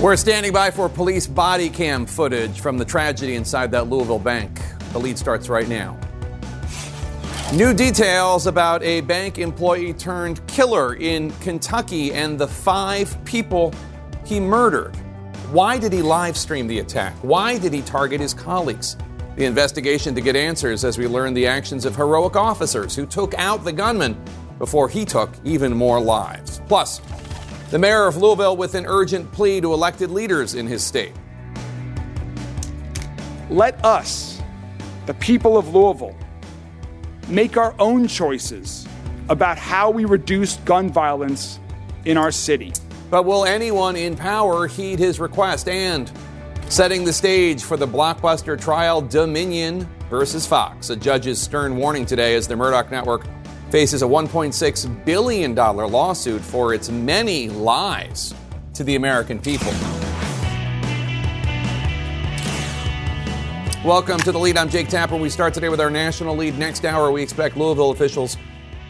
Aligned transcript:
We're 0.00 0.16
standing 0.16 0.54
by 0.54 0.70
for 0.70 0.88
police 0.88 1.26
body 1.26 1.68
cam 1.68 2.06
footage 2.06 2.60
from 2.60 2.78
the 2.78 2.86
tragedy 2.86 3.34
inside 3.34 3.70
that 3.72 3.88
Louisville 3.88 4.18
bank. 4.18 4.58
The 4.92 4.98
lead 4.98 5.18
starts 5.18 5.50
right 5.50 5.68
now. 5.68 5.98
New 7.52 7.74
details 7.74 8.46
about 8.46 8.82
a 8.82 9.02
bank 9.02 9.38
employee 9.38 9.92
turned 9.92 10.44
killer 10.46 10.94
in 10.94 11.30
Kentucky 11.40 12.14
and 12.14 12.38
the 12.38 12.48
five 12.48 13.14
people 13.26 13.74
he 14.24 14.40
murdered. 14.40 14.96
Why 15.52 15.76
did 15.76 15.92
he 15.92 16.00
live 16.00 16.34
stream 16.34 16.66
the 16.66 16.78
attack? 16.78 17.12
Why 17.20 17.58
did 17.58 17.74
he 17.74 17.82
target 17.82 18.22
his 18.22 18.32
colleagues? 18.32 18.96
The 19.36 19.44
investigation 19.44 20.14
to 20.14 20.22
get 20.22 20.34
answers 20.34 20.82
as 20.82 20.96
we 20.96 21.08
learn 21.08 21.34
the 21.34 21.46
actions 21.46 21.84
of 21.84 21.94
heroic 21.94 22.36
officers 22.36 22.96
who 22.96 23.04
took 23.04 23.34
out 23.34 23.64
the 23.64 23.72
gunman 23.72 24.18
before 24.58 24.88
he 24.88 25.04
took 25.04 25.28
even 25.44 25.76
more 25.76 26.00
lives. 26.00 26.62
Plus, 26.68 27.02
the 27.70 27.78
mayor 27.78 28.06
of 28.06 28.16
Louisville 28.16 28.56
with 28.56 28.74
an 28.74 28.84
urgent 28.86 29.30
plea 29.30 29.60
to 29.60 29.72
elected 29.72 30.10
leaders 30.10 30.54
in 30.54 30.66
his 30.66 30.82
state. 30.82 31.12
Let 33.48 33.84
us, 33.84 34.42
the 35.06 35.14
people 35.14 35.56
of 35.56 35.72
Louisville, 35.72 36.16
make 37.28 37.56
our 37.56 37.74
own 37.78 38.08
choices 38.08 38.88
about 39.28 39.56
how 39.56 39.88
we 39.88 40.04
reduce 40.04 40.56
gun 40.58 40.90
violence 40.90 41.60
in 42.04 42.16
our 42.16 42.32
city. 42.32 42.72
But 43.08 43.24
will 43.24 43.44
anyone 43.44 43.94
in 43.94 44.16
power 44.16 44.66
heed 44.66 44.98
his 44.98 45.20
request? 45.20 45.68
And 45.68 46.10
setting 46.68 47.04
the 47.04 47.12
stage 47.12 47.62
for 47.62 47.76
the 47.76 47.86
blockbuster 47.86 48.60
trial 48.60 49.00
Dominion 49.00 49.88
versus 50.08 50.44
Fox. 50.44 50.90
A 50.90 50.96
judge's 50.96 51.40
stern 51.40 51.76
warning 51.76 52.04
today 52.04 52.34
as 52.34 52.48
the 52.48 52.56
Murdoch 52.56 52.90
Network 52.90 53.26
faces 53.70 54.02
a 54.02 54.06
$1.6 54.06 55.04
billion 55.04 55.54
lawsuit 55.54 56.40
for 56.42 56.74
its 56.74 56.90
many 56.90 57.48
lies 57.48 58.34
to 58.74 58.82
the 58.82 58.96
American 58.96 59.38
people. 59.38 59.72
Welcome 63.84 64.18
to 64.20 64.32
the 64.32 64.38
lead. 64.38 64.56
I'm 64.56 64.68
Jake 64.68 64.88
Tapper. 64.88 65.16
We 65.16 65.30
start 65.30 65.54
today 65.54 65.68
with 65.68 65.80
our 65.80 65.88
national 65.88 66.36
lead. 66.36 66.58
Next 66.58 66.84
hour, 66.84 67.10
we 67.12 67.22
expect 67.22 67.56
Louisville 67.56 67.90
officials 67.90 68.36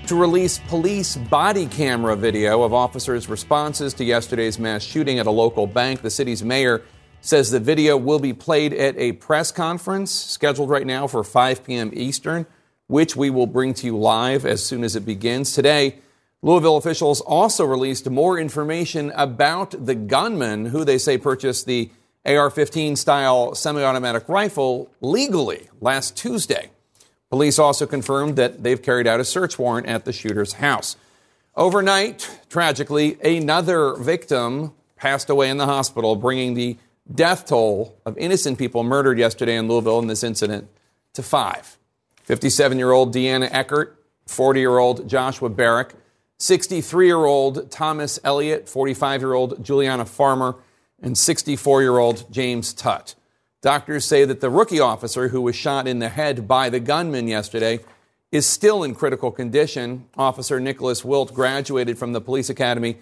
to 0.07 0.17
release 0.17 0.59
police 0.67 1.17
body 1.17 1.67
camera 1.67 2.17
video 2.17 2.63
of 2.63 2.73
officers' 2.73 3.29
responses 3.29 3.95
to 3.95 4.05
yesterday's 4.05 4.59
mass 4.59 4.83
shooting 4.83 5.19
at 5.19 5.27
a 5.27 5.31
local 5.31 5.67
bank. 5.67 6.01
The 6.03 6.11
city's 6.11 6.43
mayor 6.43 6.83
says 7.21 7.51
the 7.51 7.61
video 7.61 7.97
will 7.97 8.19
be 8.19 8.33
played 8.33 8.73
at 8.73 8.97
a 8.97 9.13
press 9.13 9.53
conference 9.53 10.11
scheduled 10.11 10.71
right 10.71 10.87
now 10.87 11.07
for 11.07 11.23
5 11.23 11.63
p.m. 11.65 11.91
Eastern 11.93 12.47
which 12.91 13.15
we 13.15 13.31
will 13.31 13.47
bring 13.47 13.73
to 13.73 13.87
you 13.87 13.97
live 13.97 14.45
as 14.45 14.65
soon 14.65 14.83
as 14.83 14.97
it 14.97 15.07
begins. 15.07 15.53
Today, 15.53 15.95
Louisville 16.43 16.77
officials 16.77 17.21
also 17.21 17.65
released 17.65 18.11
more 18.11 18.37
information 18.37 19.13
about 19.15 19.87
the 19.87 19.95
gunman 19.95 20.67
who 20.67 20.85
they 20.85 20.99
say 20.99 21.17
purchased 21.17 21.67
the 21.67 21.89
AR 22.27 22.51
15 22.51 22.97
style 22.97 23.55
semi 23.55 23.85
automatic 23.85 24.29
rifle 24.29 24.91
legally 25.01 25.69
last 25.81 26.17
Tuesday. 26.17 26.71
Police 27.31 27.61
also 27.61 27.87
confirmed 27.87 28.35
that 28.35 28.65
they've 28.65 28.83
carried 28.83 29.07
out 29.07 29.21
a 29.21 29.25
search 29.25 29.57
warrant 29.57 29.87
at 29.87 30.05
the 30.05 30.13
shooter's 30.13 30.55
house. 30.55 30.97
Overnight, 31.55 32.41
tragically, 32.49 33.21
another 33.23 33.95
victim 33.95 34.73
passed 34.97 35.31
away 35.31 35.49
in 35.49 35.59
the 35.59 35.67
hospital, 35.67 36.17
bringing 36.17 36.55
the 36.55 36.77
death 37.15 37.47
toll 37.47 37.97
of 38.05 38.19
innocent 38.19 38.59
people 38.59 38.83
murdered 38.83 39.17
yesterday 39.17 39.57
in 39.57 39.69
Louisville 39.69 40.01
in 40.01 40.09
this 40.09 40.25
incident 40.25 40.69
to 41.13 41.23
five. 41.23 41.77
57 42.25 42.79
year 42.79 42.91
old 42.93 43.15
Deanna 43.15 43.49
Eckert, 43.53 43.97
40 44.27 44.61
year 44.61 44.79
old 44.79 45.09
Joshua 45.09 45.49
Barrick, 45.49 45.95
63 46.39 47.07
year 47.07 47.25
old 47.25 47.71
Thomas 47.71 48.19
Elliott, 48.25 48.69
45 48.69 49.21
year 49.21 49.35
old 49.35 49.65
Juliana 49.65 50.05
Farmer, 50.05 50.57
and 51.03 51.17
64 51.17 51.83
year 51.83 51.99
old 51.99 52.31
James 52.31 52.73
Tutt. 52.73 53.15
Doctors 53.63 54.05
say 54.07 54.25
that 54.25 54.41
the 54.41 54.49
rookie 54.49 54.81
officer 54.81 55.29
who 55.29 55.43
was 55.43 55.55
shot 55.55 55.87
in 55.87 55.99
the 55.99 56.09
head 56.09 56.49
by 56.49 56.71
the 56.71 56.81
gunman 56.81 57.29
yesterday 57.29 57.81
is 58.33 58.47
still 58.47 58.83
in 58.83 58.95
critical 58.95 59.31
condition. 59.31 60.07
Officer 60.17 60.61
Nicholas 60.61 61.05
Wilt 61.05 61.35
graduated 61.35 61.99
from 61.99 62.13
the 62.13 62.21
police 62.21 62.49
academy 62.49 62.97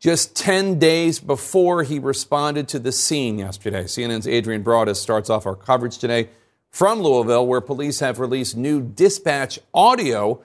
just 0.00 0.36
10 0.36 0.78
days 0.78 1.18
before 1.18 1.82
he 1.82 1.98
responded 1.98 2.68
to 2.68 2.78
the 2.78 2.92
scene 2.92 3.38
yesterday. 3.38 3.84
CNN's 3.84 4.28
Adrienne 4.28 4.62
Broaddus 4.62 4.96
starts 4.96 5.28
off 5.28 5.44
our 5.44 5.56
coverage 5.56 5.98
today 5.98 6.28
from 6.78 7.00
Louisville, 7.00 7.44
where 7.44 7.60
police 7.60 7.98
have 7.98 8.20
released 8.20 8.56
new 8.56 8.80
dispatch 8.80 9.58
audio 9.74 10.40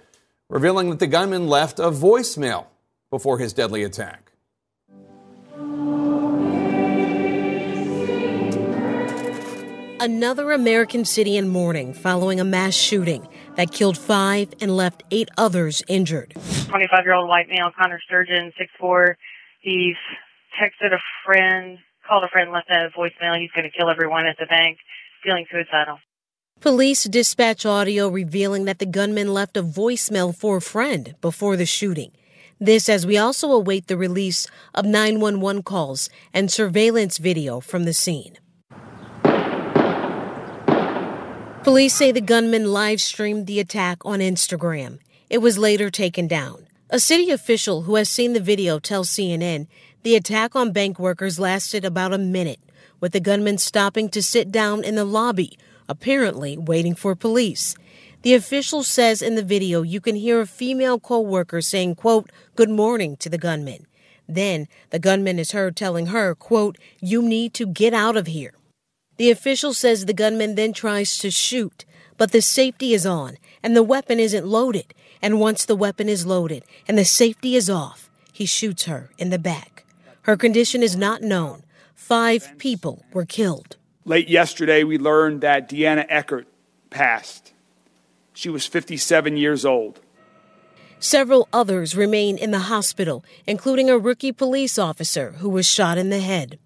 revealing 0.49 0.89
that 0.89 0.97
the 0.97 1.05
gunman 1.05 1.47
left 1.47 1.77
a 1.77 1.91
voicemail 1.91 2.65
before 3.11 3.37
his 3.37 3.53
deadly 3.53 3.83
attack. 3.83 4.31
Another 9.99 10.51
American 10.51 11.05
city 11.05 11.37
in 11.37 11.49
mourning 11.49 11.93
following 11.93 12.39
a 12.39 12.43
mass 12.43 12.73
shooting 12.73 13.27
that 13.53 13.71
killed 13.71 13.95
five 13.95 14.55
and 14.59 14.75
left 14.75 15.03
eight 15.11 15.29
others 15.37 15.83
injured. 15.87 16.33
25 16.67 17.05
year 17.05 17.13
old 17.13 17.29
white 17.29 17.47
male, 17.47 17.69
Connor 17.79 18.01
Sturgeon, 18.07 18.51
6'4. 18.81 19.13
He's 19.59 19.97
texted 20.59 20.93
a 20.93 20.99
friend, 21.23 21.77
called 22.07 22.23
a 22.23 22.27
friend, 22.29 22.51
left 22.51 22.71
a 22.71 22.89
voicemail. 22.97 23.39
He's 23.39 23.51
going 23.51 23.69
to 23.69 23.77
kill 23.77 23.91
everyone 23.91 24.25
at 24.25 24.37
the 24.39 24.47
bank, 24.47 24.79
feeling 25.23 25.45
suicidal. 25.51 25.99
Police 26.63 27.03
dispatch 27.03 27.65
audio 27.65 28.07
revealing 28.07 28.63
that 28.63 28.79
the 28.79 28.85
gunman 28.85 29.33
left 29.33 29.57
a 29.57 29.61
voicemail 29.63 30.33
for 30.33 30.55
a 30.55 30.61
friend 30.61 31.13
before 31.19 31.57
the 31.57 31.65
shooting. 31.65 32.13
This 32.57 32.87
as 32.87 33.05
we 33.05 33.17
also 33.17 33.51
await 33.51 33.87
the 33.87 33.97
release 33.97 34.47
of 34.73 34.85
911 34.85 35.63
calls 35.63 36.09
and 36.33 36.49
surveillance 36.49 37.17
video 37.17 37.59
from 37.59 37.83
the 37.83 37.93
scene. 37.93 38.37
Police 41.63 41.95
say 41.95 42.13
the 42.13 42.21
gunman 42.21 42.71
live 42.71 43.01
streamed 43.01 43.45
the 43.45 43.59
attack 43.59 43.97
on 44.05 44.19
Instagram. 44.19 44.99
It 45.29 45.39
was 45.39 45.57
later 45.57 45.89
taken 45.89 46.29
down. 46.29 46.67
A 46.89 46.97
city 47.01 47.29
official 47.29 47.81
who 47.81 47.95
has 47.95 48.09
seen 48.09 48.31
the 48.31 48.39
video 48.39 48.79
tells 48.79 49.09
CNN 49.09 49.67
the 50.03 50.15
attack 50.15 50.55
on 50.55 50.71
bank 50.71 50.97
workers 50.97 51.37
lasted 51.37 51.83
about 51.83 52.13
a 52.13 52.17
minute, 52.17 52.61
with 53.01 53.11
the 53.11 53.19
gunman 53.19 53.57
stopping 53.57 54.07
to 54.07 54.23
sit 54.23 54.49
down 54.49 54.85
in 54.85 54.95
the 54.95 55.03
lobby 55.03 55.57
apparently 55.87 56.57
waiting 56.57 56.95
for 56.95 57.15
police. 57.15 57.75
The 58.23 58.33
official 58.33 58.83
says 58.83 59.21
in 59.21 59.35
the 59.35 59.43
video 59.43 59.81
you 59.81 59.99
can 59.99 60.15
hear 60.15 60.39
a 60.39 60.47
female 60.47 60.99
co-worker 60.99 61.61
saying, 61.61 61.95
quote, 61.95 62.31
good 62.55 62.69
morning 62.69 63.17
to 63.17 63.29
the 63.29 63.37
gunman. 63.37 63.85
Then 64.27 64.67
the 64.91 64.99
gunman 64.99 65.39
is 65.39 65.51
heard 65.51 65.75
telling 65.75 66.07
her, 66.07 66.33
quote, 66.33 66.77
you 67.01 67.21
need 67.21 67.53
to 67.55 67.65
get 67.65 67.93
out 67.93 68.15
of 68.15 68.27
here. 68.27 68.53
The 69.17 69.29
official 69.29 69.73
says 69.73 70.05
the 70.05 70.13
gunman 70.13 70.55
then 70.55 70.73
tries 70.73 71.17
to 71.19 71.29
shoot, 71.29 71.85
but 72.17 72.31
the 72.31 72.41
safety 72.41 72.93
is 72.93 73.05
on 73.05 73.37
and 73.61 73.75
the 73.75 73.83
weapon 73.83 74.19
isn't 74.19 74.47
loaded. 74.47 74.93
And 75.21 75.39
once 75.39 75.65
the 75.65 75.75
weapon 75.75 76.09
is 76.09 76.25
loaded 76.25 76.63
and 76.87 76.97
the 76.97 77.05
safety 77.05 77.55
is 77.55 77.69
off, 77.69 78.09
he 78.31 78.45
shoots 78.45 78.85
her 78.85 79.11
in 79.17 79.29
the 79.29 79.39
back. 79.39 79.85
Her 80.23 80.37
condition 80.37 80.81
is 80.81 80.95
not 80.95 81.21
known. 81.21 81.63
Five 81.93 82.57
people 82.57 83.03
were 83.13 83.25
killed. 83.25 83.77
Late 84.05 84.27
yesterday, 84.27 84.83
we 84.83 84.97
learned 84.97 85.41
that 85.41 85.69
Deanna 85.69 86.05
Eckert 86.09 86.45
passed. 86.89 87.53
She 88.33 88.49
was 88.49 88.65
57 88.65 89.37
years 89.37 89.65
old. 89.65 90.01
Several 90.99 91.47
others 91.53 91.95
remain 91.95 92.37
in 92.37 92.51
the 92.51 92.59
hospital, 92.59 93.23
including 93.47 93.89
a 93.89 93.97
rookie 93.97 94.31
police 94.31 94.77
officer 94.77 95.31
who 95.33 95.49
was 95.49 95.65
shot 95.65 95.97
in 95.97 96.09
the 96.09 96.19
head. 96.19 96.59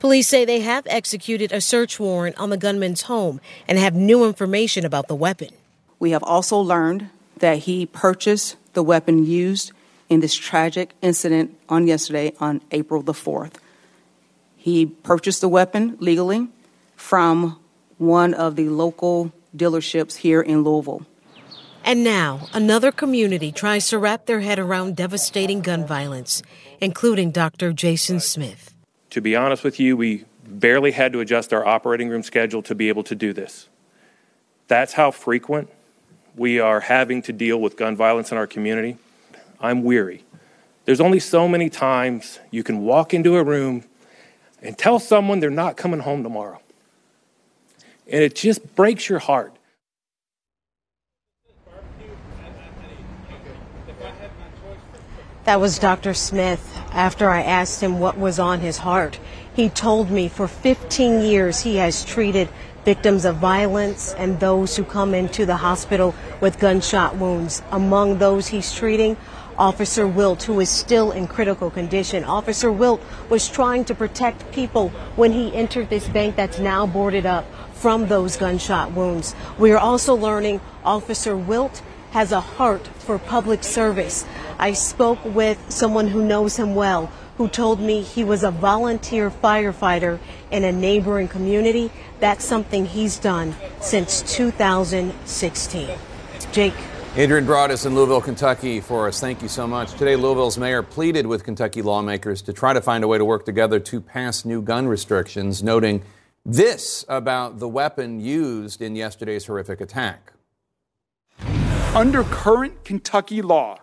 Police 0.00 0.28
say 0.28 0.44
they 0.44 0.60
have 0.60 0.86
executed 0.88 1.52
a 1.52 1.60
search 1.60 2.00
warrant 2.00 2.38
on 2.38 2.50
the 2.50 2.56
gunman's 2.56 3.02
home 3.02 3.40
and 3.68 3.78
have 3.78 3.94
new 3.94 4.24
information 4.24 4.84
about 4.84 5.08
the 5.08 5.14
weapon. 5.14 5.50
We 5.98 6.12
have 6.12 6.22
also 6.22 6.56
learned 6.58 7.10
that 7.38 7.58
he 7.58 7.86
purchased 7.86 8.56
the 8.72 8.82
weapon 8.82 9.26
used 9.26 9.72
in 10.08 10.20
this 10.20 10.34
tragic 10.34 10.94
incident 11.02 11.56
on 11.68 11.86
yesterday 11.86 12.32
on 12.40 12.60
April 12.70 13.02
the 13.02 13.12
4th. 13.12 13.54
He 14.60 14.84
purchased 14.84 15.40
the 15.40 15.48
weapon 15.48 15.96
legally 16.00 16.46
from 16.94 17.58
one 17.96 18.34
of 18.34 18.56
the 18.56 18.68
local 18.68 19.32
dealerships 19.56 20.16
here 20.16 20.42
in 20.42 20.64
Louisville. 20.64 21.06
And 21.82 22.04
now, 22.04 22.46
another 22.52 22.92
community 22.92 23.52
tries 23.52 23.88
to 23.88 23.98
wrap 23.98 24.26
their 24.26 24.40
head 24.40 24.58
around 24.58 24.96
devastating 24.96 25.62
gun 25.62 25.86
violence, 25.86 26.42
including 26.78 27.30
Dr. 27.30 27.72
Jason 27.72 28.20
Smith. 28.20 28.74
To 29.10 29.22
be 29.22 29.34
honest 29.34 29.64
with 29.64 29.80
you, 29.80 29.96
we 29.96 30.26
barely 30.46 30.90
had 30.90 31.14
to 31.14 31.20
adjust 31.20 31.54
our 31.54 31.66
operating 31.66 32.10
room 32.10 32.22
schedule 32.22 32.62
to 32.64 32.74
be 32.74 32.90
able 32.90 33.04
to 33.04 33.14
do 33.14 33.32
this. 33.32 33.66
That's 34.68 34.92
how 34.92 35.10
frequent 35.10 35.70
we 36.36 36.60
are 36.60 36.80
having 36.80 37.22
to 37.22 37.32
deal 37.32 37.58
with 37.58 37.78
gun 37.78 37.96
violence 37.96 38.30
in 38.30 38.36
our 38.36 38.46
community. 38.46 38.98
I'm 39.58 39.84
weary. 39.84 40.22
There's 40.84 41.00
only 41.00 41.18
so 41.18 41.48
many 41.48 41.70
times 41.70 42.40
you 42.50 42.62
can 42.62 42.82
walk 42.82 43.14
into 43.14 43.38
a 43.38 43.42
room 43.42 43.84
and 44.62 44.76
tell 44.76 44.98
someone 44.98 45.40
they're 45.40 45.50
not 45.50 45.76
coming 45.76 46.00
home 46.00 46.22
tomorrow. 46.22 46.60
And 48.06 48.22
it 48.22 48.34
just 48.34 48.74
breaks 48.74 49.08
your 49.08 49.18
heart. 49.20 49.54
That 55.44 55.60
was 55.60 55.78
Dr. 55.78 56.14
Smith 56.14 56.76
after 56.92 57.30
I 57.30 57.42
asked 57.42 57.82
him 57.82 57.98
what 57.98 58.18
was 58.18 58.38
on 58.38 58.60
his 58.60 58.78
heart. 58.78 59.18
He 59.54 59.68
told 59.68 60.10
me 60.10 60.28
for 60.28 60.46
15 60.46 61.22
years 61.22 61.60
he 61.60 61.76
has 61.76 62.04
treated 62.04 62.48
victims 62.84 63.24
of 63.24 63.36
violence 63.36 64.14
and 64.14 64.38
those 64.38 64.76
who 64.76 64.84
come 64.84 65.14
into 65.14 65.46
the 65.46 65.56
hospital 65.56 66.14
with 66.40 66.58
gunshot 66.58 67.16
wounds. 67.16 67.62
Among 67.70 68.18
those 68.18 68.48
he's 68.48 68.72
treating, 68.72 69.16
Officer 69.60 70.08
Wilt, 70.08 70.44
who 70.44 70.58
is 70.58 70.70
still 70.70 71.12
in 71.12 71.28
critical 71.28 71.70
condition. 71.70 72.24
Officer 72.24 72.72
Wilt 72.72 72.98
was 73.28 73.46
trying 73.46 73.84
to 73.84 73.94
protect 73.94 74.50
people 74.52 74.88
when 75.16 75.32
he 75.32 75.54
entered 75.54 75.90
this 75.90 76.08
bank 76.08 76.34
that's 76.34 76.58
now 76.58 76.86
boarded 76.86 77.26
up 77.26 77.44
from 77.74 78.06
those 78.06 78.38
gunshot 78.38 78.92
wounds. 78.92 79.34
We 79.58 79.72
are 79.72 79.78
also 79.78 80.14
learning 80.14 80.62
Officer 80.82 81.36
Wilt 81.36 81.82
has 82.12 82.32
a 82.32 82.40
heart 82.40 82.86
for 82.86 83.18
public 83.18 83.62
service. 83.62 84.24
I 84.58 84.72
spoke 84.72 85.22
with 85.26 85.58
someone 85.70 86.08
who 86.08 86.24
knows 86.24 86.56
him 86.56 86.74
well 86.74 87.12
who 87.36 87.46
told 87.46 87.80
me 87.80 88.00
he 88.00 88.24
was 88.24 88.42
a 88.42 88.50
volunteer 88.50 89.30
firefighter 89.30 90.18
in 90.50 90.64
a 90.64 90.72
neighboring 90.72 91.28
community. 91.28 91.90
That's 92.18 92.46
something 92.46 92.86
he's 92.86 93.18
done 93.18 93.54
since 93.78 94.22
2016. 94.22 95.90
Jake. 96.50 96.74
Adrienne 97.16 97.44
Broaddus 97.44 97.86
in 97.86 97.96
Louisville, 97.96 98.20
Kentucky 98.20 98.80
for 98.80 99.08
us. 99.08 99.18
Thank 99.18 99.42
you 99.42 99.48
so 99.48 99.66
much. 99.66 99.90
Today, 99.94 100.14
Louisville's 100.14 100.56
mayor 100.56 100.80
pleaded 100.80 101.26
with 101.26 101.42
Kentucky 101.42 101.82
lawmakers 101.82 102.40
to 102.42 102.52
try 102.52 102.72
to 102.72 102.80
find 102.80 103.02
a 103.02 103.08
way 103.08 103.18
to 103.18 103.24
work 103.24 103.44
together 103.44 103.80
to 103.80 104.00
pass 104.00 104.44
new 104.44 104.62
gun 104.62 104.86
restrictions, 104.86 105.60
noting 105.60 106.04
this 106.46 107.04
about 107.08 107.58
the 107.58 107.68
weapon 107.68 108.20
used 108.20 108.80
in 108.80 108.94
yesterday's 108.94 109.44
horrific 109.46 109.80
attack. 109.80 110.32
Under 111.96 112.22
current 112.22 112.84
Kentucky 112.84 113.42
law, 113.42 113.78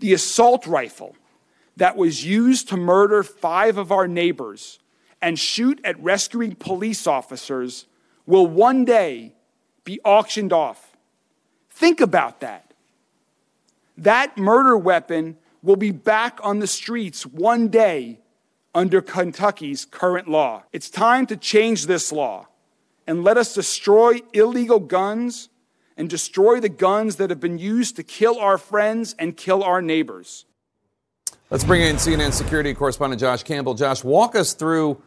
the 0.00 0.12
assault 0.12 0.66
rifle 0.66 1.16
that 1.78 1.96
was 1.96 2.26
used 2.26 2.68
to 2.68 2.76
murder 2.76 3.22
five 3.22 3.78
of 3.78 3.90
our 3.90 4.06
neighbors 4.06 4.80
and 5.22 5.38
shoot 5.38 5.80
at 5.82 5.98
rescuing 6.02 6.56
police 6.56 7.06
officers 7.06 7.86
will 8.26 8.46
one 8.46 8.84
day 8.84 9.34
be 9.82 9.98
auctioned 10.04 10.52
off. 10.52 10.89
Think 11.80 12.02
about 12.02 12.40
that. 12.40 12.74
That 13.96 14.36
murder 14.36 14.76
weapon 14.76 15.38
will 15.62 15.76
be 15.76 15.92
back 15.92 16.38
on 16.42 16.58
the 16.58 16.66
streets 16.66 17.24
one 17.24 17.68
day 17.68 18.20
under 18.74 19.00
Kentucky's 19.00 19.86
current 19.86 20.28
law. 20.28 20.64
It's 20.74 20.90
time 20.90 21.24
to 21.28 21.38
change 21.38 21.86
this 21.86 22.12
law 22.12 22.48
and 23.06 23.24
let 23.24 23.38
us 23.38 23.54
destroy 23.54 24.20
illegal 24.34 24.78
guns 24.78 25.48
and 25.96 26.10
destroy 26.10 26.60
the 26.60 26.68
guns 26.68 27.16
that 27.16 27.30
have 27.30 27.40
been 27.40 27.58
used 27.58 27.96
to 27.96 28.02
kill 28.02 28.38
our 28.38 28.58
friends 28.58 29.14
and 29.18 29.34
kill 29.34 29.64
our 29.64 29.80
neighbors. 29.80 30.44
Let's 31.48 31.64
bring 31.64 31.80
in 31.80 31.96
CNN 31.96 32.34
security 32.34 32.74
correspondent 32.74 33.20
Josh 33.20 33.42
Campbell. 33.42 33.72
Josh, 33.72 34.04
walk 34.04 34.36
us 34.36 34.52
through 34.52 35.00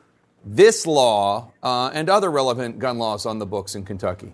this 0.43 0.87
law 0.87 1.51
uh, 1.61 1.91
and 1.93 2.09
other 2.09 2.31
relevant 2.31 2.79
gun 2.79 2.97
laws 2.97 3.27
on 3.27 3.37
the 3.37 3.45
books 3.45 3.75
in 3.75 3.85
Kentucky. 3.85 4.33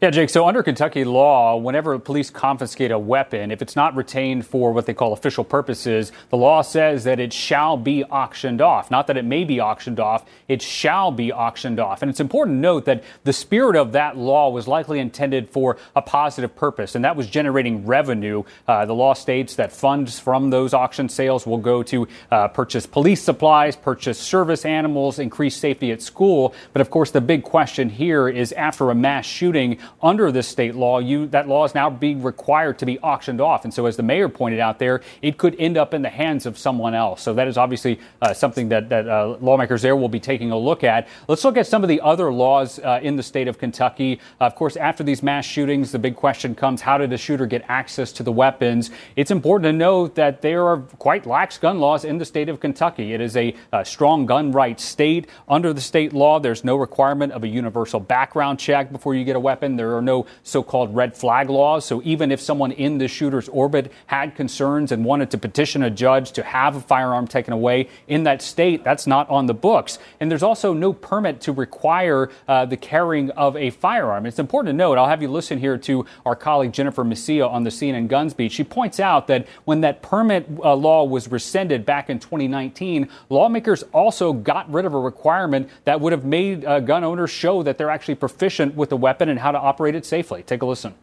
Yeah, 0.00 0.10
Jake. 0.10 0.30
So 0.30 0.46
under 0.46 0.62
Kentucky 0.62 1.02
law, 1.02 1.56
whenever 1.56 1.98
police 1.98 2.30
confiscate 2.30 2.92
a 2.92 2.98
weapon, 3.00 3.50
if 3.50 3.60
it's 3.60 3.74
not 3.74 3.96
retained 3.96 4.46
for 4.46 4.72
what 4.72 4.86
they 4.86 4.94
call 4.94 5.12
official 5.12 5.42
purposes, 5.42 6.12
the 6.30 6.36
law 6.36 6.62
says 6.62 7.02
that 7.02 7.18
it 7.18 7.32
shall 7.32 7.76
be 7.76 8.04
auctioned 8.04 8.60
off. 8.60 8.92
Not 8.92 9.08
that 9.08 9.16
it 9.16 9.24
may 9.24 9.42
be 9.42 9.60
auctioned 9.60 9.98
off, 9.98 10.24
it 10.46 10.62
shall 10.62 11.10
be 11.10 11.32
auctioned 11.32 11.80
off. 11.80 12.00
And 12.00 12.08
it's 12.08 12.20
important 12.20 12.58
to 12.58 12.60
note 12.60 12.84
that 12.84 13.02
the 13.24 13.32
spirit 13.32 13.74
of 13.74 13.90
that 13.90 14.16
law 14.16 14.50
was 14.50 14.68
likely 14.68 15.00
intended 15.00 15.50
for 15.50 15.76
a 15.96 16.02
positive 16.02 16.54
purpose, 16.54 16.94
and 16.94 17.04
that 17.04 17.16
was 17.16 17.26
generating 17.26 17.84
revenue. 17.84 18.44
Uh, 18.68 18.86
the 18.86 18.94
law 18.94 19.14
states 19.14 19.56
that 19.56 19.72
funds 19.72 20.20
from 20.20 20.50
those 20.50 20.74
auction 20.74 21.08
sales 21.08 21.44
will 21.44 21.58
go 21.58 21.82
to 21.82 22.06
uh, 22.30 22.46
purchase 22.46 22.86
police 22.86 23.20
supplies, 23.20 23.74
purchase 23.74 24.20
service 24.20 24.64
animals, 24.64 25.18
increase 25.18 25.56
safety 25.56 25.90
at 25.90 26.00
school. 26.00 26.54
But 26.72 26.82
of 26.82 26.88
course, 26.88 27.10
the 27.10 27.20
big 27.20 27.42
question 27.42 27.90
here 27.90 28.28
is 28.28 28.52
after 28.52 28.92
a 28.92 28.94
mass 28.94 29.26
shooting, 29.26 29.76
under 30.02 30.30
this 30.32 30.48
state 30.48 30.74
law, 30.74 30.98
you, 30.98 31.26
that 31.28 31.48
law 31.48 31.64
is 31.64 31.74
now 31.74 31.90
being 31.90 32.22
required 32.22 32.78
to 32.78 32.86
be 32.86 32.98
auctioned 33.00 33.40
off. 33.40 33.64
And 33.64 33.72
so, 33.72 33.86
as 33.86 33.96
the 33.96 34.02
mayor 34.02 34.28
pointed 34.28 34.60
out 34.60 34.78
there, 34.78 35.02
it 35.22 35.38
could 35.38 35.56
end 35.58 35.76
up 35.76 35.94
in 35.94 36.02
the 36.02 36.08
hands 36.08 36.46
of 36.46 36.58
someone 36.58 36.94
else. 36.94 37.22
So, 37.22 37.34
that 37.34 37.48
is 37.48 37.56
obviously 37.56 38.00
uh, 38.22 38.34
something 38.34 38.68
that, 38.68 38.88
that 38.88 39.08
uh, 39.08 39.36
lawmakers 39.40 39.82
there 39.82 39.96
will 39.96 40.08
be 40.08 40.20
taking 40.20 40.50
a 40.50 40.58
look 40.58 40.84
at. 40.84 41.08
Let's 41.26 41.44
look 41.44 41.56
at 41.56 41.66
some 41.66 41.82
of 41.82 41.88
the 41.88 42.00
other 42.00 42.32
laws 42.32 42.78
uh, 42.78 43.00
in 43.02 43.16
the 43.16 43.22
state 43.22 43.48
of 43.48 43.58
Kentucky. 43.58 44.20
of 44.40 44.54
course, 44.54 44.76
after 44.76 45.02
these 45.02 45.22
mass 45.22 45.44
shootings, 45.44 45.92
the 45.92 45.98
big 45.98 46.16
question 46.16 46.54
comes 46.54 46.80
how 46.82 46.98
did 46.98 47.12
a 47.12 47.18
shooter 47.18 47.46
get 47.46 47.64
access 47.68 48.12
to 48.12 48.22
the 48.22 48.32
weapons? 48.32 48.90
It's 49.16 49.30
important 49.30 49.68
to 49.68 49.72
note 49.72 50.14
that 50.16 50.42
there 50.42 50.66
are 50.66 50.78
quite 50.78 51.26
lax 51.26 51.58
gun 51.58 51.78
laws 51.78 52.04
in 52.04 52.18
the 52.18 52.24
state 52.24 52.48
of 52.48 52.60
Kentucky. 52.60 53.12
It 53.12 53.20
is 53.20 53.36
a, 53.36 53.54
a 53.72 53.84
strong 53.84 54.26
gun 54.26 54.52
rights 54.52 54.84
state. 54.84 55.28
Under 55.48 55.72
the 55.72 55.80
state 55.80 56.12
law, 56.12 56.38
there's 56.38 56.64
no 56.64 56.76
requirement 56.76 57.32
of 57.32 57.44
a 57.44 57.48
universal 57.48 58.00
background 58.00 58.58
check 58.58 58.92
before 58.92 59.14
you 59.14 59.24
get 59.24 59.36
a 59.36 59.40
weapon. 59.40 59.76
There 59.78 59.96
are 59.96 60.02
no 60.02 60.26
so 60.42 60.62
called 60.62 60.94
red 60.94 61.16
flag 61.16 61.48
laws. 61.48 61.84
So 61.84 62.02
even 62.04 62.30
if 62.30 62.40
someone 62.40 62.72
in 62.72 62.98
the 62.98 63.08
shooter's 63.08 63.48
orbit 63.48 63.92
had 64.06 64.34
concerns 64.34 64.92
and 64.92 65.04
wanted 65.04 65.30
to 65.30 65.38
petition 65.38 65.82
a 65.82 65.90
judge 65.90 66.32
to 66.32 66.42
have 66.42 66.76
a 66.76 66.80
firearm 66.80 67.26
taken 67.26 67.52
away 67.52 67.88
in 68.06 68.24
that 68.24 68.42
state, 68.42 68.84
that's 68.84 69.06
not 69.06 69.28
on 69.30 69.46
the 69.46 69.54
books. 69.54 69.98
And 70.20 70.30
there's 70.30 70.42
also 70.42 70.72
no 70.72 70.92
permit 70.92 71.40
to 71.42 71.52
require 71.52 72.30
uh, 72.46 72.66
the 72.66 72.76
carrying 72.76 73.30
of 73.30 73.56
a 73.56 73.70
firearm. 73.70 74.26
It's 74.26 74.38
important 74.38 74.72
to 74.72 74.76
note, 74.76 74.98
I'll 74.98 75.08
have 75.08 75.22
you 75.22 75.28
listen 75.28 75.58
here 75.58 75.78
to 75.78 76.04
our 76.26 76.36
colleague 76.36 76.72
Jennifer 76.72 77.04
Mascia 77.04 77.48
on 77.48 77.64
the 77.64 77.70
CNN 77.70 78.08
Guns 78.08 78.34
Beat. 78.34 78.52
She 78.52 78.64
points 78.64 79.00
out 79.00 79.26
that 79.28 79.46
when 79.64 79.80
that 79.82 80.02
permit 80.02 80.46
uh, 80.62 80.74
law 80.74 81.04
was 81.04 81.30
rescinded 81.30 81.84
back 81.84 82.10
in 82.10 82.18
2019, 82.18 83.08
lawmakers 83.28 83.82
also 83.92 84.32
got 84.32 84.70
rid 84.72 84.84
of 84.84 84.94
a 84.94 84.98
requirement 84.98 85.68
that 85.84 86.00
would 86.00 86.12
have 86.12 86.24
made 86.24 86.64
uh, 86.64 86.80
gun 86.80 87.04
owners 87.04 87.30
show 87.30 87.62
that 87.62 87.78
they're 87.78 87.90
actually 87.90 88.14
proficient 88.14 88.74
with 88.74 88.90
the 88.90 88.96
weapon 88.96 89.28
and 89.28 89.38
how 89.38 89.52
to 89.52 89.58
operate 89.68 89.94
it 89.94 90.06
safely. 90.06 90.42
Take 90.42 90.62
a 90.62 90.66
listen. 90.66 90.94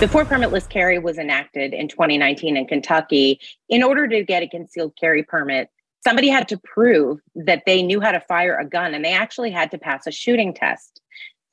Before 0.00 0.24
permitless 0.24 0.68
carry 0.68 0.98
was 0.98 1.18
enacted 1.18 1.72
in 1.72 1.88
2019 1.88 2.56
in 2.56 2.66
Kentucky, 2.66 3.40
in 3.68 3.82
order 3.82 4.08
to 4.08 4.24
get 4.24 4.42
a 4.42 4.48
concealed 4.48 4.94
carry 5.00 5.22
permit, 5.22 5.68
somebody 6.02 6.28
had 6.28 6.48
to 6.48 6.58
prove 6.58 7.20
that 7.34 7.62
they 7.66 7.82
knew 7.82 8.00
how 8.00 8.12
to 8.12 8.20
fire 8.20 8.56
a 8.56 8.68
gun 8.68 8.94
and 8.94 9.04
they 9.04 9.12
actually 9.12 9.50
had 9.50 9.70
to 9.70 9.78
pass 9.78 10.06
a 10.06 10.10
shooting 10.10 10.52
test. 10.52 11.00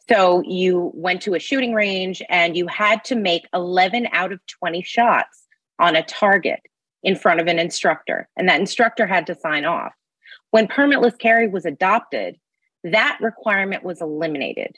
So 0.09 0.41
you 0.45 0.91
went 0.93 1.21
to 1.23 1.35
a 1.35 1.39
shooting 1.39 1.73
range 1.73 2.21
and 2.29 2.57
you 2.57 2.67
had 2.67 3.03
to 3.05 3.15
make 3.15 3.43
11 3.53 4.07
out 4.11 4.31
of 4.31 4.39
20 4.47 4.81
shots 4.81 5.45
on 5.79 5.95
a 5.95 6.03
target 6.03 6.61
in 7.03 7.15
front 7.15 7.39
of 7.39 7.47
an 7.47 7.59
instructor, 7.59 8.29
and 8.37 8.47
that 8.47 8.59
instructor 8.59 9.07
had 9.07 9.25
to 9.27 9.35
sign 9.35 9.65
off. 9.65 9.93
When 10.51 10.67
permitless 10.67 11.17
carry 11.17 11.47
was 11.47 11.65
adopted, 11.65 12.37
that 12.83 13.17
requirement 13.21 13.83
was 13.83 14.01
eliminated. 14.01 14.77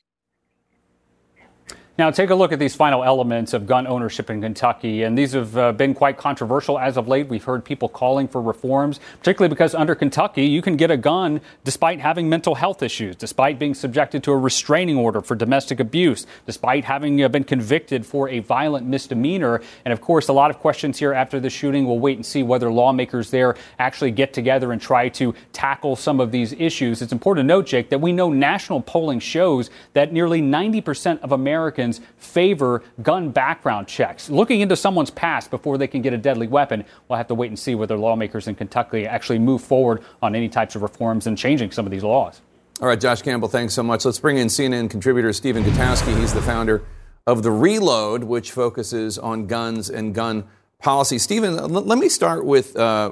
Now, 1.95 2.09
take 2.09 2.31
a 2.31 2.35
look 2.35 2.51
at 2.51 2.57
these 2.57 2.75
final 2.75 3.03
elements 3.03 3.53
of 3.53 3.67
gun 3.67 3.85
ownership 3.85 4.31
in 4.31 4.41
Kentucky, 4.41 5.03
and 5.03 5.15
these 5.15 5.33
have 5.33 5.55
uh, 5.55 5.71
been 5.73 5.93
quite 5.93 6.17
controversial 6.17 6.79
as 6.79 6.97
of 6.97 7.07
late. 7.07 7.27
We've 7.27 7.43
heard 7.43 7.63
people 7.63 7.88
calling 7.88 8.27
for 8.27 8.41
reforms, 8.41 9.00
particularly 9.19 9.50
because 9.50 9.75
under 9.75 9.93
Kentucky, 9.93 10.47
you 10.47 10.63
can 10.63 10.75
get 10.75 10.89
a 10.89 10.97
gun 10.97 11.39
despite 11.63 12.00
having 12.00 12.27
mental 12.27 12.55
health 12.55 12.81
issues, 12.81 13.15
despite 13.15 13.59
being 13.59 13.75
subjected 13.75 14.23
to 14.23 14.31
a 14.31 14.38
restraining 14.38 14.97
order 14.97 15.21
for 15.21 15.35
domestic 15.35 15.79
abuse, 15.79 16.25
despite 16.47 16.83
having 16.83 17.23
uh, 17.23 17.29
been 17.29 17.43
convicted 17.43 18.07
for 18.07 18.27
a 18.27 18.39
violent 18.39 18.88
misdemeanor. 18.88 19.62
And 19.85 19.93
of 19.93 20.01
course, 20.01 20.29
a 20.29 20.33
lot 20.33 20.50
of 20.50 20.57
questions 20.57 20.97
here 20.97 21.13
after 21.13 21.39
the 21.39 21.51
shooting. 21.51 21.85
We'll 21.85 22.00
wait 22.00 22.17
and 22.17 22.25
see 22.25 22.41
whether 22.41 22.71
lawmakers 22.71 23.29
there 23.29 23.55
actually 23.77 24.09
get 24.09 24.33
together 24.33 24.71
and 24.71 24.81
try 24.81 25.09
to 25.09 25.35
tackle 25.51 25.95
some 25.95 26.19
of 26.19 26.31
these 26.31 26.53
issues. 26.53 27.03
It's 27.03 27.13
important 27.13 27.43
to 27.43 27.47
note, 27.47 27.67
Jake, 27.67 27.91
that 27.91 28.01
we 28.01 28.13
know 28.13 28.31
national 28.31 28.81
polling 28.81 29.19
shows 29.19 29.69
that 29.93 30.12
nearly 30.12 30.41
90% 30.41 31.19
of 31.19 31.31
Americans 31.31 31.82
Favor 32.17 32.83
gun 33.01 33.29
background 33.29 33.87
checks, 33.87 34.29
looking 34.29 34.61
into 34.61 34.75
someone's 34.75 35.09
past 35.09 35.49
before 35.51 35.77
they 35.77 35.87
can 35.87 36.01
get 36.01 36.13
a 36.13 36.17
deadly 36.17 36.47
weapon. 36.47 36.85
We'll 37.07 37.17
have 37.17 37.27
to 37.27 37.35
wait 37.35 37.47
and 37.47 37.59
see 37.59 37.75
whether 37.75 37.97
lawmakers 37.97 38.47
in 38.47 38.55
Kentucky 38.55 39.05
actually 39.05 39.39
move 39.39 39.61
forward 39.61 40.03
on 40.21 40.35
any 40.35 40.49
types 40.49 40.75
of 40.75 40.81
reforms 40.81 41.27
and 41.27 41.37
changing 41.37 41.71
some 41.71 41.85
of 41.85 41.91
these 41.91 42.03
laws. 42.03 42.41
All 42.81 42.87
right, 42.87 42.99
Josh 42.99 43.21
Campbell, 43.21 43.49
thanks 43.49 43.73
so 43.73 43.83
much. 43.83 44.03
Let's 44.03 44.19
bring 44.19 44.37
in 44.37 44.47
CNN 44.47 44.89
contributor 44.89 45.31
Stephen 45.31 45.63
Gutowski. 45.63 46.19
He's 46.19 46.33
the 46.33 46.41
founder 46.41 46.83
of 47.25 47.43
The 47.43 47.51
Reload, 47.51 48.23
which 48.23 48.51
focuses 48.51 49.17
on 49.17 49.47
guns 49.47 49.89
and 49.89 50.13
gun 50.13 50.45
policy. 50.79 51.17
Stephen, 51.17 51.55
let 51.55 51.97
me 51.97 52.09
start 52.09 52.45
with 52.45 52.75
uh, 52.75 53.11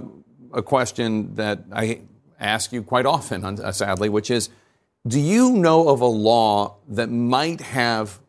a 0.54 0.62
question 0.62 1.36
that 1.36 1.64
I 1.72 2.02
ask 2.40 2.74
you 2.74 2.84
quite 2.84 3.06
often, 3.06 3.46
uh, 3.46 3.72
sadly, 3.72 4.10
which 4.10 4.30
is 4.30 4.50
Do 5.08 5.20
you 5.20 5.54
know 5.54 5.88
of 5.88 6.02
a 6.02 6.06
law 6.06 6.78
that 6.90 7.10
might 7.10 7.62
have 7.62 8.20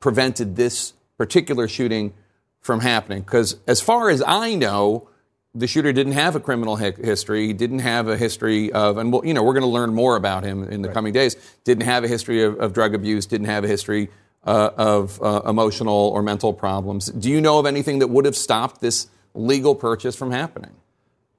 prevented 0.00 0.56
this 0.56 0.92
particular 1.18 1.68
shooting 1.68 2.12
from 2.60 2.80
happening. 2.80 3.22
Because 3.22 3.56
as 3.66 3.80
far 3.80 4.10
as 4.10 4.22
I 4.26 4.54
know, 4.54 5.08
the 5.54 5.66
shooter 5.66 5.92
didn't 5.92 6.12
have 6.12 6.36
a 6.36 6.40
criminal 6.40 6.76
history, 6.76 7.46
He 7.46 7.52
didn't 7.52 7.78
have 7.78 8.08
a 8.08 8.16
history 8.16 8.70
of, 8.72 8.98
and 8.98 9.12
we'll, 9.12 9.24
you 9.24 9.32
know, 9.32 9.42
we're 9.42 9.54
going 9.54 9.62
to 9.62 9.68
learn 9.68 9.94
more 9.94 10.16
about 10.16 10.44
him 10.44 10.64
in 10.64 10.82
the 10.82 10.88
right. 10.88 10.94
coming 10.94 11.12
days. 11.12 11.36
Didn't 11.64 11.84
have 11.84 12.04
a 12.04 12.08
history 12.08 12.42
of, 12.42 12.58
of 12.60 12.74
drug 12.74 12.94
abuse, 12.94 13.24
didn't 13.24 13.46
have 13.46 13.64
a 13.64 13.68
history 13.68 14.10
uh, 14.44 14.70
of 14.76 15.20
uh, 15.22 15.42
emotional 15.46 16.10
or 16.10 16.22
mental 16.22 16.52
problems. 16.52 17.06
Do 17.06 17.30
you 17.30 17.40
know 17.40 17.58
of 17.58 17.66
anything 17.66 18.00
that 18.00 18.08
would 18.08 18.26
have 18.26 18.36
stopped 18.36 18.80
this 18.80 19.08
legal 19.34 19.74
purchase 19.74 20.14
from 20.14 20.30
happening? 20.30 20.72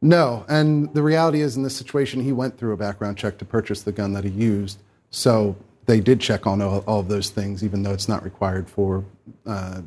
No, 0.02 0.46
and 0.48 0.94
the 0.94 1.02
reality 1.02 1.42
is, 1.42 1.56
in 1.56 1.64
this 1.64 1.76
situation, 1.76 2.22
he 2.22 2.32
went 2.32 2.58
through 2.58 2.74
a 2.74 2.78
background 2.78 3.18
check 3.18 3.38
to 3.40 3.46
purchase 3.46 3.82
the 3.82 3.92
gun 3.92 4.14
that 4.14 4.24
he 4.24 4.30
used. 4.30 4.80
So 5.10 5.56
they 5.88 6.00
did 6.00 6.20
check 6.20 6.46
on 6.46 6.62
all, 6.62 6.84
all 6.86 7.00
of 7.00 7.08
those 7.08 7.30
things, 7.30 7.64
even 7.64 7.82
though 7.82 7.94
it's 7.94 8.08
not 8.08 8.24
required 8.24 8.70
for 8.70 9.04
uh, 9.46 9.82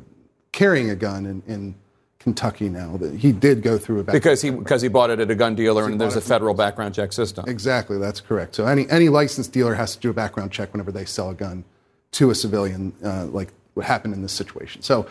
carrying 0.51 0.89
a 0.89 0.95
gun 0.95 1.25
in, 1.25 1.43
in 1.47 1.75
Kentucky 2.19 2.69
now. 2.69 2.97
That 2.97 3.15
he 3.15 3.31
did 3.31 3.61
go 3.61 3.77
through 3.77 3.99
a 3.99 4.03
background 4.03 4.23
because 4.23 4.41
he 4.41 4.49
because 4.49 4.81
he 4.81 4.89
bought 4.89 5.11
it 5.11 5.19
at 5.19 5.31
a 5.31 5.35
gun 5.35 5.55
dealer, 5.55 5.85
and 5.85 6.01
there's 6.01 6.17
a 6.17 6.21
federal 6.21 6.53
background 6.53 6.95
check 6.95 7.13
system. 7.13 7.45
Exactly, 7.47 7.97
that's 7.97 8.19
correct. 8.19 8.55
So 8.55 8.65
any 8.65 8.89
any 8.89 9.09
licensed 9.09 9.53
dealer 9.53 9.75
has 9.75 9.95
to 9.95 10.01
do 10.01 10.09
a 10.09 10.13
background 10.13 10.51
check 10.51 10.73
whenever 10.73 10.91
they 10.91 11.05
sell 11.05 11.29
a 11.29 11.35
gun 11.35 11.63
to 12.11 12.29
a 12.29 12.35
civilian, 12.35 12.93
uh, 13.05 13.25
like 13.27 13.49
what 13.75 13.85
happened 13.85 14.13
in 14.13 14.21
this 14.21 14.33
situation. 14.33 14.81
So, 14.81 15.07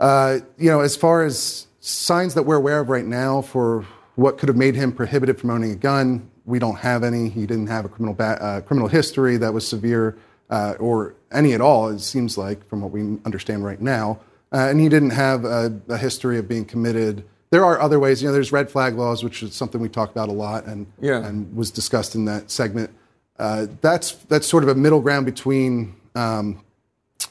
uh, 0.00 0.38
you 0.58 0.68
know, 0.68 0.80
as 0.80 0.96
far 0.96 1.24
as 1.24 1.68
signs 1.80 2.34
that 2.34 2.42
we're 2.42 2.56
aware 2.56 2.80
of 2.80 2.88
right 2.88 3.04
now 3.04 3.40
for 3.40 3.86
what 4.16 4.38
could 4.38 4.48
have 4.48 4.56
made 4.56 4.74
him 4.74 4.90
prohibited 4.90 5.38
from 5.38 5.50
owning 5.50 5.70
a 5.70 5.76
gun, 5.76 6.28
we 6.44 6.58
don't 6.58 6.76
have 6.76 7.02
any. 7.02 7.28
He 7.28 7.46
didn't 7.46 7.68
have 7.68 7.84
a 7.84 7.88
criminal 7.88 8.14
ba- 8.14 8.42
uh, 8.42 8.60
criminal 8.60 8.88
history 8.88 9.36
that 9.38 9.52
was 9.52 9.66
severe 9.66 10.16
uh, 10.50 10.74
or 10.78 11.14
any 11.32 11.52
at 11.54 11.60
all. 11.60 11.88
It 11.88 12.00
seems 12.00 12.36
like, 12.36 12.66
from 12.68 12.82
what 12.82 12.90
we 12.90 13.18
understand 13.24 13.64
right 13.64 13.80
now, 13.80 14.20
uh, 14.52 14.68
and 14.70 14.80
he 14.80 14.88
didn't 14.88 15.10
have 15.10 15.44
a, 15.44 15.80
a, 15.88 15.96
history 15.96 16.38
of 16.38 16.46
being 16.46 16.64
committed. 16.64 17.24
There 17.50 17.64
are 17.64 17.80
other 17.80 17.98
ways. 17.98 18.22
You 18.22 18.28
know, 18.28 18.34
there's 18.34 18.52
red 18.52 18.70
flag 18.70 18.96
laws, 18.96 19.24
which 19.24 19.42
is 19.42 19.54
something 19.54 19.80
we 19.80 19.88
talk 19.88 20.10
about 20.10 20.28
a 20.28 20.32
lot 20.32 20.66
and 20.66 20.86
yeah. 21.00 21.24
and 21.24 21.54
was 21.56 21.70
discussed 21.70 22.14
in 22.14 22.24
that 22.26 22.50
segment. 22.50 22.90
Uh, 23.38 23.66
that's 23.80 24.12
that's 24.12 24.46
sort 24.46 24.62
of 24.62 24.68
a 24.68 24.74
middle 24.74 25.00
ground 25.00 25.26
between 25.26 25.96
um, 26.14 26.62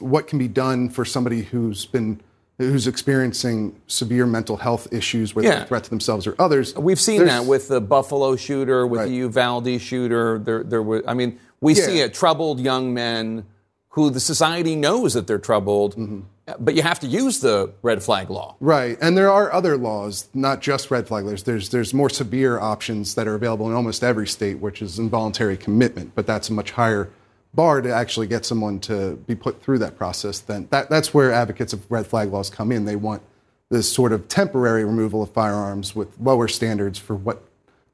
what 0.00 0.26
can 0.26 0.38
be 0.38 0.48
done 0.48 0.90
for 0.90 1.04
somebody 1.04 1.42
who's 1.42 1.86
been 1.86 2.20
who's 2.58 2.86
experiencing 2.86 3.74
severe 3.86 4.26
mental 4.26 4.56
health 4.56 4.86
issues, 4.92 5.34
whether 5.34 5.48
Yeah. 5.48 5.54
they're 5.56 5.64
a 5.64 5.66
threat 5.66 5.84
to 5.84 5.90
themselves 5.90 6.26
or 6.26 6.34
others. 6.38 6.74
We've 6.76 7.00
seen 7.00 7.18
There's- 7.18 7.32
that 7.42 7.48
with 7.48 7.68
the 7.68 7.80
Buffalo 7.80 8.36
shooter, 8.36 8.86
with 8.86 9.00
Right. 9.00 9.08
the 9.08 9.14
Uvalde 9.16 9.80
shooter. 9.80 10.38
There, 10.38 10.62
there 10.62 10.82
was. 10.82 11.02
I 11.06 11.14
mean, 11.14 11.38
we 11.60 11.74
Yeah. 11.74 11.86
see 11.86 11.98
it. 12.00 12.14
Troubled 12.14 12.60
young 12.60 12.94
men 12.94 13.44
who 13.90 14.10
the 14.10 14.20
society 14.20 14.76
knows 14.76 15.14
that 15.14 15.26
they're 15.26 15.38
troubled, 15.38 15.96
Mm-hmm. 15.96 16.20
but 16.60 16.74
you 16.74 16.82
have 16.82 16.98
to 17.00 17.06
use 17.06 17.40
the 17.40 17.70
red 17.82 18.02
flag 18.02 18.28
law. 18.30 18.56
Right, 18.60 18.98
and 19.00 19.16
there 19.16 19.30
are 19.30 19.52
other 19.52 19.76
laws, 19.76 20.28
not 20.34 20.60
just 20.60 20.90
red 20.90 21.06
flag 21.08 21.24
laws. 21.24 21.42
There's 21.44 21.68
there's 21.70 21.92
more 21.94 22.10
severe 22.10 22.58
options 22.60 23.14
that 23.14 23.26
are 23.28 23.34
available 23.34 23.68
in 23.68 23.74
almost 23.74 24.02
every 24.04 24.26
state, 24.28 24.58
which 24.60 24.80
is 24.82 24.98
involuntary 24.98 25.56
commitment. 25.56 26.12
But 26.14 26.26
that's 26.26 26.48
a 26.50 26.52
much 26.52 26.72
higher 26.72 27.08
bar 27.54 27.80
to 27.80 27.92
actually 27.92 28.26
get 28.26 28.44
someone 28.44 28.80
to 28.80 29.16
be 29.26 29.34
put 29.34 29.62
through 29.62 29.78
that 29.78 29.96
process. 29.96 30.40
Then 30.40 30.66
that 30.70 30.90
that's 30.90 31.14
where 31.14 31.32
advocates 31.32 31.72
of 31.72 31.90
red 31.90 32.06
flag 32.06 32.32
laws 32.32 32.50
come 32.50 32.72
in. 32.72 32.84
They 32.84 32.96
want 32.96 33.22
this 33.70 33.90
sort 33.90 34.12
of 34.12 34.28
temporary 34.28 34.84
removal 34.84 35.22
of 35.22 35.30
firearms 35.30 35.96
with 35.96 36.18
lower 36.20 36.48
standards 36.48 36.98
for 36.98 37.14
what 37.14 37.42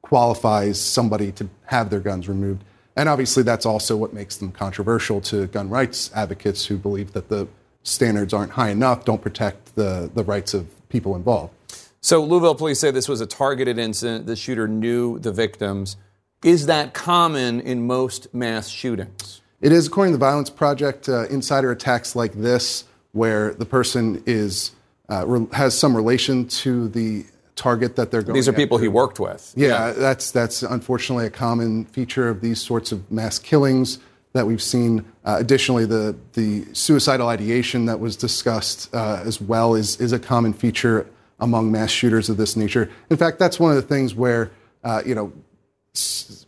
qualifies 0.01 0.79
somebody 0.79 1.31
to 1.33 1.49
have 1.65 1.89
their 1.89 1.99
guns 1.99 2.27
removed. 2.27 2.63
And 2.95 3.07
obviously, 3.07 3.43
that's 3.43 3.65
also 3.65 3.95
what 3.95 4.13
makes 4.13 4.37
them 4.37 4.51
controversial 4.51 5.21
to 5.21 5.47
gun 5.47 5.69
rights 5.69 6.11
advocates 6.13 6.65
who 6.65 6.77
believe 6.77 7.13
that 7.13 7.29
the 7.29 7.47
standards 7.83 8.33
aren't 8.33 8.51
high 8.51 8.69
enough, 8.69 9.05
don't 9.05 9.21
protect 9.21 9.75
the, 9.75 10.11
the 10.13 10.23
rights 10.23 10.53
of 10.53 10.67
people 10.89 11.15
involved. 11.15 11.53
So 12.01 12.23
Louisville 12.23 12.55
police 12.55 12.79
say 12.79 12.91
this 12.91 13.07
was 13.07 13.21
a 13.21 13.25
targeted 13.25 13.77
incident. 13.77 14.25
The 14.25 14.35
shooter 14.35 14.67
knew 14.67 15.19
the 15.19 15.31
victims. 15.31 15.97
Is 16.43 16.65
that 16.65 16.93
common 16.93 17.61
in 17.61 17.85
most 17.85 18.33
mass 18.33 18.67
shootings? 18.67 19.40
It 19.61 19.71
is, 19.71 19.87
according 19.87 20.13
to 20.13 20.17
the 20.17 20.25
Violence 20.25 20.49
Project, 20.49 21.07
uh, 21.07 21.27
insider 21.27 21.71
attacks 21.71 22.15
like 22.15 22.33
this, 22.33 22.85
where 23.11 23.53
the 23.53 23.65
person 23.65 24.23
is 24.25 24.71
uh, 25.09 25.25
re- 25.27 25.47
has 25.53 25.77
some 25.77 25.95
relation 25.95 26.47
to 26.47 26.87
the 26.89 27.25
target 27.55 27.95
that 27.97 28.09
they're 28.11 28.23
going. 28.23 28.33
These 28.33 28.47
are 28.47 28.53
people 28.53 28.77
after. 28.77 28.83
he 28.83 28.87
worked 28.87 29.19
with. 29.19 29.53
Yeah, 29.55 29.91
that's 29.91 30.31
that's 30.31 30.63
unfortunately 30.63 31.25
a 31.25 31.29
common 31.29 31.85
feature 31.85 32.27
of 32.29 32.41
these 32.41 32.59
sorts 32.59 32.91
of 32.91 33.11
mass 33.11 33.37
killings 33.37 33.99
that 34.33 34.47
we've 34.47 34.61
seen. 34.61 35.05
Uh, 35.25 35.37
additionally, 35.39 35.85
the 35.85 36.15
the 36.33 36.65
suicidal 36.73 37.27
ideation 37.27 37.85
that 37.85 37.99
was 37.99 38.15
discussed 38.15 38.93
uh, 38.95 39.21
as 39.25 39.39
well 39.41 39.75
is 39.75 39.99
is 40.01 40.11
a 40.11 40.19
common 40.19 40.53
feature 40.53 41.05
among 41.39 41.71
mass 41.71 41.91
shooters 41.91 42.29
of 42.29 42.37
this 42.37 42.55
nature. 42.55 42.89
In 43.09 43.17
fact, 43.17 43.37
that's 43.37 43.59
one 43.59 43.71
of 43.71 43.75
the 43.75 43.87
things 43.87 44.15
where 44.15 44.51
uh, 44.83 45.03
you 45.05 45.13
know 45.13 45.31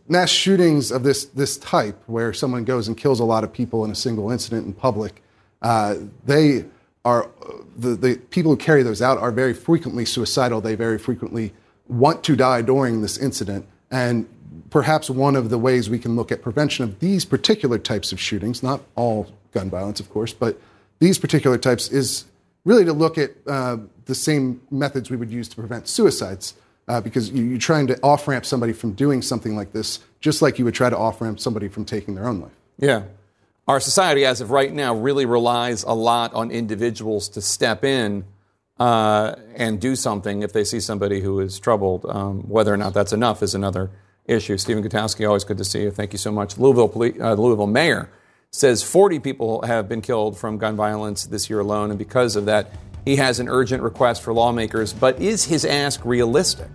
mass 0.08 0.30
shootings 0.30 0.90
of 0.90 1.02
this 1.02 1.26
this 1.26 1.56
type, 1.58 2.00
where 2.06 2.32
someone 2.32 2.64
goes 2.64 2.88
and 2.88 2.96
kills 2.96 3.20
a 3.20 3.24
lot 3.24 3.44
of 3.44 3.52
people 3.52 3.84
in 3.84 3.90
a 3.90 3.94
single 3.94 4.30
incident 4.30 4.66
in 4.66 4.72
public, 4.72 5.22
uh, 5.62 5.96
they 6.24 6.64
are 7.04 7.28
the, 7.76 7.90
the 7.90 8.16
people 8.30 8.52
who 8.52 8.56
carry 8.56 8.82
those 8.82 9.02
out 9.02 9.18
are 9.18 9.30
very 9.30 9.54
frequently 9.54 10.04
suicidal. 10.04 10.60
They 10.60 10.74
very 10.74 10.98
frequently 10.98 11.52
want 11.88 12.24
to 12.24 12.36
die 12.36 12.62
during 12.62 13.02
this 13.02 13.18
incident. 13.18 13.66
And 13.90 14.26
perhaps 14.70 15.10
one 15.10 15.36
of 15.36 15.50
the 15.50 15.58
ways 15.58 15.90
we 15.90 15.98
can 15.98 16.16
look 16.16 16.32
at 16.32 16.42
prevention 16.42 16.84
of 16.84 17.00
these 17.00 17.24
particular 17.24 17.78
types 17.78 18.12
of 18.12 18.20
shootings, 18.20 18.62
not 18.62 18.80
all 18.94 19.28
gun 19.52 19.70
violence, 19.70 20.00
of 20.00 20.10
course, 20.10 20.32
but 20.32 20.60
these 20.98 21.18
particular 21.18 21.58
types, 21.58 21.88
is 21.88 22.24
really 22.64 22.84
to 22.84 22.92
look 22.92 23.18
at 23.18 23.32
uh, 23.46 23.76
the 24.06 24.14
same 24.14 24.60
methods 24.70 25.10
we 25.10 25.16
would 25.16 25.30
use 25.30 25.48
to 25.48 25.56
prevent 25.56 25.86
suicides. 25.86 26.54
Uh, 26.86 27.00
because 27.00 27.30
you, 27.30 27.44
you're 27.44 27.58
trying 27.58 27.86
to 27.86 27.98
off 28.02 28.28
ramp 28.28 28.44
somebody 28.44 28.72
from 28.72 28.92
doing 28.92 29.22
something 29.22 29.56
like 29.56 29.72
this, 29.72 30.00
just 30.20 30.42
like 30.42 30.58
you 30.58 30.64
would 30.66 30.74
try 30.74 30.90
to 30.90 30.96
off 30.96 31.20
ramp 31.20 31.40
somebody 31.40 31.68
from 31.68 31.84
taking 31.84 32.14
their 32.14 32.26
own 32.26 32.40
life. 32.40 32.52
Yeah. 32.78 33.04
Our 33.66 33.80
society, 33.80 34.26
as 34.26 34.42
of 34.42 34.50
right 34.50 34.70
now, 34.70 34.94
really 34.94 35.24
relies 35.24 35.84
a 35.84 35.92
lot 35.92 36.34
on 36.34 36.50
individuals 36.50 37.30
to 37.30 37.40
step 37.40 37.84
in 37.84 38.24
uh, 38.78 39.36
and 39.56 39.80
do 39.80 39.96
something 39.96 40.42
if 40.42 40.52
they 40.52 40.64
see 40.64 40.80
somebody 40.80 41.20
who 41.20 41.40
is 41.40 41.58
troubled. 41.58 42.04
Um, 42.06 42.42
whether 42.42 42.74
or 42.74 42.76
not 42.76 42.92
that's 42.92 43.12
enough 43.12 43.42
is 43.42 43.54
another 43.54 43.90
issue. 44.26 44.58
Stephen 44.58 44.82
Gutowski, 44.82 45.26
always 45.26 45.44
good 45.44 45.58
to 45.58 45.64
see 45.64 45.82
you. 45.82 45.90
Thank 45.90 46.12
you 46.12 46.18
so 46.18 46.32
much. 46.32 46.58
Louisville, 46.58 46.88
poli- 46.88 47.20
uh, 47.20 47.34
Louisville 47.34 47.66
mayor 47.66 48.10
says 48.50 48.82
40 48.82 49.18
people 49.18 49.62
have 49.62 49.88
been 49.88 50.00
killed 50.00 50.38
from 50.38 50.58
gun 50.58 50.76
violence 50.76 51.24
this 51.24 51.50
year 51.50 51.60
alone, 51.60 51.90
and 51.90 51.98
because 51.98 52.36
of 52.36 52.44
that, 52.46 52.70
he 53.04 53.16
has 53.16 53.40
an 53.40 53.48
urgent 53.48 53.82
request 53.82 54.22
for 54.22 54.32
lawmakers. 54.32 54.92
But 54.92 55.20
is 55.20 55.44
his 55.44 55.64
ask 55.64 56.04
realistic? 56.04 56.70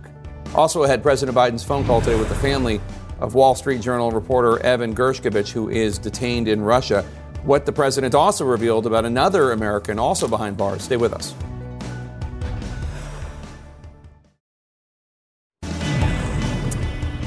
Also 0.54 0.84
ahead, 0.84 1.02
President 1.02 1.36
Biden's 1.36 1.64
phone 1.64 1.84
call 1.84 2.00
today 2.00 2.18
with 2.18 2.28
the 2.28 2.34
family 2.36 2.80
of 3.20 3.34
Wall 3.34 3.54
Street 3.54 3.80
Journal 3.80 4.10
reporter 4.10 4.58
Evan 4.60 4.94
Gershkovich, 4.94 5.50
who 5.52 5.68
is 5.68 5.98
detained 5.98 6.48
in 6.48 6.60
Russia. 6.60 7.04
What 7.42 7.66
the 7.66 7.72
president 7.72 8.14
also 8.14 8.44
revealed 8.44 8.86
about 8.86 9.04
another 9.04 9.52
American 9.52 9.98
also 9.98 10.28
behind 10.28 10.56
bars. 10.56 10.82
Stay 10.82 10.96
with 10.96 11.12
us. 11.12 11.34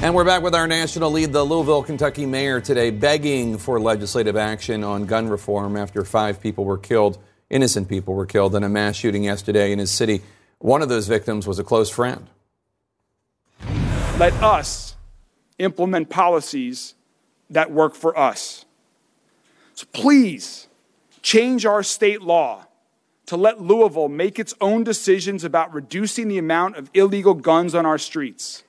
And 0.02 0.14
we're 0.14 0.24
back 0.24 0.42
with 0.42 0.54
our 0.54 0.66
national 0.66 1.10
lead. 1.10 1.32
The 1.32 1.42
Louisville, 1.42 1.82
Kentucky 1.82 2.26
mayor 2.26 2.60
today 2.60 2.90
begging 2.90 3.56
for 3.56 3.80
legislative 3.80 4.36
action 4.36 4.84
on 4.84 5.06
gun 5.06 5.28
reform 5.28 5.78
after 5.78 6.04
five 6.04 6.42
people 6.42 6.66
were 6.66 6.76
killed, 6.76 7.18
innocent 7.54 7.88
people 7.88 8.14
were 8.14 8.26
killed 8.26 8.54
in 8.56 8.64
a 8.64 8.68
mass 8.68 8.96
shooting 8.96 9.24
yesterday 9.24 9.70
in 9.72 9.78
his 9.78 9.90
city. 9.90 10.20
One 10.58 10.82
of 10.82 10.88
those 10.88 11.06
victims 11.06 11.46
was 11.46 11.58
a 11.60 11.64
close 11.64 11.88
friend. 11.88 12.28
Let 14.18 14.32
us 14.42 14.96
implement 15.58 16.10
policies 16.10 16.94
that 17.50 17.70
work 17.70 17.94
for 17.94 18.18
us. 18.18 18.64
So 19.74 19.86
please 19.92 20.66
change 21.22 21.64
our 21.64 21.82
state 21.82 22.22
law 22.22 22.66
to 23.26 23.36
let 23.36 23.60
Louisville 23.60 24.08
make 24.08 24.38
its 24.38 24.54
own 24.60 24.84
decisions 24.84 25.44
about 25.44 25.72
reducing 25.72 26.28
the 26.28 26.38
amount 26.38 26.76
of 26.76 26.90
illegal 26.92 27.34
guns 27.34 27.74
on 27.74 27.86
our 27.86 27.98
streets 27.98 28.64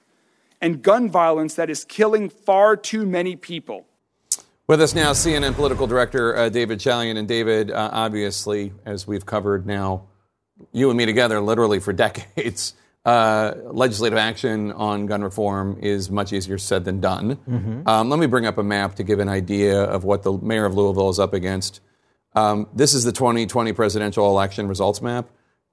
and 0.62 0.82
gun 0.82 1.10
violence 1.10 1.56
that 1.56 1.70
is 1.70 1.84
killing 1.86 2.30
far 2.30 2.78
too 2.78 3.06
many 3.06 3.36
people. 3.36 3.86
With 4.68 4.82
us 4.82 4.96
now, 4.96 5.12
CNN 5.12 5.54
political 5.54 5.86
director 5.86 6.36
uh, 6.36 6.50
David 6.50 6.80
Chalian. 6.80 7.18
And 7.18 7.28
David, 7.28 7.70
uh, 7.70 7.90
obviously, 7.94 8.74
as 8.84 9.06
we've 9.06 9.24
covered 9.24 9.68
now, 9.68 10.08
you 10.72 10.90
and 10.90 10.98
me 10.98 11.06
together 11.06 11.40
literally 11.40 11.80
for 11.80 11.94
decades, 12.06 12.74
uh, 13.06 13.54
legislative 13.66 14.18
action 14.18 14.72
on 14.72 15.06
gun 15.06 15.24
reform 15.24 15.78
is 15.82 16.10
much 16.10 16.34
easier 16.34 16.58
said 16.58 16.84
than 16.84 17.00
done. 17.00 17.38
Um, 17.86 18.10
let 18.10 18.20
me 18.20 18.26
bring 18.26 18.48
up 18.48 18.58
a 18.58 18.64
map 18.64 18.96
to 18.96 19.04
give 19.04 19.20
an 19.20 19.30
idea 19.30 19.84
of 19.84 20.04
what 20.04 20.24
the 20.24 20.34
mayor 20.34 20.66
of 20.66 20.74
Louisville 20.74 21.10
is 21.10 21.20
up 21.20 21.36
against. 21.36 21.82
Um, 22.34 22.68
this 22.74 22.96
is 22.96 23.04
the 23.04 23.12
2020 23.12 23.72
presidential 23.74 24.28
election 24.28 24.68
results 24.68 25.00
map. 25.00 25.30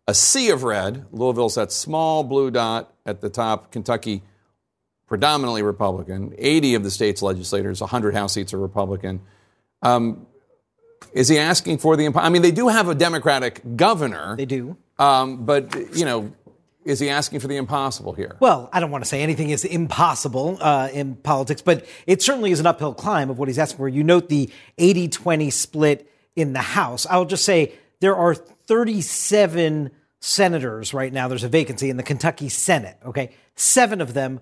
A 0.06 0.12
sea 0.12 0.50
of 0.50 0.64
red. 0.64 1.06
Louisville's 1.12 1.54
that 1.54 1.72
small 1.72 2.24
blue 2.24 2.50
dot 2.50 2.92
at 3.06 3.22
the 3.22 3.30
top. 3.30 3.72
Kentucky, 3.72 4.22
predominantly 5.12 5.62
Republican. 5.62 6.34
80 6.38 6.76
of 6.76 6.84
the 6.84 6.90
state's 6.90 7.20
legislators, 7.20 7.82
100 7.82 8.14
House 8.14 8.32
seats 8.32 8.54
are 8.54 8.58
Republican. 8.58 9.20
Um, 9.82 10.26
is 11.12 11.28
he 11.28 11.38
asking 11.38 11.76
for 11.76 11.98
the? 11.98 12.10
I 12.16 12.30
mean, 12.30 12.40
they 12.40 12.50
do 12.50 12.68
have 12.68 12.88
a 12.88 12.94
Democratic 12.94 13.60
governor. 13.76 14.36
They 14.36 14.46
do. 14.46 14.78
Um, 14.98 15.44
but 15.44 15.94
you 15.94 16.06
know, 16.06 16.32
is 16.86 16.98
he 16.98 17.10
asking 17.10 17.40
for 17.40 17.46
the 17.46 17.58
impossible 17.58 18.14
here? 18.14 18.38
Well, 18.40 18.70
I 18.72 18.80
don't 18.80 18.90
want 18.90 19.04
to 19.04 19.08
say 19.08 19.20
anything 19.20 19.50
is 19.50 19.66
impossible 19.66 20.56
uh, 20.62 20.88
in 20.90 21.16
politics, 21.16 21.60
but 21.60 21.84
it 22.06 22.22
certainly 22.22 22.50
is 22.50 22.60
an 22.60 22.66
uphill 22.66 22.94
climb 22.94 23.28
of 23.28 23.38
what 23.38 23.48
he's 23.48 23.58
asking 23.58 23.76
for. 23.76 23.90
You 23.90 24.04
note 24.04 24.30
the 24.30 24.48
80 24.78 25.08
20 25.08 25.50
split 25.50 26.10
in 26.36 26.54
the 26.54 26.60
House. 26.60 27.04
I'll 27.10 27.26
just 27.26 27.44
say 27.44 27.74
there 28.00 28.16
are 28.16 28.34
37 28.34 29.90
senators 30.20 30.94
right 30.94 31.12
now, 31.12 31.28
there's 31.28 31.44
a 31.44 31.48
vacancy 31.48 31.90
in 31.90 31.98
the 31.98 32.02
Kentucky 32.02 32.48
Senate. 32.48 32.96
Okay. 33.04 33.32
Seven 33.56 34.00
of 34.00 34.14
them 34.14 34.40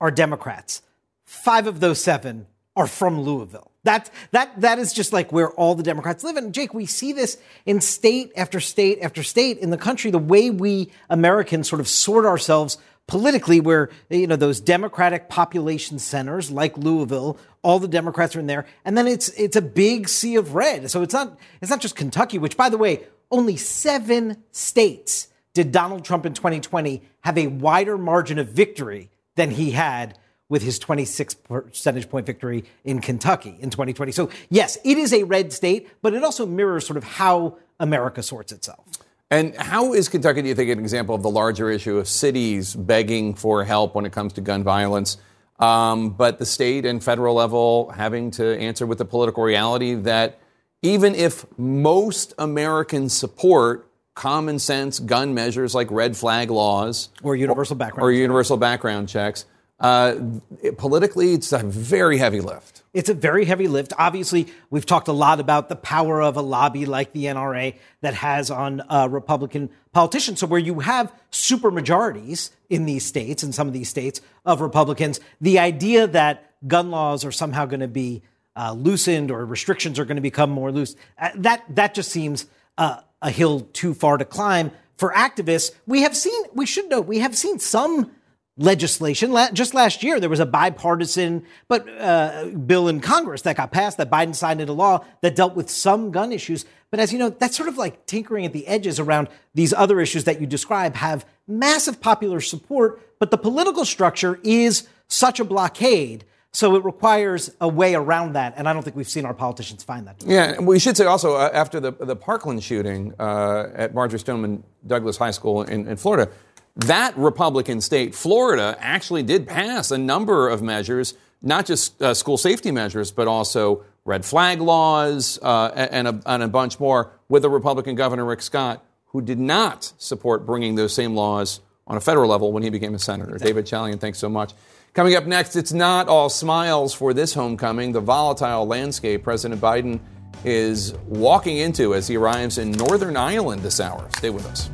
are 0.00 0.10
Democrats. 0.10 0.82
Five 1.24 1.66
of 1.66 1.80
those 1.80 2.02
seven 2.02 2.46
are 2.76 2.86
from 2.86 3.20
Louisville. 3.20 3.70
That, 3.84 4.10
that, 4.32 4.60
that 4.60 4.78
is 4.78 4.92
just 4.92 5.12
like 5.12 5.32
where 5.32 5.50
all 5.52 5.74
the 5.74 5.82
Democrats 5.82 6.22
live. 6.22 6.36
And 6.36 6.52
Jake, 6.52 6.74
we 6.74 6.86
see 6.86 7.12
this 7.12 7.38
in 7.66 7.80
state 7.80 8.32
after 8.36 8.60
state 8.60 8.98
after 9.00 9.22
state 9.22 9.58
in 9.58 9.70
the 9.70 9.78
country, 9.78 10.10
the 10.10 10.18
way 10.18 10.50
we 10.50 10.90
Americans 11.08 11.68
sort 11.68 11.80
of 11.80 11.88
sort 11.88 12.26
ourselves 12.26 12.78
politically, 13.06 13.60
where, 13.60 13.90
you 14.08 14.26
know, 14.26 14.36
those 14.36 14.60
Democratic 14.60 15.28
population 15.28 15.98
centers 15.98 16.50
like 16.50 16.78
Louisville, 16.78 17.38
all 17.62 17.78
the 17.78 17.88
Democrats 17.88 18.36
are 18.36 18.40
in 18.40 18.46
there. 18.46 18.66
And 18.84 18.96
then 18.96 19.06
it's, 19.06 19.28
it's 19.30 19.56
a 19.56 19.62
big 19.62 20.08
sea 20.08 20.36
of 20.36 20.54
red. 20.54 20.90
So 20.90 21.02
it's 21.02 21.14
not, 21.14 21.36
it's 21.60 21.70
not 21.70 21.80
just 21.80 21.96
Kentucky, 21.96 22.38
which 22.38 22.56
by 22.56 22.68
the 22.68 22.78
way, 22.78 23.04
only 23.30 23.56
seven 23.56 24.42
states 24.52 25.28
did 25.54 25.72
Donald 25.72 26.04
Trump 26.04 26.26
in 26.26 26.34
2020 26.34 27.02
have 27.22 27.36
a 27.36 27.48
wider 27.48 27.98
margin 27.98 28.38
of 28.38 28.48
victory 28.48 29.10
than 29.40 29.50
he 29.50 29.70
had 29.70 30.18
with 30.50 30.62
his 30.62 30.78
26 30.78 31.32
percentage 31.34 32.10
point 32.10 32.26
victory 32.26 32.64
in 32.84 33.00
Kentucky 33.00 33.56
in 33.60 33.70
2020. 33.70 34.12
So, 34.12 34.28
yes, 34.50 34.76
it 34.84 34.98
is 34.98 35.14
a 35.14 35.22
red 35.22 35.50
state, 35.50 35.88
but 36.02 36.12
it 36.12 36.22
also 36.22 36.44
mirrors 36.44 36.86
sort 36.86 36.98
of 36.98 37.04
how 37.04 37.56
America 37.78 38.22
sorts 38.22 38.52
itself. 38.52 38.84
And 39.30 39.56
how 39.56 39.94
is 39.94 40.10
Kentucky, 40.10 40.42
do 40.42 40.48
you 40.48 40.54
think, 40.54 40.70
an 40.70 40.78
example 40.78 41.14
of 41.14 41.22
the 41.22 41.30
larger 41.30 41.70
issue 41.70 41.96
of 41.96 42.06
cities 42.06 42.74
begging 42.74 43.32
for 43.34 43.64
help 43.64 43.94
when 43.94 44.04
it 44.04 44.12
comes 44.12 44.34
to 44.34 44.42
gun 44.42 44.62
violence, 44.62 45.16
um, 45.58 46.10
but 46.10 46.38
the 46.38 46.44
state 46.46 46.84
and 46.84 47.02
federal 47.02 47.36
level 47.36 47.90
having 47.92 48.30
to 48.32 48.58
answer 48.58 48.86
with 48.86 48.98
the 48.98 49.04
political 49.06 49.42
reality 49.42 49.94
that 49.94 50.38
even 50.82 51.14
if 51.14 51.46
most 51.56 52.34
Americans 52.38 53.14
support 53.14 53.89
common 54.20 54.58
sense 54.58 54.98
gun 54.98 55.32
measures 55.32 55.74
like 55.74 55.90
red 55.90 56.14
flag 56.14 56.50
laws 56.50 57.08
or 57.22 57.34
universal 57.34 57.74
background 57.74 58.04
or 58.06 58.12
universal 58.12 58.58
background 58.58 59.08
checks, 59.08 59.46
uh, 59.80 60.14
it, 60.62 60.76
politically, 60.76 61.32
it's 61.32 61.50
a 61.52 61.60
very 61.60 62.18
heavy 62.18 62.42
lift. 62.42 62.82
It's 62.92 63.08
a 63.08 63.14
very 63.14 63.46
heavy 63.46 63.66
lift. 63.66 63.94
Obviously, 63.96 64.48
we've 64.68 64.84
talked 64.84 65.08
a 65.08 65.12
lot 65.12 65.40
about 65.40 65.70
the 65.70 65.76
power 65.76 66.20
of 66.20 66.36
a 66.36 66.42
lobby 66.42 66.84
like 66.84 67.14
the 67.14 67.24
NRA 67.24 67.76
that 68.02 68.12
has 68.12 68.50
on 68.50 68.82
uh, 68.90 69.08
Republican 69.10 69.70
politicians. 69.92 70.40
So, 70.40 70.46
where 70.46 70.60
you 70.60 70.80
have 70.80 71.10
super 71.30 71.70
majorities 71.70 72.50
in 72.68 72.84
these 72.84 73.06
states, 73.06 73.42
in 73.42 73.52
some 73.54 73.68
of 73.68 73.72
these 73.72 73.88
states 73.88 74.20
of 74.44 74.60
Republicans, 74.60 75.18
the 75.40 75.58
idea 75.58 76.06
that 76.08 76.52
gun 76.68 76.90
laws 76.90 77.24
are 77.24 77.32
somehow 77.32 77.64
going 77.64 77.80
to 77.80 77.88
be 77.88 78.22
uh, 78.54 78.72
loosened 78.72 79.30
or 79.30 79.46
restrictions 79.46 79.98
are 79.98 80.04
going 80.04 80.16
to 80.16 80.20
become 80.20 80.50
more 80.50 80.70
loose, 80.70 80.94
uh, 81.18 81.30
that 81.36 81.64
that 81.70 81.94
just 81.94 82.10
seems 82.10 82.44
uh, 82.76 83.00
a 83.22 83.30
hill 83.30 83.60
too 83.72 83.94
far 83.94 84.16
to 84.16 84.24
climb 84.24 84.72
for 84.96 85.12
activists. 85.12 85.72
We 85.86 86.02
have 86.02 86.16
seen, 86.16 86.42
we 86.54 86.66
should 86.66 86.88
note, 86.88 87.06
we 87.06 87.18
have 87.18 87.36
seen 87.36 87.58
some 87.58 88.10
legislation. 88.56 89.34
Just 89.54 89.72
last 89.72 90.02
year, 90.02 90.20
there 90.20 90.28
was 90.28 90.40
a 90.40 90.46
bipartisan 90.46 91.44
but 91.68 91.88
uh, 91.98 92.46
bill 92.46 92.88
in 92.88 93.00
Congress 93.00 93.42
that 93.42 93.56
got 93.56 93.72
passed 93.72 93.96
that 93.96 94.10
Biden 94.10 94.34
signed 94.34 94.60
into 94.60 94.74
law 94.74 95.04
that 95.22 95.34
dealt 95.34 95.56
with 95.56 95.70
some 95.70 96.10
gun 96.10 96.30
issues. 96.32 96.66
But 96.90 97.00
as 97.00 97.12
you 97.12 97.18
know, 97.18 97.30
that's 97.30 97.56
sort 97.56 97.68
of 97.68 97.78
like 97.78 98.04
tinkering 98.06 98.44
at 98.44 98.52
the 98.52 98.66
edges 98.66 99.00
around 99.00 99.28
these 99.54 99.72
other 99.72 100.00
issues 100.00 100.24
that 100.24 100.40
you 100.40 100.46
describe 100.46 100.96
have 100.96 101.24
massive 101.48 102.00
popular 102.00 102.40
support, 102.40 103.00
but 103.18 103.30
the 103.30 103.38
political 103.38 103.84
structure 103.84 104.38
is 104.44 104.86
such 105.08 105.40
a 105.40 105.44
blockade. 105.44 106.24
So 106.52 106.74
it 106.74 106.84
requires 106.84 107.54
a 107.60 107.68
way 107.68 107.94
around 107.94 108.32
that, 108.32 108.54
and 108.56 108.68
I 108.68 108.72
don't 108.72 108.82
think 108.82 108.96
we've 108.96 109.08
seen 109.08 109.24
our 109.24 109.34
politicians 109.34 109.84
find 109.84 110.06
that. 110.08 110.16
Yeah, 110.26 110.58
we 110.58 110.80
should 110.80 110.96
say 110.96 111.04
also 111.04 111.36
uh, 111.36 111.50
after 111.52 111.78
the 111.78 111.92
the 111.92 112.16
Parkland 112.16 112.64
shooting 112.64 113.14
uh, 113.20 113.68
at 113.72 113.94
Marjory 113.94 114.18
Stoneman 114.18 114.64
Douglas 114.84 115.16
High 115.16 115.30
School 115.30 115.62
in, 115.62 115.86
in 115.86 115.96
Florida, 115.96 116.28
that 116.76 117.16
Republican 117.16 117.80
state, 117.80 118.14
Florida, 118.14 118.76
actually 118.80 119.22
did 119.22 119.46
pass 119.46 119.90
a 119.90 119.98
number 119.98 120.48
of 120.48 120.62
measures, 120.62 121.14
not 121.42 121.66
just 121.66 122.00
uh, 122.02 122.14
school 122.14 122.36
safety 122.36 122.70
measures, 122.70 123.12
but 123.12 123.28
also 123.28 123.84
red 124.04 124.24
flag 124.24 124.60
laws 124.60 125.38
uh, 125.42 125.68
and, 125.74 126.08
a, 126.08 126.20
and 126.26 126.42
a 126.42 126.48
bunch 126.48 126.80
more, 126.80 127.12
with 127.28 127.44
a 127.44 127.48
Republican 127.48 127.94
governor, 127.94 128.24
Rick 128.24 128.42
Scott, 128.42 128.84
who 129.06 129.20
did 129.20 129.38
not 129.38 129.92
support 129.98 130.46
bringing 130.46 130.74
those 130.74 130.94
same 130.94 131.14
laws 131.14 131.60
on 131.86 131.96
a 131.96 132.00
federal 132.00 132.30
level 132.30 132.52
when 132.52 132.62
he 132.62 132.70
became 132.70 132.94
a 132.94 132.98
senator. 132.98 133.36
David 133.36 133.66
Chalian, 133.66 134.00
thanks 134.00 134.18
so 134.18 134.28
much. 134.28 134.52
Coming 134.92 135.14
up 135.14 135.24
next, 135.24 135.54
it's 135.54 135.72
not 135.72 136.08
all 136.08 136.28
smiles 136.28 136.92
for 136.92 137.14
this 137.14 137.32
homecoming. 137.32 137.92
The 137.92 138.00
volatile 138.00 138.66
landscape 138.66 139.22
President 139.22 139.60
Biden 139.60 140.00
is 140.44 140.94
walking 141.06 141.58
into 141.58 141.94
as 141.94 142.08
he 142.08 142.16
arrives 142.16 142.58
in 142.58 142.72
Northern 142.72 143.16
Ireland 143.16 143.62
this 143.62 143.78
hour. 143.78 144.08
Stay 144.16 144.30
with 144.30 144.44
us. 144.46 144.68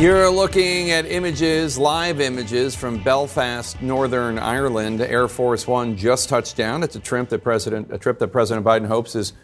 You're 0.00 0.30
looking 0.30 0.92
at 0.92 1.04
images, 1.04 1.76
live 1.76 2.22
images 2.22 2.74
from 2.74 3.02
Belfast, 3.04 3.82
Northern 3.82 4.38
Ireland. 4.38 5.02
Air 5.02 5.28
Force 5.28 5.66
One 5.66 5.94
just 5.94 6.30
touched 6.30 6.56
down. 6.56 6.82
It's 6.82 6.96
a 6.96 7.00
trip 7.00 7.28
that 7.28 7.44
President 7.44 7.92
a 7.92 7.98
trip 7.98 8.18
that 8.18 8.28
President 8.28 8.64
Biden 8.64 8.86
hopes 8.86 9.14
is 9.14 9.34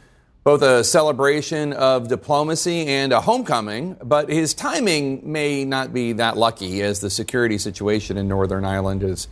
both 0.48 0.62
a 0.62 0.82
celebration 0.82 1.74
of 1.74 2.08
diplomacy 2.08 2.86
and 2.86 3.12
a 3.12 3.20
homecoming, 3.20 3.94
but 4.02 4.30
his 4.30 4.54
timing 4.54 5.20
may 5.30 5.62
not 5.62 5.92
be 5.92 6.14
that 6.14 6.38
lucky 6.38 6.80
as 6.80 7.00
the 7.00 7.10
security 7.10 7.58
situation 7.58 8.16
in 8.16 8.26
Northern 8.26 8.64
Ireland 8.64 9.02
is 9.02 9.28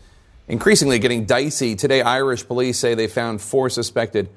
increasingly 0.46 0.98
getting 0.98 1.24
dicey. 1.24 1.74
Today, 1.74 2.02
Irish 2.02 2.46
police 2.46 2.78
say 2.78 2.94
they 2.94 3.06
found 3.06 3.40
four 3.40 3.70
suspected 3.70 4.28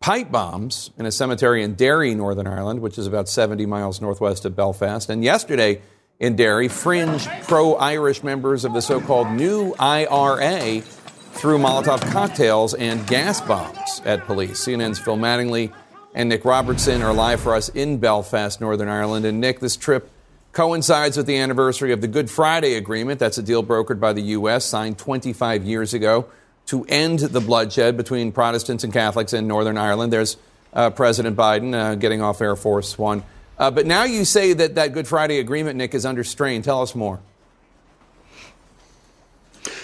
pipe 0.00 0.30
bombs 0.30 0.92
in 0.96 1.04
a 1.04 1.10
cemetery 1.10 1.64
in 1.64 1.74
Derry, 1.74 2.14
Northern 2.14 2.46
Ireland, 2.46 2.78
which 2.78 2.96
is 2.96 3.08
about 3.08 3.28
70 3.28 3.66
miles 3.66 4.00
northwest 4.00 4.44
of 4.44 4.54
Belfast. 4.54 5.10
And 5.10 5.24
yesterday, 5.24 5.82
in 6.20 6.36
Derry, 6.36 6.68
fringe 6.68 7.26
pro 7.42 7.74
Irish 7.74 8.22
members 8.22 8.64
of 8.64 8.72
the 8.72 8.82
so 8.82 9.00
called 9.00 9.32
new 9.32 9.74
IRA 9.80 10.80
threw 10.80 11.58
Molotov 11.58 12.08
cocktails 12.12 12.74
and 12.74 13.04
gas 13.08 13.40
bombs 13.40 14.00
at 14.04 14.24
police. 14.26 14.64
CNN's 14.64 15.00
Phil 15.00 15.16
Mattingly 15.16 15.72
and 16.14 16.28
Nick 16.28 16.44
Robertson 16.44 17.02
are 17.02 17.12
live 17.12 17.40
for 17.40 17.54
us 17.54 17.68
in 17.68 17.98
Belfast, 17.98 18.60
Northern 18.60 18.88
Ireland. 18.88 19.24
And 19.24 19.40
Nick, 19.40 19.60
this 19.60 19.76
trip 19.76 20.10
coincides 20.52 21.16
with 21.16 21.26
the 21.26 21.36
anniversary 21.36 21.92
of 21.92 22.00
the 22.00 22.08
Good 22.08 22.30
Friday 22.30 22.74
Agreement. 22.74 23.20
That's 23.20 23.38
a 23.38 23.42
deal 23.42 23.62
brokered 23.62 24.00
by 24.00 24.12
the 24.12 24.22
U.S., 24.22 24.64
signed 24.64 24.98
25 24.98 25.64
years 25.64 25.94
ago 25.94 26.26
to 26.66 26.84
end 26.88 27.20
the 27.20 27.40
bloodshed 27.40 27.96
between 27.96 28.32
Protestants 28.32 28.84
and 28.84 28.92
Catholics 28.92 29.32
in 29.32 29.46
Northern 29.46 29.78
Ireland. 29.78 30.12
There's 30.12 30.36
uh, 30.72 30.90
President 30.90 31.36
Biden 31.36 31.74
uh, 31.74 31.94
getting 31.94 32.22
off 32.22 32.40
Air 32.40 32.56
Force 32.56 32.98
One. 32.98 33.22
Uh, 33.58 33.70
but 33.70 33.86
now 33.86 34.04
you 34.04 34.24
say 34.24 34.52
that 34.52 34.76
that 34.76 34.92
Good 34.92 35.06
Friday 35.06 35.38
Agreement, 35.38 35.76
Nick, 35.76 35.94
is 35.94 36.06
under 36.06 36.24
strain. 36.24 36.62
Tell 36.62 36.82
us 36.82 36.94
more. 36.94 37.20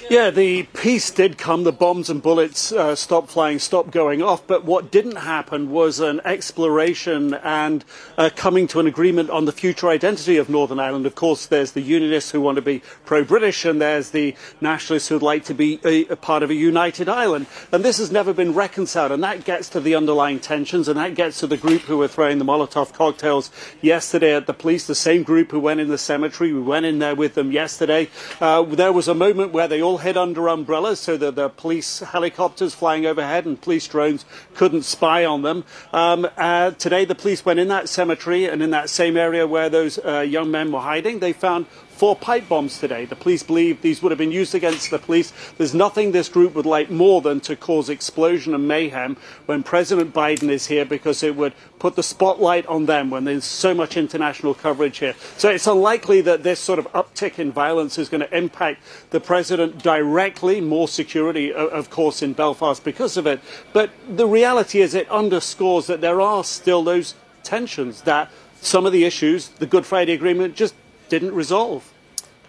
Yeah, 0.09 0.31
the 0.31 0.63
peace 0.63 1.11
did 1.11 1.37
come. 1.37 1.65
The 1.65 1.73
bombs 1.73 2.09
and 2.09 2.23
bullets 2.23 2.71
uh, 2.71 2.95
stopped 2.95 3.29
flying, 3.29 3.59
stopped 3.59 3.91
going 3.91 4.23
off. 4.23 4.47
But 4.47 4.65
what 4.65 4.93
didn't 4.93 5.17
happen 5.17 5.73
was 5.73 5.99
an 5.99 6.21
exploration 6.25 7.35
and 7.35 7.85
uh, 8.17 8.31
coming 8.37 8.69
to 8.69 8.79
an 8.79 8.87
agreement 8.87 9.31
on 9.31 9.47
the 9.47 9.53
future 9.53 9.89
identity 9.89 10.37
of 10.37 10.49
Northern 10.49 10.79
Ireland. 10.79 11.07
Of 11.07 11.17
course, 11.17 11.47
there's 11.47 11.73
the 11.73 11.81
Unionists 11.81 12.31
who 12.31 12.41
want 12.41 12.55
to 12.55 12.63
be 12.63 12.83
pro-British, 13.05 13.65
and 13.65 13.81
there's 13.81 14.11
the 14.11 14.37
Nationalists 14.61 15.09
who'd 15.09 15.23
like 15.23 15.45
to 15.47 15.55
be 15.55 15.81
a, 15.85 16.07
a 16.07 16.17
part 16.17 16.45
of 16.45 16.51
a 16.51 16.55
united 16.55 17.09
Ireland. 17.09 17.47
And 17.73 17.85
this 17.85 17.99
has 17.99 18.13
never 18.13 18.33
been 18.33 18.55
reconciled, 18.55 19.11
and 19.11 19.25
that 19.25 19.45
gets 19.45 19.69
to 19.71 19.81
the 19.81 19.97
underlying 19.97 20.39
tensions, 20.39 20.87
and 20.87 21.01
that 21.01 21.17
gets 21.17 21.41
to 21.41 21.49
the 21.49 21.57
group 21.57 21.83
who 21.83 21.99
were 21.99 22.09
throwing 22.09 22.39
the 22.39 22.45
Molotov 22.45 22.93
cocktails 22.93 23.51
yesterday 23.83 24.37
at 24.37 24.47
the 24.47 24.55
police, 24.55 24.87
the 24.87 24.95
same 24.95 25.25
group 25.25 25.51
who 25.51 25.59
went 25.59 25.81
in 25.81 25.89
the 25.89 25.99
cemetery. 25.99 26.53
We 26.53 26.61
went 26.61 26.87
in 26.87 27.01
there 27.01 27.17
with 27.17 27.35
them 27.35 27.51
yesterday. 27.51 28.09
Uh, 28.41 28.63
there 28.63 28.93
was 28.93 29.09
a 29.09 29.15
moment 29.15 29.53
where 29.53 29.67
they 29.67 29.83
all 29.83 29.96
all 29.97 30.03
hid 30.03 30.17
under 30.19 30.47
umbrellas 30.49 31.01
so 31.01 31.17
that 31.17 31.37
the 31.37 31.49
police 31.49 32.01
helicopters 32.01 32.75
flying 32.75 33.07
overhead 33.07 33.47
and 33.47 33.59
police 33.59 33.89
drones 33.89 34.27
couldn't 34.53 34.83
spy 34.83 35.25
on 35.25 35.41
them. 35.41 35.65
Um, 35.91 36.29
uh, 36.37 36.73
today, 36.73 37.07
the 37.07 37.15
police 37.15 37.47
went 37.47 37.59
in 37.59 37.69
that 37.69 37.89
cemetery 37.89 38.45
and 38.45 38.63
in 38.63 38.73
that 38.73 38.91
same 38.91 39.17
area 39.17 39.47
where 39.47 39.71
those 39.71 39.99
uh, 40.05 40.21
young 40.21 40.51
men 40.51 40.71
were 40.71 40.81
hiding, 40.81 41.21
they 41.21 41.33
found 41.33 41.65
four 41.97 42.15
pipe 42.15 42.49
bombs 42.49 42.79
today. 42.79 43.07
The 43.07 43.17
police 43.17 43.43
believe 43.43 43.81
these 43.81 44.03
would 44.03 44.13
have 44.13 44.19
been 44.19 44.31
used 44.31 44.55
against 44.55 44.91
the 44.91 44.99
police. 44.99 45.33
There's 45.57 45.75
nothing 45.75 46.13
this 46.13 46.29
group 46.29 46.55
would 46.55 46.67
like 46.67 46.91
more 46.91 47.23
than 47.23 47.41
to 47.41 47.57
cause 47.57 47.89
explosion 47.89 48.55
and 48.55 48.69
mayhem 48.69 49.17
when 49.47 49.63
President 49.63 50.13
Biden 50.13 50.51
is 50.51 50.67
here 50.67 50.85
because 50.85 51.23
it 51.23 51.37
would 51.37 51.55
put 51.79 51.97
the 51.97 52.03
spotlight 52.03 52.67
on 52.67 52.87
them 52.87 53.11
when 53.11 53.25
there's 53.25 53.45
so 53.45 53.73
much 53.73 53.97
international 53.97 54.55
coverage 54.55 54.99
here. 54.99 55.15
So 55.39 55.49
it's 55.49 55.67
unlikely 55.67 56.21
that 56.23 56.43
this 56.43 56.61
sort 56.61 56.79
of 56.79 56.87
uptick 56.93 57.39
in 57.39 57.51
violence 57.51 57.99
is 57.99 58.09
going 58.09 58.21
to 58.21 58.37
impact 58.37 58.83
the 59.11 59.21
president 59.21 59.83
directly. 59.83 60.61
More 60.61 60.89
security, 60.89 61.53
of 61.53 61.89
course, 61.89 62.23
in 62.23 62.35
Belfast 62.35 62.85
because 62.85 63.17
of 63.17 63.27
it. 63.27 63.41
But 63.73 63.91
the 64.09 64.27
reality 64.27 64.81
is 64.83 64.95
it 64.95 65.09
underscores 65.11 65.87
that 65.87 66.03
there 66.03 66.21
are 66.21 66.45
still 66.45 66.83
those 66.85 67.15
tensions 67.43 68.03
that 68.03 68.31
some 68.61 68.85
of 68.85 68.93
the 68.93 69.05
issues, 69.05 69.49
the 69.49 69.67
Good 69.67 69.87
Friday 69.87 70.13
Agreement, 70.13 70.57
just 70.57 70.75
didn't 71.09 71.35
resolve. 71.35 71.93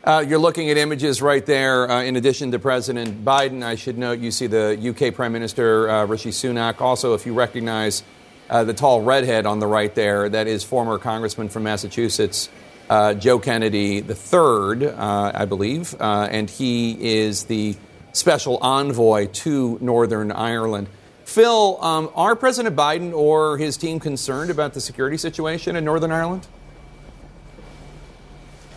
Uh, 0.04 0.24
you're 0.26 0.39
looking 0.39 0.70
at 0.70 0.78
images 0.78 1.22
right 1.22 1.46
there. 1.46 1.89
Uh, 1.91 2.02
in 2.04 2.15
addition 2.15 2.52
to 2.52 2.60
President 2.60 3.26
Biden, 3.26 3.62
I 3.62 3.76
should 3.76 3.98
note 3.98 4.20
you 4.20 4.32
see 4.32 4.48
the 4.48 4.78
UK 4.80 5.13
Prime 5.13 5.34
Minister 5.34 5.89
uh, 5.89 6.06
Rishi 6.06 6.30
Sunak. 6.30 6.80
Also, 6.80 7.13
if 7.13 7.26
you 7.26 7.34
recognize 7.34 8.04
uh, 8.50 8.63
the 8.63 8.74
tall 8.74 9.02
redhead 9.02 9.46
on 9.46 9.60
the 9.60 9.67
right 9.67 9.93
there, 9.96 10.30
that 10.30 10.48
is 10.48 10.63
former 10.63 10.98
Congressman 10.98 11.50
from 11.50 11.63
Massachusetts, 11.63 12.48
uh, 12.89 13.15
Joe 13.15 13.38
Kennedy 13.38 13.98
III, 13.98 14.91
uh, 14.91 15.32
I 15.34 15.43
believe, 15.43 15.93
and 16.00 16.50
he 16.50 17.17
is 17.17 17.43
the 17.46 17.76
special 18.13 18.60
envoy 18.62 19.28
to 19.28 19.78
Northern 19.82 20.32
Ireland. 20.32 20.88
Phil, 21.26 21.84
um, 21.84 22.10
are 22.15 22.38
President 22.38 22.78
Biden 22.78 23.13
or 23.13 23.58
his 23.58 23.76
team 23.76 24.00
concerned 24.00 24.50
about 24.50 24.74
the 24.74 24.80
security 24.80 25.17
situation 25.17 25.76
in 25.76 25.84
Northern 25.84 26.13
Ireland? 26.13 26.48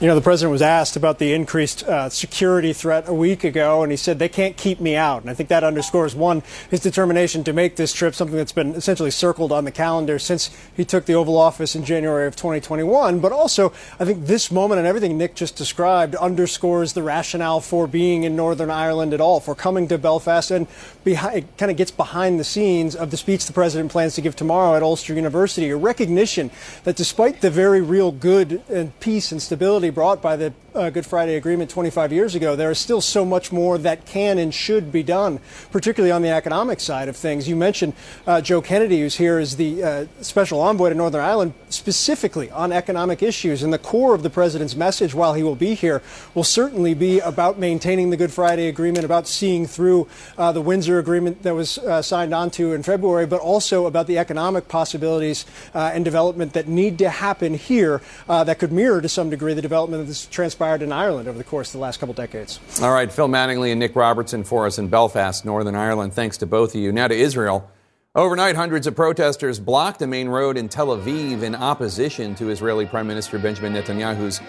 You 0.00 0.06
know, 0.06 0.14
the 0.14 0.22
president 0.22 0.52
was 0.52 0.62
asked 0.62 0.96
about 0.96 1.18
the 1.18 1.34
increased 1.34 1.82
uh, 1.82 2.08
security 2.08 2.72
threat 2.72 3.06
a 3.06 3.12
week 3.12 3.44
ago, 3.44 3.82
and 3.82 3.92
he 3.92 3.98
said 3.98 4.18
they 4.18 4.30
can't 4.30 4.56
keep 4.56 4.80
me 4.80 4.96
out. 4.96 5.20
And 5.20 5.30
I 5.30 5.34
think 5.34 5.50
that 5.50 5.62
underscores 5.62 6.14
one 6.14 6.42
his 6.70 6.80
determination 6.80 7.44
to 7.44 7.52
make 7.52 7.76
this 7.76 7.92
trip 7.92 8.14
something 8.14 8.34
that's 8.34 8.50
been 8.50 8.74
essentially 8.74 9.10
circled 9.10 9.52
on 9.52 9.66
the 9.66 9.70
calendar 9.70 10.18
since 10.18 10.48
he 10.74 10.86
took 10.86 11.04
the 11.04 11.12
Oval 11.12 11.36
Office 11.36 11.76
in 11.76 11.84
January 11.84 12.26
of 12.26 12.34
2021. 12.34 13.20
But 13.20 13.32
also, 13.32 13.74
I 13.98 14.06
think 14.06 14.24
this 14.24 14.50
moment 14.50 14.78
and 14.78 14.88
everything 14.88 15.18
Nick 15.18 15.34
just 15.34 15.54
described 15.54 16.14
underscores 16.14 16.94
the 16.94 17.02
rationale 17.02 17.60
for 17.60 17.86
being 17.86 18.22
in 18.24 18.34
Northern 18.34 18.70
Ireland 18.70 19.12
at 19.12 19.20
all, 19.20 19.38
for 19.38 19.54
coming 19.54 19.86
to 19.88 19.98
Belfast, 19.98 20.50
and 20.50 20.66
behind, 21.04 21.46
kind 21.58 21.70
of 21.70 21.76
gets 21.76 21.90
behind 21.90 22.40
the 22.40 22.44
scenes 22.44 22.96
of 22.96 23.10
the 23.10 23.18
speech 23.18 23.44
the 23.44 23.52
president 23.52 23.92
plans 23.92 24.14
to 24.14 24.22
give 24.22 24.34
tomorrow 24.34 24.74
at 24.76 24.82
Ulster 24.82 25.12
University, 25.12 25.68
a 25.68 25.76
recognition 25.76 26.50
that 26.84 26.96
despite 26.96 27.42
the 27.42 27.50
very 27.50 27.82
real 27.82 28.12
good 28.12 28.62
and 28.70 28.98
peace 29.00 29.30
and 29.30 29.42
stability 29.42 29.89
brought 29.90 30.22
by 30.22 30.36
the 30.36 30.52
uh, 30.74 30.90
Good 30.90 31.06
Friday 31.06 31.36
Agreement 31.36 31.70
25 31.70 32.12
years 32.12 32.34
ago, 32.34 32.56
there 32.56 32.70
is 32.70 32.78
still 32.78 33.00
so 33.00 33.24
much 33.24 33.52
more 33.52 33.78
that 33.78 34.06
can 34.06 34.38
and 34.38 34.54
should 34.54 34.92
be 34.92 35.02
done, 35.02 35.40
particularly 35.70 36.12
on 36.12 36.22
the 36.22 36.28
economic 36.28 36.80
side 36.80 37.08
of 37.08 37.16
things. 37.16 37.48
You 37.48 37.56
mentioned 37.56 37.94
uh, 38.26 38.40
Joe 38.40 38.60
Kennedy, 38.60 39.00
who's 39.00 39.16
here 39.16 39.38
as 39.38 39.56
the 39.56 39.82
uh, 39.82 40.06
special 40.20 40.60
envoy 40.60 40.90
to 40.90 40.94
Northern 40.94 41.20
Ireland, 41.20 41.54
specifically 41.68 42.50
on 42.50 42.72
economic 42.72 43.22
issues. 43.22 43.62
And 43.62 43.72
the 43.72 43.78
core 43.78 44.14
of 44.14 44.22
the 44.22 44.30
president's 44.30 44.76
message 44.76 45.14
while 45.14 45.34
he 45.34 45.42
will 45.42 45.56
be 45.56 45.74
here 45.74 46.02
will 46.34 46.44
certainly 46.44 46.94
be 46.94 47.20
about 47.20 47.58
maintaining 47.58 48.10
the 48.10 48.16
Good 48.16 48.32
Friday 48.32 48.68
Agreement, 48.68 49.04
about 49.04 49.26
seeing 49.26 49.66
through 49.66 50.08
uh, 50.38 50.52
the 50.52 50.60
Windsor 50.60 50.98
Agreement 50.98 51.42
that 51.42 51.54
was 51.54 51.78
uh, 51.78 52.02
signed 52.02 52.34
onto 52.34 52.72
in 52.72 52.82
February, 52.82 53.26
but 53.26 53.40
also 53.40 53.86
about 53.86 54.06
the 54.06 54.18
economic 54.18 54.68
possibilities 54.68 55.46
uh, 55.74 55.90
and 55.92 56.04
development 56.04 56.52
that 56.52 56.68
need 56.68 56.98
to 56.98 57.10
happen 57.10 57.54
here 57.54 58.00
that 58.26 58.58
could 58.58 58.72
mirror 58.72 59.00
to 59.00 59.08
some 59.08 59.28
degree 59.28 59.54
the 59.54 59.62
development 59.62 60.00
of 60.00 60.06
this 60.06 60.26
transpired 60.60 60.82
in 60.82 60.92
Ireland 60.92 61.26
over 61.26 61.38
the 61.38 61.44
course 61.44 61.68
of 61.68 61.72
the 61.72 61.78
last 61.78 62.00
couple 62.00 62.12
decades. 62.12 62.60
All 62.82 62.92
right, 62.92 63.10
Phil 63.10 63.28
Mattingly 63.28 63.70
and 63.70 63.80
Nick 63.80 63.96
Robertson 63.96 64.44
for 64.44 64.66
us 64.66 64.78
in 64.78 64.88
Belfast, 64.88 65.42
Northern 65.46 65.74
Ireland. 65.74 66.12
Thanks 66.12 66.36
to 66.38 66.46
both 66.46 66.74
of 66.74 66.80
you. 66.82 66.92
Now 66.92 67.08
to 67.08 67.14
Israel. 67.14 67.70
Overnight, 68.14 68.56
hundreds 68.56 68.86
of 68.86 68.94
protesters 68.94 69.58
blocked 69.58 70.02
a 70.02 70.06
main 70.06 70.28
road 70.28 70.58
in 70.58 70.68
Tel 70.68 70.88
Aviv 70.88 71.42
in 71.42 71.54
opposition 71.54 72.34
to 72.34 72.50
Israeli 72.50 72.84
Prime 72.84 73.06
Minister 73.06 73.38
Benjamin 73.38 73.72
Netanyahu's 73.72 74.42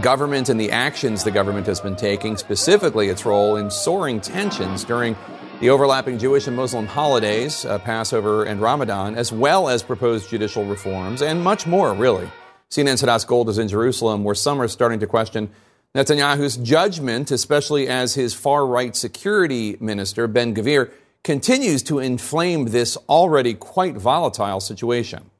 government 0.00 0.50
and 0.50 0.60
the 0.60 0.70
actions 0.70 1.24
the 1.24 1.32
government 1.32 1.66
has 1.66 1.80
been 1.80 1.96
taking, 1.96 2.36
specifically 2.36 3.08
its 3.08 3.26
role 3.26 3.56
in 3.56 3.68
soaring 3.68 4.20
tensions 4.20 4.84
during 4.84 5.16
the 5.58 5.70
overlapping 5.70 6.16
Jewish 6.16 6.46
and 6.46 6.54
Muslim 6.54 6.86
holidays, 6.86 7.64
uh, 7.64 7.78
Passover 7.78 8.44
and 8.44 8.60
Ramadan, 8.60 9.16
as 9.16 9.32
well 9.32 9.68
as 9.68 9.82
proposed 9.82 10.30
judicial 10.30 10.64
reforms, 10.64 11.22
and 11.22 11.42
much 11.42 11.66
more, 11.66 11.92
really. 11.92 12.30
CNN's 12.70 13.02
Hadas 13.02 13.26
Gold 13.26 13.48
is 13.48 13.58
in 13.58 13.68
Jerusalem, 13.68 14.24
where 14.24 14.34
some 14.34 14.60
are 14.60 14.68
starting 14.68 15.00
to 15.00 15.06
question 15.06 15.50
Netanyahu's 15.94 16.56
judgment, 16.56 17.30
especially 17.30 17.88
as 17.88 18.14
his 18.14 18.34
far 18.34 18.66
right 18.66 18.94
security 18.94 19.76
minister, 19.80 20.26
Ben 20.26 20.54
Gvir, 20.54 20.90
continues 21.22 21.82
to 21.84 21.98
inflame 21.98 22.66
this 22.66 22.96
already 23.08 23.54
quite 23.54 23.96
volatile 23.96 24.60
situation. 24.60 25.30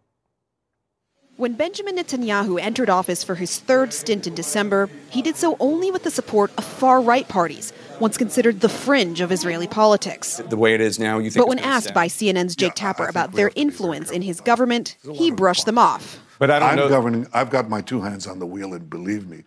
When 1.37 1.53
Benjamin 1.53 1.97
Netanyahu 1.97 2.59
entered 2.59 2.89
office 2.89 3.23
for 3.23 3.35
his 3.35 3.61
third 3.61 3.93
stint 3.93 4.27
in 4.27 4.35
December, 4.35 4.89
he 5.11 5.21
did 5.21 5.37
so 5.37 5.59
only 5.61 5.91
with 5.91 6.03
the 6.03 6.11
support 6.11 6.51
of 6.57 6.65
far 6.65 7.03
right 7.03 7.29
parties, 7.29 7.75
once 8.01 8.17
considered 8.17 8.61
the 8.61 8.71
fringe 8.71 9.21
of 9.21 9.31
Israeli 9.31 9.67
politics. 9.67 10.41
The 10.49 10.57
way 10.57 10.73
it 10.73 10.81
is 10.81 10.99
now, 10.99 11.19
you 11.19 11.31
think. 11.31 11.43
But 11.43 11.49
when 11.49 11.59
asked 11.59 11.93
by 11.93 12.09
CNN's 12.09 12.57
Jake 12.57 12.71
yeah, 12.71 12.93
Tapper 12.93 13.07
about 13.07 13.33
their 13.33 13.51
influence 13.55 14.11
in 14.11 14.23
his 14.23 14.41
government, 14.41 14.97
he 15.13 15.31
brushed 15.31 15.67
them 15.67 15.77
off. 15.77 16.19
But 16.39 16.51
I 16.51 16.59
don't 16.59 16.69
I'm 16.71 16.77
know. 16.77 16.89
governing. 16.89 17.27
I've 17.33 17.51
got 17.51 17.69
my 17.69 17.81
two 17.81 18.03
hands 18.03 18.27
on 18.27 18.39
the 18.39 18.47
wheel, 18.47 18.75
and 18.75 18.89
believe 18.91 19.29
me, 19.29 19.45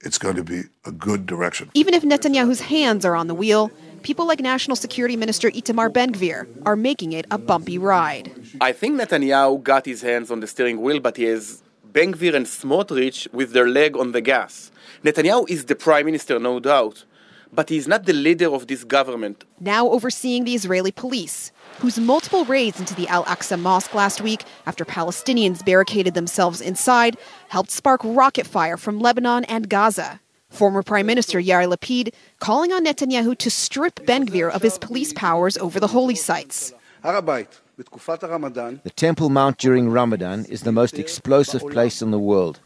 it's 0.00 0.18
going 0.18 0.36
to 0.36 0.44
be 0.44 0.62
a 0.84 0.92
good 0.92 1.26
direction. 1.26 1.70
Even 1.74 1.94
if 1.94 2.02
Netanyahu's 2.02 2.60
hands 2.60 3.04
are 3.04 3.16
on 3.16 3.26
the 3.26 3.34
wheel, 3.34 3.70
people 4.02 4.26
like 4.26 4.40
National 4.40 4.76
Security 4.76 5.16
Minister 5.16 5.50
Itamar 5.50 5.92
Ben 5.92 6.12
Gvir 6.12 6.46
are 6.66 6.76
making 6.76 7.12
it 7.12 7.26
a 7.30 7.38
bumpy 7.38 7.78
ride. 7.78 8.30
I 8.60 8.72
think 8.72 9.00
Netanyahu 9.00 9.62
got 9.62 9.86
his 9.86 10.02
hands 10.02 10.30
on 10.30 10.40
the 10.40 10.46
steering 10.46 10.82
wheel, 10.82 11.00
but 11.00 11.16
he 11.16 11.24
has 11.24 11.62
Ben 11.84 12.12
Gvir 12.12 12.34
and 12.34 12.46
Smotrich 12.46 13.32
with 13.32 13.52
their 13.52 13.68
leg 13.68 13.96
on 13.96 14.12
the 14.12 14.20
gas. 14.20 14.70
Netanyahu 15.02 15.48
is 15.48 15.64
the 15.64 15.74
prime 15.74 16.06
minister, 16.06 16.38
no 16.38 16.60
doubt, 16.60 17.04
but 17.52 17.68
he's 17.68 17.88
not 17.88 18.04
the 18.04 18.12
leader 18.12 18.52
of 18.52 18.66
this 18.66 18.84
government. 18.84 19.44
Now 19.60 19.88
overseeing 19.88 20.44
the 20.44 20.54
Israeli 20.54 20.92
police, 20.92 21.52
whose 21.78 21.98
multiple 21.98 22.44
raids 22.44 22.80
into 22.80 22.94
the 22.94 23.08
Al 23.08 23.24
Aqsa 23.24 23.58
Mosque 23.58 23.94
last 23.94 24.20
week 24.20 24.44
after 24.66 24.84
Palestinians 24.84 25.64
barricaded 25.64 26.14
themselves 26.14 26.60
inside 26.60 27.16
helped 27.48 27.70
spark 27.70 28.00
rocket 28.04 28.46
fire 28.46 28.76
from 28.76 28.98
Lebanon 28.98 29.44
and 29.44 29.68
Gaza. 29.68 30.20
Former 30.48 30.82
Prime 30.82 31.06
Minister 31.06 31.40
Yair 31.40 31.66
Lapid 31.72 32.14
calling 32.40 32.72
on 32.72 32.84
Netanyahu 32.84 33.36
to 33.38 33.50
strip 33.50 34.06
Ben 34.06 34.26
Gvir 34.26 34.50
of 34.50 34.62
his 34.62 34.78
police 34.78 35.12
powers 35.12 35.58
over 35.58 35.80
the 35.80 35.88
holy 35.88 36.14
sites. 36.14 36.72
The 37.02 38.92
Temple 38.96 39.28
Mount 39.28 39.58
during 39.58 39.90
Ramadan 39.90 40.46
is 40.46 40.62
the 40.62 40.72
most 40.72 40.98
explosive 40.98 41.60
place 41.68 42.00
in 42.00 42.10
the 42.10 42.18
world. 42.18 42.60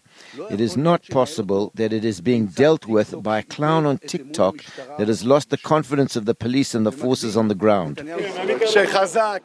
It 0.50 0.60
is 0.60 0.76
not 0.76 1.06
possible 1.08 1.72
that 1.74 1.92
it 1.92 2.04
is 2.04 2.20
being 2.20 2.46
dealt 2.46 2.86
with 2.86 3.22
by 3.22 3.38
a 3.38 3.42
clown 3.42 3.86
on 3.86 3.98
TikTok 3.98 4.56
that 4.98 5.08
has 5.08 5.24
lost 5.24 5.50
the 5.50 5.56
confidence 5.56 6.16
of 6.16 6.24
the 6.24 6.34
police 6.34 6.74
and 6.74 6.86
the 6.86 6.92
forces 6.92 7.36
on 7.36 7.48
the 7.48 7.54
ground. 7.54 7.98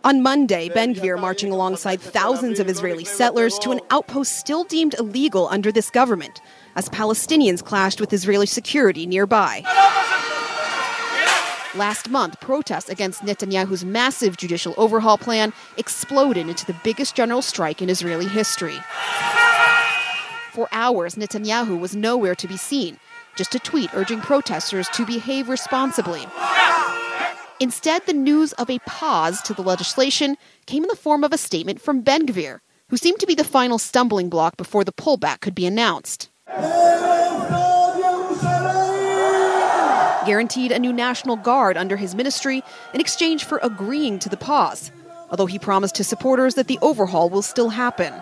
On 0.04 0.22
Monday, 0.22 0.70
Ben 0.70 0.94
Gvir 0.94 1.20
marching 1.20 1.52
alongside 1.52 2.00
thousands 2.02 2.60
of 2.60 2.70
Israeli 2.70 3.06
settlers 3.06 3.58
to 3.60 3.72
an 3.72 3.80
outpost 3.90 4.38
still 4.38 4.64
deemed 4.64 4.96
illegal 5.00 5.48
under 5.50 5.72
this 5.72 5.90
government, 5.90 6.42
as 6.76 6.90
Palestinians 6.90 7.64
clashed 7.64 8.00
with 8.00 8.14
Israeli 8.14 8.46
security 8.46 9.06
nearby. 9.06 9.64
Last 11.76 12.10
month, 12.10 12.40
protests 12.40 12.88
against 12.88 13.24
Netanyahu's 13.24 13.84
massive 13.84 14.38
judicial 14.38 14.74
overhaul 14.78 15.18
plan 15.18 15.52
exploded 15.78 16.48
into 16.48 16.66
the 16.66 16.76
biggest 16.86 17.16
general 17.16 17.42
strike 17.42 17.82
in 17.82 17.90
Israeli 17.90 18.28
history. 18.28 18.78
For 20.56 20.70
hours, 20.72 21.16
Netanyahu 21.16 21.78
was 21.78 21.98
nowhere 21.98 22.34
to 22.36 22.48
be 22.48 22.56
seen, 22.56 22.98
just 23.36 23.56
a 23.56 23.60
tweet 23.60 23.90
urging 23.94 24.22
protesters 24.22 24.88
to 24.94 25.06
behave 25.06 25.50
responsibly. 25.50 26.26
Instead, 27.60 28.06
the 28.06 28.14
news 28.14 28.54
of 28.54 28.70
a 28.70 28.80
pause 28.86 29.42
to 29.42 29.54
the 29.54 29.62
legislation 29.62 30.38
came 30.66 30.84
in 30.84 30.88
the 30.88 30.96
form 30.96 31.26
of 31.26 31.34
a 31.34 31.38
statement 31.38 31.82
from 31.82 32.00
Ben 32.00 32.26
Gvir, 32.26 32.60
who 32.88 32.96
seemed 32.96 33.20
to 33.20 33.28
be 33.28 33.36
the 33.36 33.44
final 33.44 33.78
stumbling 33.78 34.30
block 34.30 34.56
before 34.56 34.86
the 34.86 34.94
pullback 34.94 35.42
could 35.42 35.56
be 35.56 35.66
announced. 35.66 36.30
Guaranteed 40.26 40.72
a 40.72 40.80
new 40.80 40.94
National 40.94 41.36
Guard 41.36 41.76
under 41.76 41.98
his 41.98 42.16
ministry 42.16 42.64
in 42.94 43.02
exchange 43.02 43.44
for 43.44 43.60
agreeing 43.62 44.20
to 44.20 44.30
the 44.30 44.38
pause, 44.38 44.90
although 45.30 45.48
he 45.48 45.60
promised 45.60 45.98
his 45.98 46.08
supporters 46.08 46.56
that 46.56 46.68
the 46.68 46.80
overhaul 46.82 47.30
will 47.30 47.42
still 47.42 47.72
happen. 47.72 48.14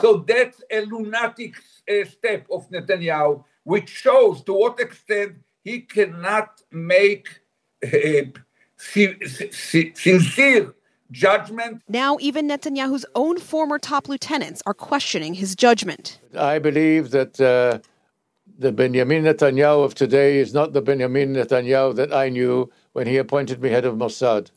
So 0.00 0.24
that's 0.26 0.62
a 0.70 0.80
lunatic 0.82 1.54
uh, 1.88 2.04
step 2.08 2.46
of 2.50 2.68
Netanyahu, 2.70 3.44
which 3.64 3.88
shows 3.88 4.42
to 4.44 4.52
what 4.52 4.80
extent 4.80 5.36
he 5.64 5.80
cannot 5.80 6.62
make 6.70 7.28
uh, 7.84 7.88
sincere 8.76 10.74
judgment. 11.10 11.82
Now, 11.88 12.16
even 12.20 12.48
Netanyahu's 12.48 13.06
own 13.14 13.38
former 13.38 13.78
top 13.78 14.08
lieutenants 14.08 14.62
are 14.66 14.74
questioning 14.74 15.34
his 15.34 15.54
judgment. 15.56 16.20
I 16.36 16.58
believe 16.58 17.10
that 17.10 17.40
uh, 17.40 17.80
the 18.58 18.72
Benjamin 18.72 19.24
Netanyahu 19.24 19.84
of 19.84 19.94
today 19.94 20.38
is 20.38 20.52
not 20.54 20.72
the 20.72 20.82
Benjamin 20.82 21.34
Netanyahu 21.34 21.94
that 21.96 22.12
I 22.12 22.28
knew 22.28 22.70
when 22.92 23.06
he 23.06 23.16
appointed 23.16 23.60
me 23.62 23.70
head 23.70 23.84
of 23.84 23.94
Mossad. 23.96 24.50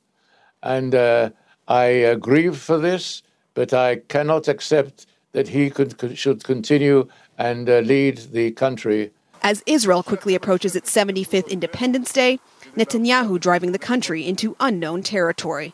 And 0.64 0.94
uh, 0.94 1.32
I 1.72 2.04
uh, 2.04 2.16
grieve 2.16 2.58
for 2.58 2.78
this, 2.78 3.24
but 3.54 3.74
I 3.74 4.02
cannot 4.10 4.50
accept 4.50 5.06
that 5.32 5.48
he 5.48 5.70
could, 5.70 5.98
could 5.98 6.18
should 6.18 6.44
continue 6.44 7.08
and 7.38 7.70
uh, 7.70 7.80
lead 7.80 8.18
the 8.34 8.52
country. 8.52 9.12
As 9.42 9.64
Israel 9.66 10.04
quickly 10.04 10.36
approaches 10.36 10.76
its 10.76 10.94
75th 10.94 11.50
Independence 11.50 12.12
Day, 12.12 12.42
Netanyahu 12.76 13.40
driving 13.40 13.72
the 13.72 13.80
country 13.80 14.28
into 14.28 14.58
unknown 14.60 15.02
territory. 15.02 15.74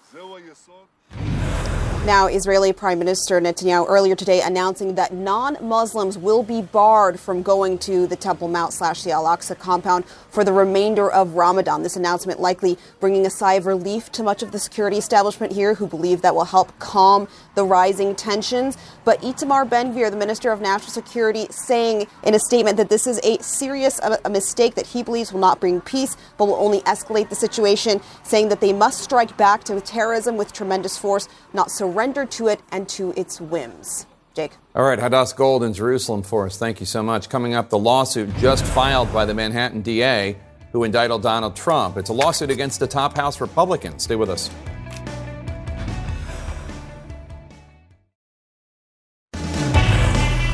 Now, 2.05 2.27
Israeli 2.27 2.71
Prime 2.71 2.99
Minister 2.99 3.41
Netanyahu 3.41 3.85
earlier 3.89 4.15
today 4.15 4.41
announcing 4.41 4.95
that 4.95 5.13
non 5.13 5.57
Muslims 5.61 6.17
will 6.17 6.41
be 6.41 6.61
barred 6.61 7.19
from 7.19 7.41
going 7.41 7.77
to 7.79 8.07
the 8.07 8.15
Temple 8.15 8.47
Mount 8.47 8.71
slash 8.71 9.03
the 9.03 9.11
Al 9.11 9.25
Aqsa 9.25 9.59
compound 9.59 10.05
for 10.37 10.43
the 10.43 10.53
remainder 10.53 11.11
of 11.11 11.33
Ramadan. 11.33 11.81
This 11.81 11.95
announcement 11.95 12.39
likely 12.39 12.77
bringing 12.99 13.25
a 13.25 13.29
sigh 13.31 13.55
of 13.55 13.65
relief 13.65 14.11
to 14.11 14.21
much 14.21 14.43
of 14.43 14.51
the 14.51 14.59
security 14.59 14.95
establishment 14.95 15.51
here 15.51 15.73
who 15.73 15.87
believe 15.87 16.21
that 16.21 16.35
will 16.35 16.45
help 16.45 16.77
calm 16.77 17.27
the 17.55 17.65
rising 17.65 18.13
tensions. 18.13 18.77
But 19.03 19.19
Itamar 19.23 19.67
Ben 19.67 19.95
Gvir, 19.95 20.11
the 20.11 20.15
Minister 20.15 20.51
of 20.51 20.61
National 20.61 20.91
Security, 20.91 21.47
saying 21.49 22.05
in 22.21 22.35
a 22.35 22.39
statement 22.39 22.77
that 22.77 22.87
this 22.87 23.07
is 23.07 23.19
a 23.23 23.41
serious 23.41 23.99
a, 24.03 24.19
a 24.25 24.29
mistake 24.29 24.75
that 24.75 24.85
he 24.85 25.01
believes 25.01 25.33
will 25.33 25.39
not 25.39 25.59
bring 25.59 25.81
peace 25.81 26.15
but 26.37 26.45
will 26.45 26.53
only 26.53 26.81
escalate 26.81 27.29
the 27.29 27.35
situation, 27.35 27.99
saying 28.21 28.49
that 28.49 28.61
they 28.61 28.73
must 28.73 29.01
strike 29.01 29.35
back 29.37 29.63
to 29.63 29.81
terrorism 29.81 30.37
with 30.37 30.53
tremendous 30.53 30.99
force, 30.99 31.27
not 31.53 31.71
surrender 31.71 32.27
to 32.27 32.47
it 32.47 32.61
and 32.71 32.87
to 32.89 33.11
its 33.17 33.41
whims. 33.41 34.05
Jake. 34.37 34.51
All 34.75 34.83
right, 34.83 34.99
Hadas 34.99 35.35
Gold 35.35 35.63
in 35.63 35.73
Jerusalem 35.73 36.21
for 36.21 36.45
us. 36.45 36.59
Thank 36.59 36.79
you 36.79 36.85
so 36.85 37.01
much. 37.01 37.27
Coming 37.27 37.55
up, 37.55 37.71
the 37.71 37.77
lawsuit 37.79 38.29
just 38.37 38.63
filed 38.63 39.11
by 39.11 39.25
the 39.25 39.33
Manhattan 39.33 39.81
DA 39.81 40.37
who 40.71 40.83
indicted 40.83 41.23
Donald 41.23 41.55
Trump. 41.55 41.97
It's 41.97 42.11
a 42.11 42.13
lawsuit 42.13 42.51
against 42.51 42.79
the 42.79 42.85
top 42.85 43.17
House 43.17 43.41
Republican. 43.41 43.97
Stay 43.97 44.15
with 44.15 44.29
us. 44.29 44.51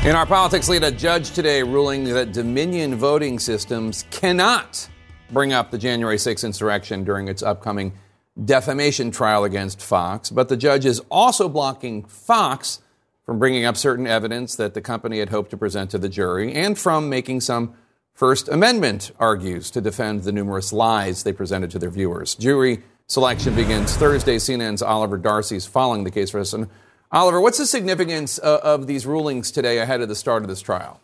In 0.06 0.16
our 0.16 0.24
politics 0.24 0.68
lead, 0.70 0.82
a 0.82 0.90
judge 0.90 1.32
today 1.32 1.62
ruling 1.62 2.04
that 2.04 2.32
Dominion 2.32 2.94
voting 2.94 3.38
systems 3.38 4.06
cannot 4.10 4.88
bring 5.30 5.52
up 5.52 5.70
the 5.70 5.78
January 5.78 6.16
6th 6.16 6.44
insurrection 6.44 7.04
during 7.04 7.28
its 7.28 7.42
upcoming 7.42 7.92
defamation 8.46 9.10
trial 9.10 9.44
against 9.44 9.82
Fox. 9.82 10.30
But 10.30 10.48
the 10.48 10.56
judge 10.56 10.86
is 10.86 11.00
also 11.10 11.50
blocking 11.50 12.04
Fox 12.04 12.80
from 13.24 13.38
bringing 13.38 13.64
up 13.64 13.76
certain 13.76 14.06
evidence 14.06 14.54
that 14.56 14.74
the 14.74 14.80
company 14.80 15.18
had 15.18 15.30
hoped 15.30 15.50
to 15.50 15.56
present 15.56 15.90
to 15.90 15.98
the 15.98 16.08
jury 16.08 16.52
and 16.52 16.78
from 16.78 17.08
making 17.08 17.40
some 17.40 17.74
First 18.12 18.48
Amendment 18.48 19.10
argues 19.18 19.70
to 19.72 19.80
defend 19.80 20.22
the 20.22 20.30
numerous 20.30 20.72
lies 20.72 21.24
they 21.24 21.32
presented 21.32 21.70
to 21.72 21.80
their 21.80 21.90
viewers. 21.90 22.36
Jury 22.36 22.82
selection 23.08 23.56
begins 23.56 23.96
Thursday. 23.96 24.36
CNN's 24.36 24.82
Oliver 24.82 25.18
Darcy 25.18 25.56
is 25.56 25.66
following 25.66 26.04
the 26.04 26.12
case 26.12 26.30
for 26.30 26.38
us. 26.38 26.52
And 26.52 26.68
Oliver, 27.10 27.40
what's 27.40 27.58
the 27.58 27.66
significance 27.66 28.38
uh, 28.38 28.60
of 28.62 28.86
these 28.86 29.04
rulings 29.04 29.50
today 29.50 29.78
ahead 29.78 30.00
of 30.00 30.08
the 30.08 30.14
start 30.14 30.42
of 30.42 30.48
this 30.48 30.60
trial? 30.60 31.00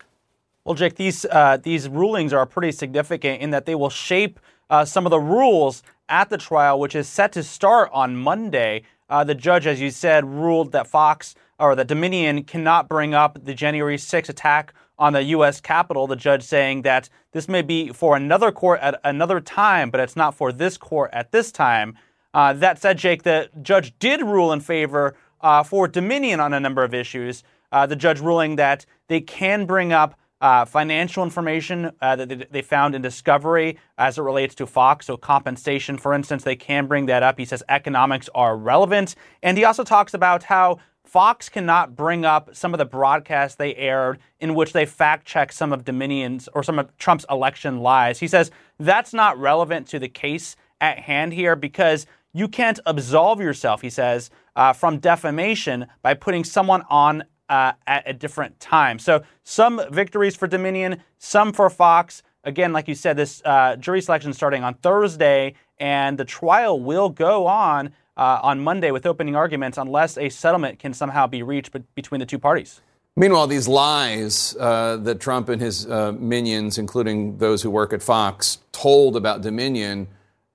Well, 0.64 0.74
Jake, 0.74 0.96
these 0.96 1.24
uh, 1.24 1.56
these 1.56 1.88
rulings 1.88 2.32
are 2.32 2.46
pretty 2.46 2.70
significant 2.70 3.40
in 3.40 3.50
that 3.50 3.66
they 3.66 3.74
will 3.74 3.90
shape 3.90 4.38
uh, 4.68 4.84
some 4.84 5.06
of 5.06 5.10
the 5.10 5.18
rules 5.18 5.82
at 6.08 6.30
the 6.30 6.38
trial, 6.38 6.78
which 6.78 6.94
is 6.94 7.08
set 7.08 7.32
to 7.32 7.42
start 7.42 7.90
on 7.92 8.16
Monday. 8.16 8.82
Uh, 9.08 9.24
the 9.24 9.34
judge, 9.34 9.66
as 9.66 9.80
you 9.80 9.90
said, 9.90 10.24
ruled 10.24 10.70
that 10.72 10.86
Fox 10.86 11.34
or 11.60 11.76
that 11.76 11.86
Dominion 11.86 12.42
cannot 12.44 12.88
bring 12.88 13.14
up 13.14 13.44
the 13.44 13.54
January 13.54 13.98
6 13.98 14.28
attack 14.28 14.72
on 14.98 15.12
the 15.12 15.22
U.S. 15.24 15.60
Capitol. 15.60 16.06
The 16.06 16.16
judge 16.16 16.42
saying 16.42 16.82
that 16.82 17.08
this 17.32 17.48
may 17.48 17.62
be 17.62 17.90
for 17.90 18.16
another 18.16 18.50
court 18.50 18.80
at 18.80 19.00
another 19.04 19.40
time, 19.40 19.90
but 19.90 20.00
it's 20.00 20.16
not 20.16 20.34
for 20.34 20.52
this 20.52 20.76
court 20.76 21.10
at 21.12 21.32
this 21.32 21.52
time. 21.52 21.96
Uh, 22.32 22.52
that 22.54 22.80
said, 22.80 22.98
Jake, 22.98 23.22
the 23.22 23.50
judge 23.62 23.98
did 23.98 24.22
rule 24.22 24.52
in 24.52 24.60
favor 24.60 25.14
uh, 25.40 25.62
for 25.62 25.88
Dominion 25.88 26.40
on 26.40 26.52
a 26.52 26.60
number 26.60 26.82
of 26.82 26.94
issues. 26.94 27.42
Uh, 27.72 27.86
the 27.86 27.96
judge 27.96 28.20
ruling 28.20 28.56
that 28.56 28.86
they 29.08 29.20
can 29.20 29.66
bring 29.66 29.92
up 29.92 30.14
uh, 30.40 30.64
financial 30.64 31.22
information 31.22 31.90
uh, 32.00 32.16
that 32.16 32.50
they 32.50 32.62
found 32.62 32.94
in 32.94 33.02
discovery 33.02 33.78
as 33.98 34.16
it 34.16 34.22
relates 34.22 34.54
to 34.54 34.66
Fox. 34.66 35.06
So, 35.06 35.16
compensation, 35.16 35.98
for 35.98 36.14
instance, 36.14 36.44
they 36.44 36.56
can 36.56 36.86
bring 36.86 37.06
that 37.06 37.22
up. 37.22 37.38
He 37.38 37.44
says 37.44 37.62
economics 37.68 38.28
are 38.34 38.56
relevant. 38.56 39.14
And 39.42 39.58
he 39.58 39.64
also 39.64 39.84
talks 39.84 40.14
about 40.14 40.42
how 40.44 40.78
Fox 41.10 41.48
cannot 41.48 41.96
bring 41.96 42.24
up 42.24 42.54
some 42.54 42.72
of 42.72 42.78
the 42.78 42.84
broadcasts 42.84 43.56
they 43.56 43.74
aired 43.74 44.20
in 44.38 44.54
which 44.54 44.72
they 44.72 44.86
fact 44.86 45.26
check 45.26 45.50
some 45.50 45.72
of 45.72 45.84
Dominion's 45.84 46.48
or 46.54 46.62
some 46.62 46.78
of 46.78 46.96
Trump's 46.98 47.26
election 47.28 47.80
lies. 47.80 48.20
He 48.20 48.28
says 48.28 48.52
that's 48.78 49.12
not 49.12 49.36
relevant 49.36 49.88
to 49.88 49.98
the 49.98 50.08
case 50.08 50.54
at 50.80 51.00
hand 51.00 51.32
here 51.32 51.56
because 51.56 52.06
you 52.32 52.46
can't 52.46 52.78
absolve 52.86 53.40
yourself, 53.40 53.80
he 53.80 53.90
says, 53.90 54.30
uh, 54.54 54.72
from 54.72 54.98
defamation 54.98 55.86
by 56.00 56.14
putting 56.14 56.44
someone 56.44 56.84
on 56.88 57.24
uh, 57.48 57.72
at 57.88 58.04
a 58.06 58.12
different 58.12 58.60
time. 58.60 59.00
So 59.00 59.24
some 59.42 59.82
victories 59.90 60.36
for 60.36 60.46
Dominion, 60.46 61.02
some 61.18 61.52
for 61.52 61.68
Fox. 61.70 62.22
Again, 62.44 62.72
like 62.72 62.86
you 62.86 62.94
said, 62.94 63.16
this 63.16 63.42
uh, 63.44 63.74
jury 63.74 64.00
selection 64.00 64.32
starting 64.32 64.62
on 64.62 64.74
Thursday, 64.74 65.54
and 65.80 66.16
the 66.16 66.24
trial 66.24 66.78
will 66.78 67.08
go 67.08 67.48
on 67.48 67.90
uh, 68.20 68.38
on 68.42 68.60
Monday 68.60 68.90
with 68.90 69.06
opening 69.06 69.34
arguments 69.34 69.78
unless 69.78 70.18
a 70.18 70.28
settlement 70.28 70.78
can 70.78 70.92
somehow 70.92 71.26
be 71.26 71.42
reached 71.42 71.72
between 71.94 72.20
the 72.20 72.26
two 72.26 72.38
parties. 72.38 72.82
Meanwhile, 73.16 73.48
these 73.48 73.66
lies 73.66 74.54
uh, 74.60 74.98
that 74.98 75.18
Trump 75.20 75.48
and 75.48 75.60
his 75.60 75.86
uh, 75.86 76.12
minions, 76.12 76.78
including 76.78 77.38
those 77.38 77.62
who 77.62 77.70
work 77.70 77.92
at 77.92 78.02
Fox, 78.02 78.58
told 78.72 79.16
about 79.16 79.40
Dominion, 79.40 80.06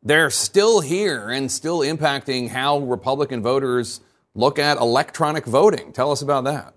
they're 0.03 0.29
still 0.29 0.79
here 0.79 1.29
and 1.29 1.51
still 1.51 1.79
impacting 1.79 2.49
how 2.49 2.77
Republican 2.77 3.41
voters 3.41 3.99
look 4.35 4.59
at 4.59 4.77
electronic 4.77 5.45
voting. 5.45 5.91
Tell 5.91 6.11
us 6.11 6.21
about 6.21 6.43
that. 6.43 6.73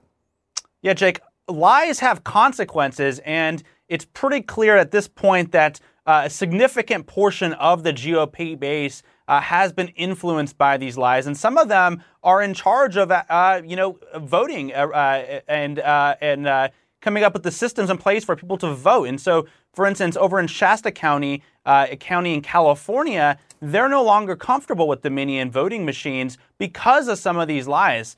Yeah, 0.80 0.94
Jake, 0.94 1.20
lies 1.48 2.00
have 2.00 2.24
consequences, 2.24 3.18
and 3.20 3.62
it's 3.88 4.06
pretty 4.06 4.40
clear 4.40 4.76
at 4.76 4.90
this 4.90 5.06
point 5.06 5.52
that 5.52 5.80
uh, 6.08 6.22
a 6.24 6.30
significant 6.30 7.06
portion 7.06 7.52
of 7.52 7.82
the 7.82 7.92
GOP 7.92 8.58
base 8.58 9.02
uh, 9.28 9.42
has 9.42 9.74
been 9.74 9.88
influenced 9.88 10.56
by 10.56 10.78
these 10.78 10.96
lies, 10.96 11.26
and 11.26 11.36
some 11.36 11.58
of 11.58 11.68
them 11.68 12.02
are 12.22 12.40
in 12.40 12.54
charge 12.54 12.96
of, 12.96 13.10
uh, 13.10 13.60
you 13.62 13.76
know, 13.76 13.98
voting 14.16 14.72
uh, 14.72 14.88
uh, 14.88 15.40
and 15.48 15.78
uh, 15.80 16.16
and 16.22 16.72
coming 17.02 17.24
up 17.24 17.34
with 17.34 17.42
the 17.42 17.50
systems 17.50 17.90
in 17.90 17.98
place 17.98 18.24
for 18.24 18.34
people 18.34 18.56
to 18.56 18.72
vote. 18.72 19.06
And 19.06 19.20
so, 19.20 19.46
for 19.74 19.84
instance, 19.84 20.16
over 20.16 20.40
in 20.40 20.46
Shasta 20.46 20.90
County, 20.90 21.42
a 21.66 21.94
county 22.00 22.32
in 22.32 22.40
California, 22.40 23.38
they're 23.60 23.88
no 23.88 24.02
longer 24.02 24.34
comfortable 24.34 24.88
with 24.88 25.02
Dominion 25.02 25.50
voting 25.50 25.84
machines 25.84 26.38
because 26.56 27.06
of 27.06 27.18
some 27.18 27.36
of 27.36 27.48
these 27.48 27.68
lies. 27.68 28.16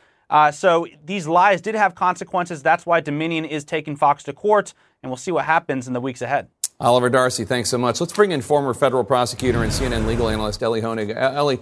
So 0.53 0.87
these 1.05 1.27
lies 1.27 1.61
did 1.61 1.75
have 1.75 1.97
consequences. 1.97 2.63
That's 2.63 2.87
why 2.87 3.01
Dominion 3.01 3.45
is 3.45 3.65
taking 3.65 3.97
Fox 3.97 4.23
to 4.25 4.33
court, 4.33 4.75
and 5.03 5.11
we'll 5.11 5.17
see 5.17 5.33
what 5.33 5.45
happens 5.45 5.89
in 5.89 5.93
the 5.93 6.01
weeks 6.01 6.23
ahead. 6.23 6.49
Oliver 6.81 7.11
Darcy, 7.11 7.45
thanks 7.45 7.69
so 7.69 7.77
much. 7.77 8.01
Let's 8.01 8.15
bring 8.15 8.33
in 8.33 8.41
former 8.41 8.73
federal 8.73 9.05
prosecutor 9.05 9.63
and 9.63 9.71
CNN 9.71 10.07
legal 10.07 10.31
analyst 10.31 10.63
Ellie 10.63 10.81
Honig. 10.81 11.15
Ellie, 11.15 11.59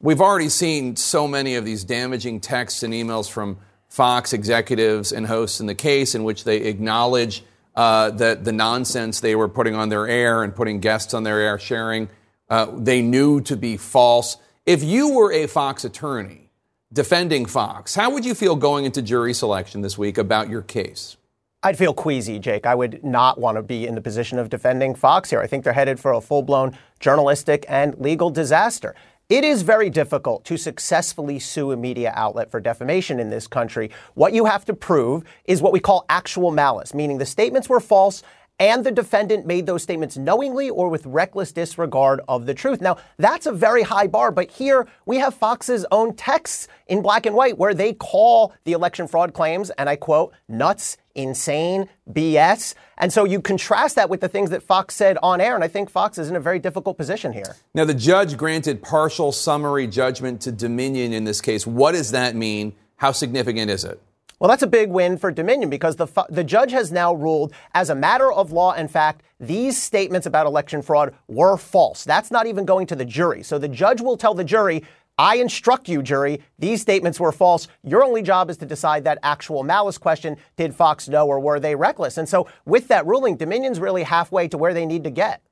we've 0.00 0.22
already 0.22 0.48
seen 0.48 0.96
so 0.96 1.28
many 1.28 1.56
of 1.56 1.66
these 1.66 1.84
damaging 1.84 2.40
texts 2.40 2.82
and 2.82 2.94
emails 2.94 3.30
from 3.30 3.58
Fox 3.90 4.32
executives 4.32 5.12
and 5.12 5.26
hosts 5.26 5.60
in 5.60 5.66
the 5.66 5.74
case 5.74 6.14
in 6.14 6.24
which 6.24 6.44
they 6.44 6.62
acknowledge 6.62 7.44
uh, 7.76 8.10
that 8.12 8.44
the 8.44 8.52
nonsense 8.52 9.20
they 9.20 9.36
were 9.36 9.48
putting 9.48 9.74
on 9.74 9.90
their 9.90 10.08
air 10.08 10.42
and 10.42 10.54
putting 10.54 10.80
guests 10.80 11.12
on 11.12 11.22
their 11.22 11.38
air 11.38 11.58
sharing, 11.58 12.08
uh, 12.48 12.66
they 12.74 13.02
knew 13.02 13.42
to 13.42 13.58
be 13.58 13.76
false. 13.76 14.38
If 14.64 14.82
you 14.82 15.12
were 15.12 15.30
a 15.32 15.48
Fox 15.48 15.84
attorney, 15.84 16.42
defending 16.90 17.46
Fox. 17.46 17.94
How 17.94 18.10
would 18.10 18.24
you 18.24 18.34
feel 18.34 18.56
going 18.56 18.84
into 18.84 19.02
jury 19.02 19.34
selection 19.34 19.80
this 19.80 19.96
week 19.96 20.18
about 20.18 20.48
your 20.48 20.62
case? 20.62 21.16
I'd 21.64 21.78
feel 21.78 21.94
queasy, 21.94 22.40
Jake. 22.40 22.66
I 22.66 22.74
would 22.74 23.04
not 23.04 23.38
want 23.38 23.56
to 23.56 23.62
be 23.62 23.86
in 23.86 23.94
the 23.94 24.00
position 24.00 24.40
of 24.40 24.50
defending 24.50 24.96
Fox 24.96 25.30
here. 25.30 25.38
I 25.38 25.46
think 25.46 25.62
they're 25.62 25.72
headed 25.72 26.00
for 26.00 26.12
a 26.12 26.20
full 26.20 26.42
blown 26.42 26.76
journalistic 26.98 27.64
and 27.68 27.96
legal 27.98 28.30
disaster. 28.30 28.96
It 29.28 29.44
is 29.44 29.62
very 29.62 29.88
difficult 29.88 30.44
to 30.46 30.56
successfully 30.56 31.38
sue 31.38 31.70
a 31.70 31.76
media 31.76 32.12
outlet 32.16 32.50
for 32.50 32.58
defamation 32.58 33.20
in 33.20 33.30
this 33.30 33.46
country. 33.46 33.92
What 34.14 34.32
you 34.32 34.44
have 34.46 34.64
to 34.64 34.74
prove 34.74 35.22
is 35.44 35.62
what 35.62 35.72
we 35.72 35.78
call 35.78 36.04
actual 36.08 36.50
malice, 36.50 36.94
meaning 36.94 37.18
the 37.18 37.26
statements 37.26 37.68
were 37.68 37.80
false 37.80 38.24
and 38.58 38.84
the 38.84 38.90
defendant 38.90 39.46
made 39.46 39.66
those 39.66 39.82
statements 39.82 40.16
knowingly 40.16 40.68
or 40.68 40.88
with 40.88 41.06
reckless 41.06 41.52
disregard 41.52 42.20
of 42.28 42.46
the 42.46 42.54
truth. 42.54 42.80
Now, 42.80 42.96
that's 43.18 43.46
a 43.46 43.52
very 43.52 43.82
high 43.82 44.06
bar, 44.06 44.30
but 44.30 44.50
here 44.50 44.86
we 45.06 45.18
have 45.18 45.34
Fox's 45.34 45.86
own 45.90 46.14
texts 46.14 46.68
in 46.88 47.02
black 47.02 47.24
and 47.24 47.34
white 47.34 47.56
where 47.56 47.74
they 47.74 47.92
call 47.92 48.52
the 48.64 48.72
election 48.72 49.08
fraud 49.08 49.32
claims, 49.32 49.70
and 49.70 49.88
I 49.88 49.96
quote, 49.96 50.34
nuts, 50.48 50.96
insane, 51.14 51.88
BS. 52.10 52.74
And 52.98 53.12
so 53.12 53.24
you 53.24 53.40
contrast 53.40 53.96
that 53.96 54.08
with 54.08 54.20
the 54.20 54.28
things 54.28 54.50
that 54.50 54.62
Fox 54.62 54.94
said 54.94 55.18
on 55.22 55.40
air, 55.40 55.54
and 55.54 55.64
I 55.64 55.68
think 55.68 55.90
Fox 55.90 56.18
is 56.18 56.28
in 56.28 56.36
a 56.36 56.40
very 56.40 56.58
difficult 56.58 56.96
position 56.96 57.32
here. 57.32 57.56
Now, 57.74 57.84
the 57.84 57.94
judge 57.94 58.36
granted 58.36 58.82
partial 58.82 59.32
summary 59.32 59.86
judgment 59.86 60.40
to 60.42 60.52
Dominion 60.52 61.12
in 61.12 61.24
this 61.24 61.40
case. 61.40 61.66
What 61.66 61.92
does 61.92 62.10
that 62.12 62.34
mean? 62.36 62.74
How 62.96 63.12
significant 63.12 63.70
is 63.70 63.84
it? 63.84 64.00
Well, 64.42 64.48
that's 64.48 64.64
a 64.64 64.66
big 64.66 64.90
win 64.90 65.18
for 65.18 65.30
Dominion 65.30 65.70
because 65.70 65.94
the, 65.94 66.08
the 66.28 66.42
judge 66.42 66.72
has 66.72 66.90
now 66.90 67.14
ruled, 67.14 67.52
as 67.74 67.90
a 67.90 67.94
matter 67.94 68.32
of 68.32 68.50
law 68.50 68.72
and 68.72 68.90
fact, 68.90 69.22
these 69.38 69.80
statements 69.80 70.26
about 70.26 70.46
election 70.46 70.82
fraud 70.82 71.14
were 71.28 71.56
false. 71.56 72.02
That's 72.02 72.32
not 72.32 72.48
even 72.48 72.64
going 72.64 72.88
to 72.88 72.96
the 72.96 73.04
jury. 73.04 73.44
So 73.44 73.56
the 73.58 73.68
judge 73.68 74.00
will 74.00 74.16
tell 74.16 74.34
the 74.34 74.42
jury, 74.42 74.82
I 75.18 75.36
instruct 75.36 75.88
you, 75.88 76.02
jury, 76.02 76.40
these 76.58 76.80
statements 76.80 77.20
were 77.20 77.32
false. 77.32 77.68
Your 77.84 78.02
only 78.02 78.22
job 78.22 78.50
is 78.50 78.56
to 78.58 78.66
decide 78.66 79.04
that 79.04 79.18
actual 79.22 79.62
malice 79.62 79.98
question. 79.98 80.36
Did 80.56 80.74
Fox 80.74 81.08
know 81.08 81.26
or 81.26 81.38
were 81.38 81.60
they 81.60 81.74
reckless? 81.74 82.16
And 82.16 82.28
so 82.28 82.48
with 82.64 82.88
that 82.88 83.06
ruling, 83.06 83.36
Dominion's 83.36 83.78
really 83.78 84.04
halfway 84.04 84.48
to 84.48 84.58
where 84.58 84.74
they 84.74 84.86
need 84.86 85.04
to 85.04 85.10
get. 85.10 85.42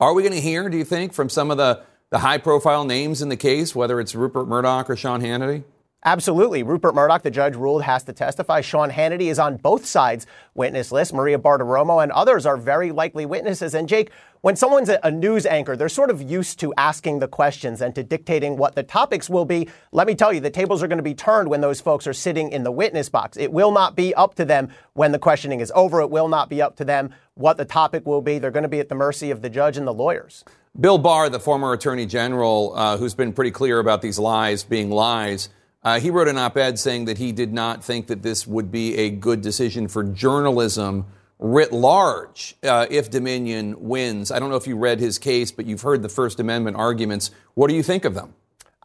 Are 0.00 0.14
we 0.14 0.22
going 0.22 0.34
to 0.34 0.40
hear, 0.40 0.68
do 0.68 0.76
you 0.76 0.84
think, 0.84 1.12
from 1.12 1.28
some 1.28 1.50
of 1.50 1.56
the, 1.56 1.82
the 2.10 2.18
high 2.18 2.38
profile 2.38 2.84
names 2.84 3.22
in 3.22 3.28
the 3.28 3.36
case, 3.36 3.74
whether 3.74 4.00
it's 4.00 4.14
Rupert 4.14 4.48
Murdoch 4.48 4.88
or 4.90 4.96
Sean 4.96 5.20
Hannity? 5.20 5.64
Absolutely. 6.04 6.62
Rupert 6.62 6.94
Murdoch, 6.94 7.22
the 7.22 7.32
judge 7.32 7.56
ruled, 7.56 7.82
has 7.82 8.04
to 8.04 8.12
testify. 8.12 8.60
Sean 8.60 8.90
Hannity 8.90 9.22
is 9.22 9.40
on 9.40 9.56
both 9.56 9.84
sides 9.84 10.26
witness 10.54 10.92
list. 10.92 11.12
Maria 11.12 11.38
Bartiromo 11.38 12.00
and 12.00 12.12
others 12.12 12.46
are 12.46 12.56
very 12.56 12.92
likely 12.92 13.26
witnesses. 13.26 13.74
And 13.74 13.88
Jake, 13.88 14.10
when 14.46 14.54
someone's 14.54 14.88
a 14.88 15.10
news 15.10 15.44
anchor, 15.44 15.74
they're 15.76 15.88
sort 15.88 16.08
of 16.08 16.22
used 16.22 16.60
to 16.60 16.72
asking 16.76 17.18
the 17.18 17.26
questions 17.26 17.80
and 17.80 17.96
to 17.96 18.04
dictating 18.04 18.56
what 18.56 18.76
the 18.76 18.82
topics 18.84 19.28
will 19.28 19.44
be. 19.44 19.68
Let 19.90 20.06
me 20.06 20.14
tell 20.14 20.32
you, 20.32 20.38
the 20.38 20.50
tables 20.50 20.84
are 20.84 20.86
going 20.86 20.98
to 20.98 21.02
be 21.02 21.14
turned 21.14 21.48
when 21.48 21.62
those 21.62 21.80
folks 21.80 22.06
are 22.06 22.12
sitting 22.12 22.52
in 22.52 22.62
the 22.62 22.70
witness 22.70 23.08
box. 23.08 23.36
It 23.36 23.50
will 23.50 23.72
not 23.72 23.96
be 23.96 24.14
up 24.14 24.36
to 24.36 24.44
them 24.44 24.68
when 24.92 25.10
the 25.10 25.18
questioning 25.18 25.58
is 25.58 25.72
over. 25.74 26.00
It 26.00 26.10
will 26.10 26.28
not 26.28 26.48
be 26.48 26.62
up 26.62 26.76
to 26.76 26.84
them 26.84 27.12
what 27.34 27.56
the 27.56 27.64
topic 27.64 28.06
will 28.06 28.22
be. 28.22 28.38
They're 28.38 28.52
going 28.52 28.62
to 28.62 28.68
be 28.68 28.78
at 28.78 28.88
the 28.88 28.94
mercy 28.94 29.32
of 29.32 29.42
the 29.42 29.50
judge 29.50 29.76
and 29.76 29.84
the 29.84 29.92
lawyers. 29.92 30.44
Bill 30.78 30.98
Barr, 30.98 31.28
the 31.28 31.40
former 31.40 31.72
attorney 31.72 32.06
general, 32.06 32.72
uh, 32.76 32.98
who's 32.98 33.16
been 33.16 33.32
pretty 33.32 33.50
clear 33.50 33.80
about 33.80 34.00
these 34.00 34.16
lies 34.16 34.62
being 34.62 34.92
lies, 34.92 35.48
uh, 35.82 35.98
he 35.98 36.10
wrote 36.10 36.28
an 36.28 36.38
op 36.38 36.56
ed 36.56 36.78
saying 36.78 37.06
that 37.06 37.18
he 37.18 37.32
did 37.32 37.52
not 37.52 37.82
think 37.82 38.06
that 38.06 38.22
this 38.22 38.46
would 38.46 38.70
be 38.70 38.96
a 38.96 39.10
good 39.10 39.40
decision 39.40 39.88
for 39.88 40.04
journalism 40.04 41.04
writ 41.38 41.72
large 41.72 42.56
uh, 42.62 42.86
if 42.90 43.10
Dominion 43.10 43.74
wins. 43.78 44.30
I 44.30 44.38
don't 44.38 44.50
know 44.50 44.56
if 44.56 44.66
you 44.66 44.76
read 44.76 45.00
his 45.00 45.18
case, 45.18 45.52
but 45.52 45.66
you've 45.66 45.82
heard 45.82 46.02
the 46.02 46.08
First 46.08 46.40
Amendment 46.40 46.76
arguments. 46.76 47.30
What 47.54 47.68
do 47.68 47.74
you 47.74 47.82
think 47.82 48.04
of 48.04 48.14
them? 48.14 48.34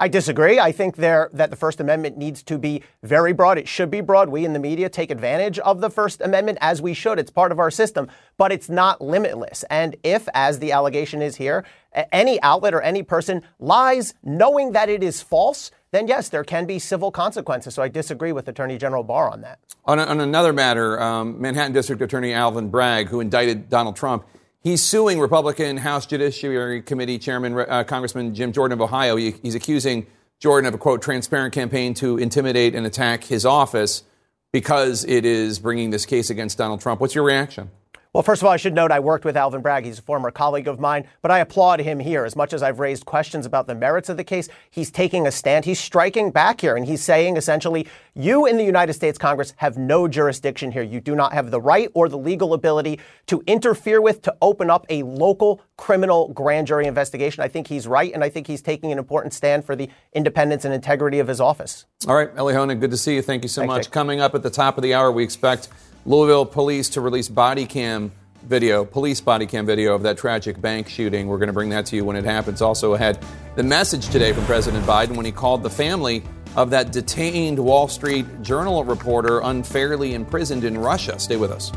I 0.01 0.07
disagree. 0.07 0.59
I 0.59 0.71
think 0.71 0.95
there 0.95 1.29
that 1.33 1.51
the 1.51 1.55
First 1.55 1.79
Amendment 1.79 2.17
needs 2.17 2.41
to 2.43 2.57
be 2.57 2.81
very 3.03 3.33
broad. 3.33 3.59
It 3.59 3.67
should 3.67 3.91
be 3.91 4.01
broad. 4.01 4.29
We 4.29 4.45
in 4.45 4.53
the 4.53 4.59
media 4.59 4.89
take 4.89 5.11
advantage 5.11 5.59
of 5.59 5.79
the 5.79 5.91
First 5.91 6.21
Amendment 6.21 6.57
as 6.59 6.81
we 6.81 6.95
should. 6.95 7.19
It's 7.19 7.29
part 7.29 7.51
of 7.51 7.59
our 7.59 7.69
system, 7.69 8.09
but 8.35 8.51
it's 8.51 8.67
not 8.67 8.99
limitless. 8.99 9.63
And 9.69 9.95
if, 10.03 10.27
as 10.33 10.57
the 10.57 10.71
allegation 10.71 11.21
is 11.21 11.35
here, 11.35 11.65
any 12.11 12.41
outlet 12.41 12.73
or 12.73 12.81
any 12.81 13.03
person 13.03 13.43
lies 13.59 14.15
knowing 14.23 14.71
that 14.71 14.89
it 14.89 15.03
is 15.03 15.21
false, 15.21 15.69
then 15.91 16.07
yes, 16.07 16.29
there 16.29 16.43
can 16.43 16.65
be 16.65 16.79
civil 16.79 17.11
consequences. 17.11 17.75
So 17.75 17.83
I 17.83 17.87
disagree 17.87 18.31
with 18.31 18.47
Attorney 18.47 18.77
General 18.77 19.03
Barr 19.03 19.29
on 19.29 19.41
that. 19.41 19.59
On, 19.85 19.99
a, 19.99 20.03
on 20.03 20.21
another 20.21 20.53
matter, 20.53 21.01
um, 21.01 21.39
Manhattan 21.41 21.73
District 21.73 22.01
Attorney 22.01 22.33
Alvin 22.33 22.69
Bragg, 22.69 23.09
who 23.09 23.19
indicted 23.19 23.69
Donald 23.69 23.95
Trump, 23.95 24.25
he's 24.61 24.81
suing 24.81 25.19
Republican 25.19 25.77
House 25.77 26.05
Judiciary 26.05 26.81
Committee 26.81 27.17
Chairman 27.17 27.57
uh, 27.57 27.83
Congressman 27.83 28.33
Jim 28.33 28.51
Jordan 28.51 28.77
of 28.77 28.81
Ohio. 28.81 29.15
He, 29.17 29.31
he's 29.43 29.55
accusing 29.55 30.07
Jordan 30.39 30.67
of 30.67 30.73
a 30.73 30.77
quote 30.77 31.01
transparent 31.01 31.53
campaign 31.53 31.93
to 31.95 32.17
intimidate 32.17 32.73
and 32.73 32.85
attack 32.85 33.23
his 33.25 33.45
office 33.45 34.03
because 34.51 35.05
it 35.05 35.25
is 35.25 35.59
bringing 35.59 35.89
this 35.91 36.05
case 36.05 36.29
against 36.29 36.57
Donald 36.57 36.81
Trump. 36.81 37.01
What's 37.01 37.15
your 37.15 37.23
reaction? 37.23 37.69
Well, 38.13 38.23
first 38.23 38.41
of 38.41 38.45
all, 38.45 38.51
I 38.51 38.57
should 38.57 38.73
note 38.73 38.91
I 38.91 38.99
worked 38.99 39.23
with 39.23 39.37
Alvin 39.37 39.61
Bragg. 39.61 39.85
He's 39.85 39.99
a 39.99 40.01
former 40.01 40.31
colleague 40.31 40.67
of 40.67 40.81
mine, 40.81 41.07
but 41.21 41.31
I 41.31 41.39
applaud 41.39 41.79
him 41.79 41.97
here. 41.97 42.25
As 42.25 42.35
much 42.35 42.51
as 42.51 42.61
I've 42.61 42.81
raised 42.81 43.05
questions 43.05 43.45
about 43.45 43.67
the 43.67 43.75
merits 43.75 44.09
of 44.09 44.17
the 44.17 44.25
case, 44.25 44.49
he's 44.69 44.91
taking 44.91 45.25
a 45.25 45.31
stand. 45.31 45.63
He's 45.63 45.79
striking 45.79 46.29
back 46.29 46.59
here, 46.59 46.75
and 46.75 46.85
he's 46.85 47.01
saying 47.01 47.37
essentially, 47.37 47.87
you 48.13 48.45
in 48.47 48.57
the 48.57 48.65
United 48.65 48.95
States 48.95 49.17
Congress 49.17 49.53
have 49.55 49.77
no 49.77 50.09
jurisdiction 50.09 50.73
here. 50.73 50.83
You 50.83 50.99
do 50.99 51.15
not 51.15 51.31
have 51.31 51.51
the 51.51 51.61
right 51.61 51.89
or 51.93 52.09
the 52.09 52.17
legal 52.17 52.53
ability 52.53 52.99
to 53.27 53.41
interfere 53.47 54.01
with, 54.01 54.21
to 54.23 54.35
open 54.41 54.69
up 54.69 54.85
a 54.89 55.03
local 55.03 55.61
criminal 55.77 56.33
grand 56.33 56.67
jury 56.67 56.87
investigation. 56.87 57.41
I 57.41 57.47
think 57.47 57.67
he's 57.67 57.87
right, 57.87 58.13
and 58.13 58.25
I 58.25 58.29
think 58.29 58.45
he's 58.45 58.61
taking 58.61 58.91
an 58.91 58.97
important 58.97 59.33
stand 59.33 59.63
for 59.63 59.73
the 59.73 59.87
independence 60.11 60.65
and 60.65 60.73
integrity 60.73 61.19
of 61.19 61.29
his 61.29 61.39
office. 61.39 61.85
All 62.09 62.15
right, 62.15 62.29
Elie 62.35 62.55
Honig, 62.55 62.81
good 62.81 62.91
to 62.91 62.97
see 62.97 63.15
you. 63.15 63.21
Thank 63.21 63.43
you 63.43 63.49
so 63.49 63.61
Thanks, 63.61 63.71
much. 63.71 63.83
Jake. 63.85 63.93
Coming 63.93 64.19
up 64.19 64.35
at 64.35 64.43
the 64.43 64.49
top 64.49 64.77
of 64.77 64.81
the 64.81 64.93
hour, 64.93 65.13
we 65.13 65.23
expect 65.23 65.69
Louisville 66.05 66.47
police 66.47 66.89
to 66.89 67.01
release 67.01 67.29
body 67.29 67.65
cam 67.67 68.11
video, 68.43 68.83
police 68.83 69.21
body 69.21 69.45
cam 69.45 69.67
video 69.67 69.93
of 69.93 70.01
that 70.01 70.17
tragic 70.17 70.59
bank 70.59 70.89
shooting. 70.89 71.27
We're 71.27 71.37
going 71.37 71.47
to 71.47 71.53
bring 71.53 71.69
that 71.69 71.85
to 71.87 71.95
you 71.95 72.03
when 72.03 72.15
it 72.15 72.25
happens. 72.25 72.61
Also 72.61 72.95
ahead, 72.95 73.23
the 73.55 73.61
message 73.63 74.09
today 74.09 74.33
from 74.33 74.43
President 74.45 74.83
Biden 74.85 75.15
when 75.15 75.27
he 75.27 75.31
called 75.31 75.61
the 75.61 75.69
family 75.69 76.23
of 76.55 76.71
that 76.71 76.91
detained 76.91 77.59
Wall 77.59 77.87
Street 77.87 78.25
Journal 78.41 78.83
reporter 78.83 79.41
unfairly 79.41 80.15
imprisoned 80.15 80.63
in 80.63 80.75
Russia. 80.75 81.19
Stay 81.19 81.35
with 81.35 81.51
us. 81.51 81.71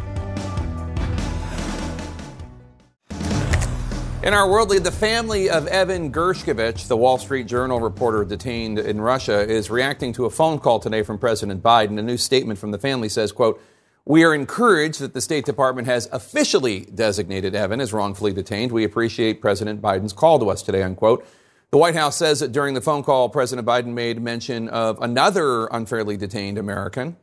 In 4.24 4.32
our 4.32 4.50
world 4.50 4.70
lead, 4.70 4.84
the 4.84 4.90
family 4.90 5.50
of 5.50 5.66
Evan 5.66 6.10
Gershkovich, 6.10 6.88
the 6.88 6.96
Wall 6.96 7.18
Street 7.18 7.46
Journal 7.46 7.78
reporter 7.78 8.24
detained 8.24 8.78
in 8.78 9.02
Russia, 9.02 9.46
is 9.46 9.68
reacting 9.68 10.14
to 10.14 10.24
a 10.24 10.30
phone 10.30 10.58
call 10.58 10.80
today 10.80 11.02
from 11.02 11.18
President 11.18 11.62
Biden. 11.62 11.98
A 11.98 12.02
new 12.02 12.16
statement 12.16 12.58
from 12.58 12.70
the 12.70 12.78
family 12.78 13.10
says, 13.10 13.30
quote, 13.32 13.60
we 14.06 14.22
are 14.22 14.34
encouraged 14.34 15.00
that 15.00 15.14
the 15.14 15.20
State 15.20 15.46
Department 15.46 15.88
has 15.88 16.08
officially 16.12 16.80
designated 16.94 17.54
Evan 17.54 17.80
as 17.80 17.92
wrongfully 17.92 18.32
detained. 18.32 18.70
We 18.70 18.84
appreciate 18.84 19.40
President 19.40 19.80
Biden's 19.80 20.12
call 20.12 20.38
to 20.40 20.50
us 20.50 20.62
today, 20.62 20.82
unquote. 20.82 21.26
The 21.70 21.78
White 21.78 21.94
House 21.94 22.16
says 22.16 22.40
that 22.40 22.52
during 22.52 22.74
the 22.74 22.80
phone 22.80 23.02
call, 23.02 23.28
President 23.30 23.66
Biden 23.66 23.94
made 23.94 24.20
mention 24.20 24.68
of 24.68 25.00
another 25.00 25.66
unfairly 25.66 26.16
detained 26.16 26.58
American. 26.58 27.16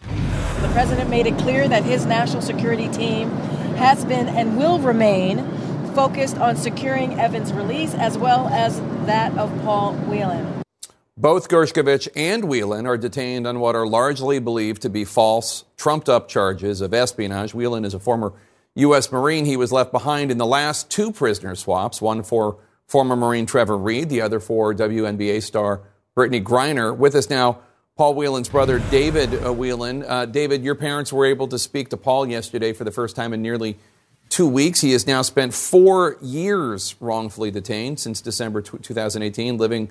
The 0.00 0.70
president 0.72 1.10
made 1.10 1.26
it 1.26 1.38
clear 1.38 1.68
that 1.68 1.84
his 1.84 2.06
national 2.06 2.42
security 2.42 2.88
team 2.88 3.30
has 3.76 4.04
been 4.04 4.28
and 4.28 4.56
will 4.56 4.80
remain 4.80 5.48
focused 5.94 6.38
on 6.38 6.56
securing 6.56 7.18
Evan's 7.20 7.52
release 7.52 7.94
as 7.94 8.18
well 8.18 8.48
as 8.48 8.80
that 9.06 9.36
of 9.38 9.50
Paul 9.62 9.94
Whelan. 9.94 10.61
Both 11.16 11.50
Gershkovich 11.50 12.08
and 12.16 12.44
Whelan 12.44 12.86
are 12.86 12.96
detained 12.96 13.46
on 13.46 13.60
what 13.60 13.76
are 13.76 13.86
largely 13.86 14.38
believed 14.38 14.80
to 14.80 14.88
be 14.88 15.04
false, 15.04 15.64
trumped 15.76 16.08
up 16.08 16.26
charges 16.26 16.80
of 16.80 16.94
espionage. 16.94 17.52
Whelan 17.52 17.84
is 17.84 17.92
a 17.92 18.00
former 18.00 18.32
U.S. 18.76 19.12
Marine. 19.12 19.44
He 19.44 19.58
was 19.58 19.70
left 19.70 19.92
behind 19.92 20.30
in 20.30 20.38
the 20.38 20.46
last 20.46 20.90
two 20.90 21.12
prisoner 21.12 21.54
swaps, 21.54 22.00
one 22.00 22.22
for 22.22 22.56
former 22.86 23.14
Marine 23.14 23.44
Trevor 23.44 23.76
Reed, 23.76 24.08
the 24.08 24.22
other 24.22 24.40
for 24.40 24.72
WNBA 24.72 25.42
star 25.42 25.82
Brittney 26.16 26.42
Griner. 26.42 26.96
With 26.96 27.14
us 27.14 27.28
now, 27.28 27.58
Paul 27.98 28.14
Whelan's 28.14 28.48
brother, 28.48 28.78
David 28.90 29.34
uh, 29.34 29.52
Whelan. 29.52 30.04
Uh, 30.04 30.24
David, 30.24 30.64
your 30.64 30.74
parents 30.74 31.12
were 31.12 31.26
able 31.26 31.46
to 31.48 31.58
speak 31.58 31.90
to 31.90 31.98
Paul 31.98 32.26
yesterday 32.26 32.72
for 32.72 32.84
the 32.84 32.90
first 32.90 33.16
time 33.16 33.34
in 33.34 33.42
nearly 33.42 33.76
two 34.30 34.48
weeks. 34.48 34.80
He 34.80 34.92
has 34.92 35.06
now 35.06 35.20
spent 35.20 35.52
four 35.52 36.16
years 36.22 36.94
wrongfully 37.00 37.50
detained 37.50 38.00
since 38.00 38.22
December 38.22 38.62
t- 38.62 38.78
2018, 38.78 39.58
living 39.58 39.90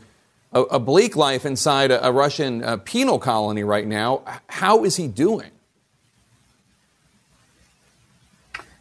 a, 0.52 0.62
a, 0.62 0.80
bleak 0.80 1.16
life 1.16 1.46
inside 1.46 1.92
a, 1.92 2.06
a 2.06 2.12
Russian 2.12 2.64
uh, 2.64 2.78
penal 2.78 3.20
colony 3.20 3.64
right 3.64 3.88
now. 3.88 4.22
How 4.48 4.84
is 4.84 4.96
he 4.98 5.08
doing? 5.08 5.52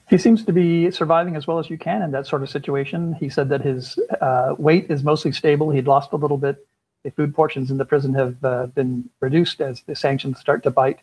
He 0.09 0.18
seems 0.18 0.44
to 0.44 0.52
be 0.52 0.90
surviving 0.90 1.37
as 1.37 1.46
well 1.46 1.61
as 1.61 1.70
you 1.70 1.78
can 1.78 2.02
in 2.02 2.11
that 2.11 2.26
sort 2.26 2.42
of 2.42 2.50
situation. 2.50 3.14
He 3.14 3.28
said 3.28 3.48
that 3.50 3.62
his 3.62 3.96
uh, 4.20 4.56
weight 4.59 4.90
is 4.90 5.04
mostly 5.04 5.30
stable. 5.30 5.70
He'd 5.70 5.87
lost 5.87 6.12
a 6.12 6.16
little 6.16 6.37
bit. 6.37 6.66
The 7.04 7.12
food 7.12 7.33
portions 7.33 7.70
in 7.70 7.78
the 7.78 7.85
prison 7.85 8.12
have 8.14 8.44
uh, 8.44 8.66
been 8.66 9.09
reduced 9.20 9.61
as 9.61 9.83
the 9.83 9.94
sanctions 9.94 10.40
start 10.40 10.64
to 10.64 10.70
bite 10.70 10.98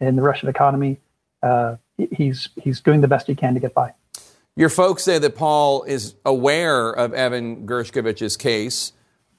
in 0.00 0.14
the 0.14 0.22
Russian 0.22 0.48
economy. 0.48 0.98
Uh, 1.42 1.76
he's 2.12 2.50
he's 2.62 2.80
doing 2.80 3.00
the 3.00 3.08
best 3.08 3.26
he 3.26 3.34
can 3.34 3.54
to 3.54 3.60
get 3.60 3.74
by. 3.74 3.92
Your 4.54 4.68
folks 4.68 5.02
say 5.02 5.18
that 5.18 5.34
Paul 5.34 5.82
is 5.82 6.14
aware 6.24 6.90
of 6.90 7.12
Evan 7.14 7.66
Gershkovich's 7.66 8.36
case. 8.36 8.92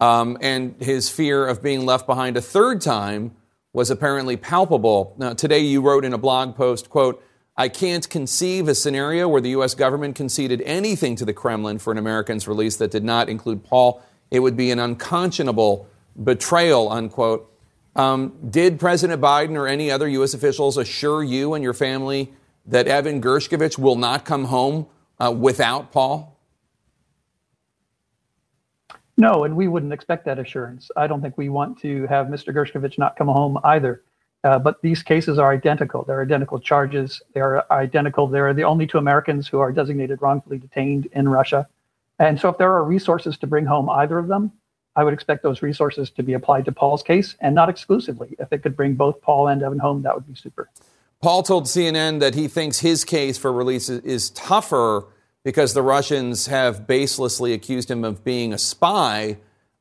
Um, 0.04 0.38
and 0.42 0.76
his 0.82 1.10
fear 1.10 1.48
of 1.48 1.63
being 1.63 1.86
left 1.86 2.06
behind 2.06 2.36
a 2.36 2.42
third 2.42 2.82
time 2.82 3.32
was 3.72 3.89
apparently 3.89 4.36
palpable. 4.36 5.16
Now, 5.18 5.34
today 5.34 5.60
you 5.60 5.80
wrote 5.80 6.04
in 6.04 6.12
a 6.12 6.18
blog 6.18 6.58
post, 6.58 6.89
quote, 6.89 7.24
I 7.56 7.70
can't 7.70 8.10
conceive 8.10 8.68
a 8.68 8.76
scenario 8.76 9.30
where 9.30 9.39
the 9.39 9.52
U.S. 9.52 9.76
government 9.76 10.16
conceded 10.18 10.62
anything 10.63 11.16
to 11.16 11.24
the 11.24 11.32
Kremlin 11.32 11.80
for 11.80 11.94
an 11.94 11.98
American's 11.98 12.50
release 12.50 12.76
that 12.78 12.92
did 12.92 13.06
not 13.06 13.30
include 13.30 13.63
Paul. 13.63 14.04
It 14.30 14.39
would 14.39 14.58
be 14.58 14.72
an 14.72 14.80
unconscionable 14.80 15.88
betrayal, 16.22 16.92
unquote. 16.92 17.50
Um, 17.96 18.38
did 18.50 18.82
President 18.82 19.22
Biden 19.22 19.56
or 19.56 19.68
any 19.68 19.89
other 19.89 20.10
U.S. 20.10 20.34
officials 20.34 20.76
assure 20.76 21.24
you 21.24 21.54
and 21.54 21.63
your 21.63 21.74
family 21.74 22.34
that 22.66 22.88
Evan 22.88 23.22
Gershkovich 23.22 23.80
will 23.80 23.96
not 23.96 24.26
come 24.26 24.46
home 24.46 24.86
uh, 25.18 25.32
without 25.32 25.94
Paul? 25.94 26.33
No, 29.17 29.43
and 29.43 29.56
we 29.56 29.67
wouldn't 29.67 29.93
expect 29.93 30.26
that 30.26 30.39
assurance. 30.39 30.89
I 30.97 31.08
don't 31.08 31.21
think 31.21 31.38
we 31.38 31.49
want 31.49 31.80
to 31.82 32.08
have 32.08 32.28
Mr. 32.28 32.54
Gershkovich 32.54 32.97
not 32.97 33.15
come 33.15 33.28
home 33.28 33.60
either. 33.63 34.02
Uh, 34.43 34.60
but 34.60 34.82
these 34.82 35.02
cases 35.02 35.39
are 35.39 35.54
identical. 35.54 36.04
They're 36.04 36.21
identical 36.21 36.60
charges. 36.60 37.21
They 37.34 37.39
are 37.39 37.65
identical. 37.71 38.28
They're 38.28 38.54
the 38.54 38.63
only 38.63 38.86
two 38.86 38.97
Americans 38.97 39.47
who 39.47 39.60
are 39.60 39.71
designated 39.71 40.21
wrongfully 40.21 40.58
detained 40.58 41.08
in 41.13 41.30
Russia. 41.30 41.67
And 42.19 42.40
so, 42.40 42.50
if 42.50 42.58
there 42.58 42.71
are 42.73 42.83
resources 42.83 43.38
to 43.38 43.48
bring 43.48 43.65
home 43.65 43.90
either 43.90 44.19
of 44.19 44.27
them, 44.27 44.52
I 44.96 45.04
would 45.04 45.13
expect 45.13 45.44
those 45.44 45.62
resources 45.62 46.12
to 46.12 46.23
be 46.23 46.33
applied 46.33 46.65
to 46.65 46.71
Paul's 46.71 47.04
case 47.04 47.35
and 47.40 47.56
not 47.56 47.69
exclusively. 47.69 48.35
If 48.38 48.52
it 48.52 48.60
could 48.60 48.75
bring 48.75 48.96
both 48.96 49.21
Paul 49.21 49.48
and 49.48 49.63
Evan 49.63 49.79
home, 49.79 50.02
that 50.04 50.13
would 50.13 50.27
be 50.27 50.35
super. 50.35 50.69
Paul 51.21 51.42
told 51.42 51.65
CNN 51.65 52.19
that 52.19 52.35
he 52.35 52.50
thinks 52.50 52.79
his 52.79 53.06
case 53.06 53.38
for 53.38 53.52
release 53.52 53.88
is 53.88 54.29
tougher 54.31 55.06
because 55.44 55.73
the 55.73 55.81
Russians 55.81 56.48
have 56.48 56.87
baselessly 56.87 57.54
accused 57.54 57.91
him 57.91 58.04
of 58.04 58.23
being 58.23 58.54
a 58.54 58.58
spy, 58.58 59.37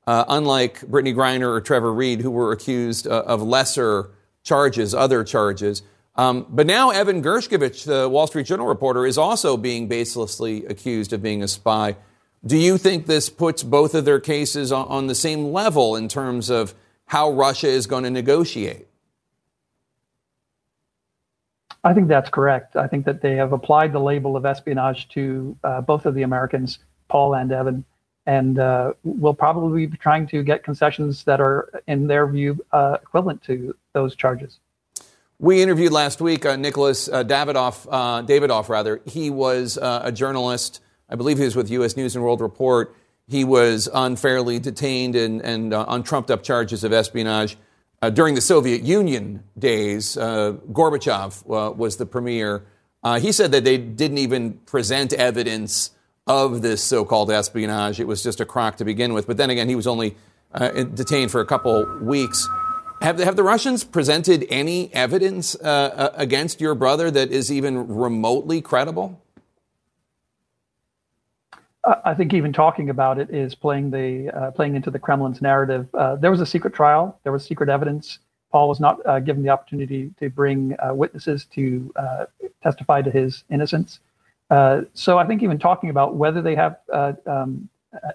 uh, 0.07 0.25
unlike 0.29 0.81
Brittney 0.81 1.15
Griner 1.15 1.49
or 1.49 1.61
Trevor 1.61 1.93
Reed, 1.93 2.21
who 2.21 2.31
were 2.31 2.53
accused 2.53 3.07
uh, 3.07 3.23
of 3.27 3.43
lesser 3.43 4.11
charges, 4.43 4.95
other 4.95 5.23
charges. 5.25 5.83
Um, 6.17 6.47
but 6.49 6.67
now 6.67 6.91
Evan 6.91 7.23
Gershkovich, 7.23 7.85
the 7.85 8.09
Wall 8.09 8.27
Street 8.27 8.47
Journal 8.47 8.67
reporter, 8.67 9.07
is 9.07 9.17
also 9.17 9.57
being 9.57 9.89
baselessly 9.89 10.69
accused 10.69 11.13
of 11.13 11.23
being 11.23 11.43
a 11.43 11.49
spy. 11.49 11.97
Do 12.45 12.57
you 12.57 12.77
think 12.77 13.07
this 13.07 13.31
puts 13.31 13.63
both 13.63 13.95
of 13.95 14.05
their 14.05 14.21
cases 14.21 14.73
on, 14.73 14.87
on 14.89 15.07
the 15.07 15.15
same 15.15 15.53
level 15.53 15.95
in 15.97 16.09
terms 16.09 16.51
of 16.51 16.75
how 17.13 17.31
Russia 17.31 17.69
is 17.69 17.87
going 17.87 18.05
to 18.05 18.11
negotiate. 18.11 18.87
I 21.85 21.95
think 21.95 22.09
that's 22.09 22.31
correct. 22.31 22.77
I 22.77 22.87
think 22.87 23.05
that 23.07 23.23
they 23.23 23.35
have 23.35 23.53
applied 23.53 23.93
the 23.93 23.99
label 23.99 24.37
of 24.37 24.47
espionage 24.47 25.09
to 25.11 25.57
uh, 25.65 25.81
both 25.81 26.07
of 26.07 26.15
the 26.15 26.23
Americans, 26.23 26.79
Paul 27.09 27.35
and 27.35 27.51
Evan, 27.51 27.85
and 28.25 28.59
uh, 28.59 28.93
will 29.03 29.35
probably 29.35 29.87
be 29.87 29.97
trying 29.97 30.29
to 30.29 30.45
get 30.45 30.63
concessions 30.63 31.25
that 31.25 31.41
are, 31.41 31.83
in 31.89 32.07
their 32.07 32.27
view, 32.29 32.65
uh, 32.73 32.99
equivalent 33.03 33.43
to 33.45 33.75
those 33.95 34.15
charges. 34.15 34.61
We 35.41 35.61
interviewed 35.61 35.91
last 35.91 36.21
week 36.21 36.47
uh, 36.47 36.55
Nicholas 36.55 37.09
uh, 37.09 37.25
Davidoff, 37.25 37.89
uh, 37.91 38.23
Daniloff, 38.23 38.69
rather. 38.69 39.01
He 39.05 39.29
was 39.29 39.77
uh, 39.77 40.03
a 40.05 40.13
journalist. 40.13 40.81
I 41.09 41.17
believe 41.17 41.39
he 41.39 41.45
was 41.45 41.57
with 41.57 41.69
U.S. 41.71 41.97
News 41.97 42.15
and 42.15 42.23
World 42.25 42.41
Report. 42.41 42.95
He 43.27 43.43
was 43.43 43.89
unfairly 43.93 44.61
detained 44.61 45.17
and, 45.17 45.41
and 45.43 45.75
on 45.75 46.05
trumped 46.05 46.31
up 46.31 46.45
charges 46.45 46.85
of 46.85 46.93
espionage. 46.93 47.57
Uh, 48.03 48.11
during 48.11 48.35
the 48.35 48.41
Soviet 48.41 48.83
Union 48.83 49.45
days, 49.57 50.17
Gorbachev 50.17 51.47
was 51.47 51.97
the 51.97 52.07
premier. 52.07 52.67
he 53.21 53.31
said 53.31 53.53
that 53.53 53.63
they 53.63 53.79
didn't 53.79 54.19
even 54.19 54.55
present 54.67 55.13
evidence 55.13 55.93
of 56.27 56.63
this 56.63 56.83
so 56.83 57.05
called 57.05 57.31
espionage. 57.31 58.01
It 58.01 58.09
was 58.09 58.23
just 58.23 58.41
a 58.41 58.45
crock 58.45 58.77
to 58.79 58.85
begin 58.85 59.15
with. 59.15 59.29
But 59.29 59.37
then 59.37 59.51
again, 59.51 59.69
he 59.69 59.77
was 59.77 59.87
only 59.87 60.17
detained 60.53 61.31
for 61.31 61.41
a 61.41 61.47
couple 61.47 61.87
weeks. 62.03 62.49
Have, 63.03 63.19
have 63.19 63.35
the 63.35 63.43
Russians 63.43 63.83
presented 63.83 64.47
any 64.49 64.93
evidence 64.95 65.57
uh, 65.57 65.67
uh, 65.67 66.11
against 66.15 66.61
your 66.61 66.77
brother 66.77 67.11
that 67.11 67.33
is 67.33 67.51
even 67.51 67.89
remotely 67.89 68.61
credible? 68.61 69.21
I 71.85 72.15
think 72.15 72.33
even 72.33 72.53
talking 72.53 72.91
about 72.91 73.19
it 73.19 73.31
is 73.31 73.55
playing 73.55 73.91
the 73.91 74.31
uh, 74.31 74.51
playing 74.53 74.77
into 74.77 74.91
the 74.91 75.01
Kremlin's 75.01 75.43
narrative. 75.43 75.89
Uh, 75.95 76.15
there 76.17 76.31
was 76.31 76.41
a 76.41 76.47
secret 76.47 76.75
trial. 76.75 77.19
There 77.25 77.33
was 77.33 77.45
secret 77.45 77.69
evidence. 77.69 78.21
Paul 78.53 78.69
was 78.69 78.79
not 78.79 79.05
uh, 79.07 79.19
given 79.19 79.43
the 79.43 79.49
opportunity 79.49 80.13
to 80.21 80.31
bring 80.31 80.77
uh, 80.79 80.95
witnesses 80.95 81.47
to 81.55 81.93
testify 82.63 83.03
to 83.03 83.11
his 83.11 83.45
innocence. 83.51 84.01
so 84.95 85.19
I 85.19 85.27
think 85.27 85.43
even 85.43 85.59
talking 85.59 85.91
about 85.91 86.15
whether 86.15 86.41
they 86.43 86.55
have 86.55 86.77
um, 87.27 87.69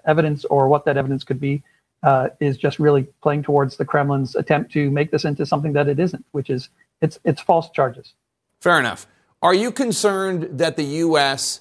evidence 0.06 0.44
or 0.46 0.68
what 0.68 0.84
that 0.84 0.96
evidence 0.96 1.24
could 1.24 1.40
be 1.40 1.62
uh, 2.02 2.28
is 2.40 2.56
just 2.56 2.78
really 2.78 3.04
playing 3.22 3.42
towards 3.42 3.76
the 3.76 3.84
Kremlin's 3.84 4.34
attempt 4.34 4.72
to 4.72 4.90
make 4.90 5.10
this 5.10 5.24
into 5.24 5.44
something 5.44 5.72
that 5.72 5.88
it 5.88 5.98
isn't, 5.98 6.24
which 6.32 6.50
is 6.50 6.68
it's 7.00 7.18
it's 7.24 7.40
false 7.40 7.70
charges. 7.70 8.14
Fair 8.60 8.78
enough. 8.78 9.06
Are 9.42 9.54
you 9.54 9.70
concerned 9.70 10.58
that 10.58 10.76
the 10.76 10.84
U.S. 10.84 11.60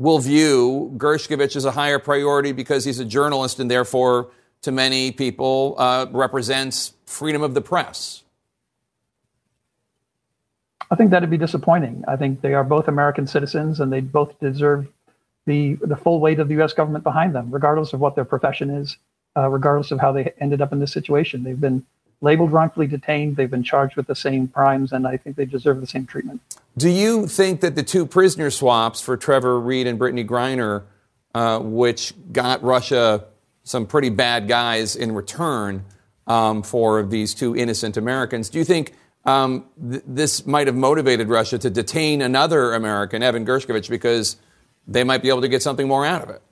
will 0.00 0.18
view 0.18 0.92
Gershkovich 0.96 1.54
as 1.54 1.64
a 1.64 1.70
higher 1.70 1.98
priority 1.98 2.52
because 2.52 2.84
he's 2.84 2.98
a 2.98 3.04
journalist 3.04 3.60
and 3.60 3.70
therefore, 3.70 4.30
to 4.62 4.72
many 4.72 5.12
people, 5.12 5.76
uh, 5.78 6.06
represents 6.10 6.94
freedom 7.06 7.42
of 7.42 7.54
the 7.54 7.60
press? 7.60 8.22
I 10.90 10.96
think 10.96 11.10
that'd 11.10 11.30
be 11.30 11.38
disappointing. 11.38 12.02
I 12.08 12.16
think 12.16 12.40
they 12.40 12.54
are 12.54 12.64
both 12.64 12.88
American 12.88 13.26
citizens 13.26 13.78
and 13.78 13.92
they 13.92 14.00
both 14.00 14.38
deserve 14.40 14.88
the 15.46 15.74
the 15.82 15.96
full 15.96 16.18
weight 16.20 16.40
of 16.40 16.48
the 16.48 16.54
U.S. 16.54 16.72
government 16.72 17.04
behind 17.04 17.34
them, 17.34 17.50
regardless 17.50 17.92
of 17.92 18.00
what 18.00 18.14
their 18.14 18.24
profession 18.24 18.70
is 18.70 18.96
uh, 19.36 19.48
regardless 19.48 19.90
of 19.90 20.00
how 20.00 20.12
they 20.12 20.32
ended 20.40 20.60
up 20.60 20.72
in 20.72 20.78
this 20.78 20.92
situation. 20.92 21.44
They've 21.44 21.60
been 21.60 21.84
labeled 22.20 22.52
wrongfully 22.52 22.86
detained. 22.86 23.36
They've 23.36 23.50
been 23.50 23.62
charged 23.62 23.96
with 23.96 24.06
the 24.06 24.14
same 24.14 24.48
crimes, 24.48 24.92
and 24.92 25.06
I 25.06 25.16
think 25.16 25.36
they 25.36 25.46
deserve 25.46 25.80
the 25.80 25.86
same 25.86 26.06
treatment. 26.06 26.40
Do 26.76 26.88
you 26.88 27.26
think 27.26 27.60
that 27.60 27.74
the 27.74 27.82
two 27.82 28.06
prisoner 28.06 28.50
swaps 28.50 29.00
for 29.00 29.16
Trevor 29.16 29.58
Reed 29.58 29.86
and 29.86 29.98
Brittney 29.98 30.26
Griner, 30.26 30.84
uh, 31.34 31.58
which 31.60 32.14
got 32.32 32.62
Russia 32.62 33.24
some 33.62 33.86
pretty 33.86 34.10
bad 34.10 34.48
guys 34.48 34.96
in 34.96 35.12
return 35.12 35.84
um, 36.26 36.62
for 36.62 37.02
these 37.02 37.34
two 37.34 37.56
innocent 37.56 37.96
Americans, 37.96 38.48
do 38.48 38.58
you 38.58 38.64
think 38.64 38.94
um, 39.24 39.66
th- 39.90 40.02
this 40.06 40.46
might 40.46 40.66
have 40.66 40.76
motivated 40.76 41.28
Russia 41.28 41.58
to 41.58 41.70
detain 41.70 42.22
another 42.22 42.72
American, 42.74 43.22
Evan 43.22 43.44
Gershkovich, 43.44 43.90
because 43.90 44.36
they 44.86 45.04
might 45.04 45.22
be 45.22 45.28
able 45.28 45.42
to 45.42 45.48
get 45.48 45.62
something 45.62 45.86
more 45.86 46.06
out 46.06 46.22
of 46.22 46.30
it? 46.30 46.42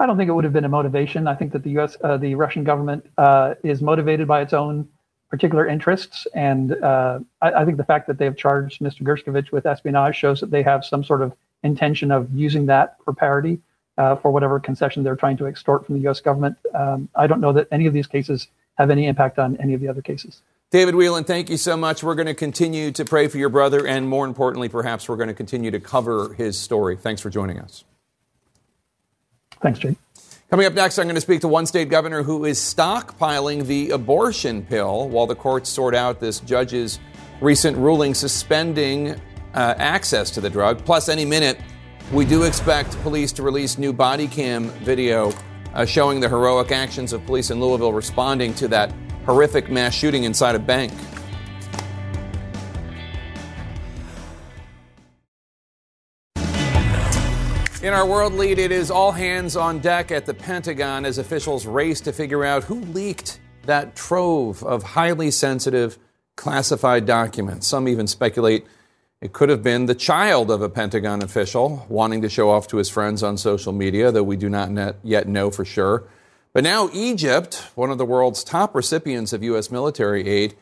I 0.00 0.06
don't 0.06 0.16
think 0.16 0.28
it 0.28 0.32
would 0.32 0.44
have 0.44 0.52
been 0.52 0.64
a 0.64 0.68
motivation. 0.68 1.26
I 1.26 1.34
think 1.34 1.52
that 1.52 1.62
the 1.62 1.70
U.S., 1.70 1.96
uh, 2.02 2.16
the 2.16 2.34
Russian 2.34 2.64
government, 2.64 3.06
uh, 3.16 3.54
is 3.62 3.80
motivated 3.80 4.26
by 4.26 4.40
its 4.40 4.52
own 4.52 4.88
particular 5.30 5.66
interests, 5.66 6.26
and 6.34 6.72
uh, 6.82 7.18
I, 7.42 7.52
I, 7.52 7.64
think 7.64 7.76
the 7.76 7.84
fact 7.84 8.06
that 8.06 8.18
they 8.18 8.24
have 8.24 8.36
charged 8.36 8.80
Mr. 8.80 9.02
Gershkovich 9.02 9.50
with 9.50 9.66
espionage 9.66 10.14
shows 10.14 10.40
that 10.40 10.50
they 10.50 10.62
have 10.62 10.84
some 10.84 11.02
sort 11.02 11.22
of 11.22 11.32
intention 11.64 12.12
of 12.12 12.32
using 12.32 12.66
that 12.66 12.96
for 13.04 13.12
parity 13.12 13.58
uh, 13.98 14.16
for 14.16 14.30
whatever 14.30 14.60
concession 14.60 15.02
they're 15.02 15.16
trying 15.16 15.36
to 15.38 15.46
extort 15.46 15.86
from 15.86 15.96
the 15.96 16.02
U.S. 16.02 16.20
government. 16.20 16.56
Um, 16.74 17.08
I 17.16 17.26
don't 17.26 17.40
know 17.40 17.52
that 17.52 17.68
any 17.72 17.86
of 17.86 17.92
these 17.92 18.06
cases 18.06 18.48
have 18.76 18.90
any 18.90 19.06
impact 19.06 19.38
on 19.38 19.56
any 19.56 19.74
of 19.74 19.80
the 19.80 19.88
other 19.88 20.02
cases. 20.02 20.42
David 20.70 20.94
Whelan, 20.94 21.24
thank 21.24 21.50
you 21.50 21.56
so 21.56 21.76
much. 21.76 22.02
We're 22.02 22.16
going 22.16 22.26
to 22.26 22.34
continue 22.34 22.90
to 22.92 23.04
pray 23.04 23.28
for 23.28 23.38
your 23.38 23.48
brother, 23.48 23.86
and 23.86 24.08
more 24.08 24.26
importantly, 24.26 24.68
perhaps 24.68 25.08
we're 25.08 25.16
going 25.16 25.28
to 25.28 25.34
continue 25.34 25.70
to 25.70 25.80
cover 25.80 26.34
his 26.34 26.58
story. 26.58 26.96
Thanks 26.96 27.20
for 27.20 27.30
joining 27.30 27.60
us. 27.60 27.84
Thanks, 29.64 29.78
Jake. 29.78 29.96
Coming 30.50 30.66
up 30.66 30.74
next, 30.74 30.98
I'm 30.98 31.06
going 31.06 31.14
to 31.14 31.22
speak 31.22 31.40
to 31.40 31.48
one 31.48 31.64
state 31.64 31.88
governor 31.88 32.22
who 32.22 32.44
is 32.44 32.58
stockpiling 32.58 33.66
the 33.66 33.90
abortion 33.90 34.62
pill 34.62 35.08
while 35.08 35.26
the 35.26 35.34
courts 35.34 35.70
sort 35.70 35.94
out 35.94 36.20
this 36.20 36.40
judge's 36.40 37.00
recent 37.40 37.74
ruling 37.78 38.12
suspending 38.12 39.12
uh, 39.54 39.74
access 39.78 40.30
to 40.32 40.42
the 40.42 40.50
drug. 40.50 40.84
Plus, 40.84 41.08
any 41.08 41.24
minute, 41.24 41.58
we 42.12 42.26
do 42.26 42.42
expect 42.42 42.90
police 43.00 43.32
to 43.32 43.42
release 43.42 43.78
new 43.78 43.94
body 43.94 44.28
cam 44.28 44.64
video 44.84 45.32
uh, 45.72 45.86
showing 45.86 46.20
the 46.20 46.28
heroic 46.28 46.70
actions 46.70 47.14
of 47.14 47.24
police 47.24 47.50
in 47.50 47.58
Louisville 47.58 47.94
responding 47.94 48.52
to 48.56 48.68
that 48.68 48.92
horrific 49.24 49.70
mass 49.70 49.94
shooting 49.94 50.24
inside 50.24 50.54
a 50.54 50.58
bank. 50.58 50.92
In 57.84 57.92
our 57.92 58.06
world 58.06 58.32
lead, 58.32 58.58
it 58.58 58.72
is 58.72 58.90
all 58.90 59.12
hands 59.12 59.56
on 59.56 59.78
deck 59.78 60.10
at 60.10 60.24
the 60.24 60.32
Pentagon 60.32 61.04
as 61.04 61.18
officials 61.18 61.66
race 61.66 62.00
to 62.00 62.14
figure 62.14 62.42
out 62.42 62.64
who 62.64 62.80
leaked 62.80 63.40
that 63.66 63.94
trove 63.94 64.64
of 64.64 64.82
highly 64.82 65.30
sensitive 65.30 65.98
classified 66.34 67.04
documents. 67.04 67.66
Some 67.66 67.86
even 67.86 68.06
speculate 68.06 68.64
it 69.20 69.34
could 69.34 69.50
have 69.50 69.62
been 69.62 69.84
the 69.84 69.94
child 69.94 70.50
of 70.50 70.62
a 70.62 70.70
Pentagon 70.70 71.20
official 71.20 71.84
wanting 71.90 72.22
to 72.22 72.30
show 72.30 72.48
off 72.48 72.66
to 72.68 72.78
his 72.78 72.88
friends 72.88 73.22
on 73.22 73.36
social 73.36 73.74
media, 73.74 74.10
though 74.10 74.22
we 74.22 74.38
do 74.38 74.48
not 74.48 74.96
yet 75.02 75.28
know 75.28 75.50
for 75.50 75.66
sure. 75.66 76.04
But 76.54 76.64
now, 76.64 76.88
Egypt, 76.94 77.66
one 77.74 77.90
of 77.90 77.98
the 77.98 78.06
world's 78.06 78.42
top 78.42 78.74
recipients 78.74 79.34
of 79.34 79.42
U.S. 79.42 79.70
military 79.70 80.26
aid, 80.26 80.54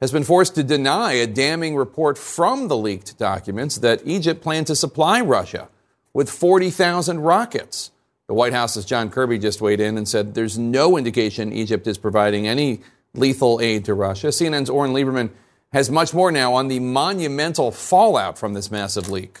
has 0.00 0.10
been 0.10 0.24
forced 0.24 0.56
to 0.56 0.64
deny 0.64 1.12
a 1.12 1.28
damning 1.28 1.76
report 1.76 2.18
from 2.18 2.66
the 2.66 2.76
leaked 2.76 3.16
documents 3.16 3.76
that 3.76 4.02
Egypt 4.04 4.42
planned 4.42 4.66
to 4.66 4.74
supply 4.74 5.20
Russia 5.20 5.68
with 6.14 6.30
40,000 6.30 7.20
rockets. 7.20 7.90
The 8.28 8.34
White 8.34 8.54
House's 8.54 8.86
John 8.86 9.10
Kirby 9.10 9.38
just 9.38 9.60
weighed 9.60 9.80
in 9.80 9.98
and 9.98 10.08
said 10.08 10.34
there's 10.34 10.56
no 10.56 10.96
indication 10.96 11.52
Egypt 11.52 11.86
is 11.86 11.98
providing 11.98 12.48
any 12.48 12.80
lethal 13.12 13.60
aid 13.60 13.84
to 13.84 13.92
Russia. 13.92 14.28
CNN's 14.28 14.70
Oren 14.70 14.92
Liebermann 14.92 15.30
has 15.72 15.90
much 15.90 16.14
more 16.14 16.32
now 16.32 16.54
on 16.54 16.68
the 16.68 16.78
monumental 16.78 17.70
fallout 17.70 18.38
from 18.38 18.54
this 18.54 18.70
massive 18.70 19.10
leak. 19.10 19.40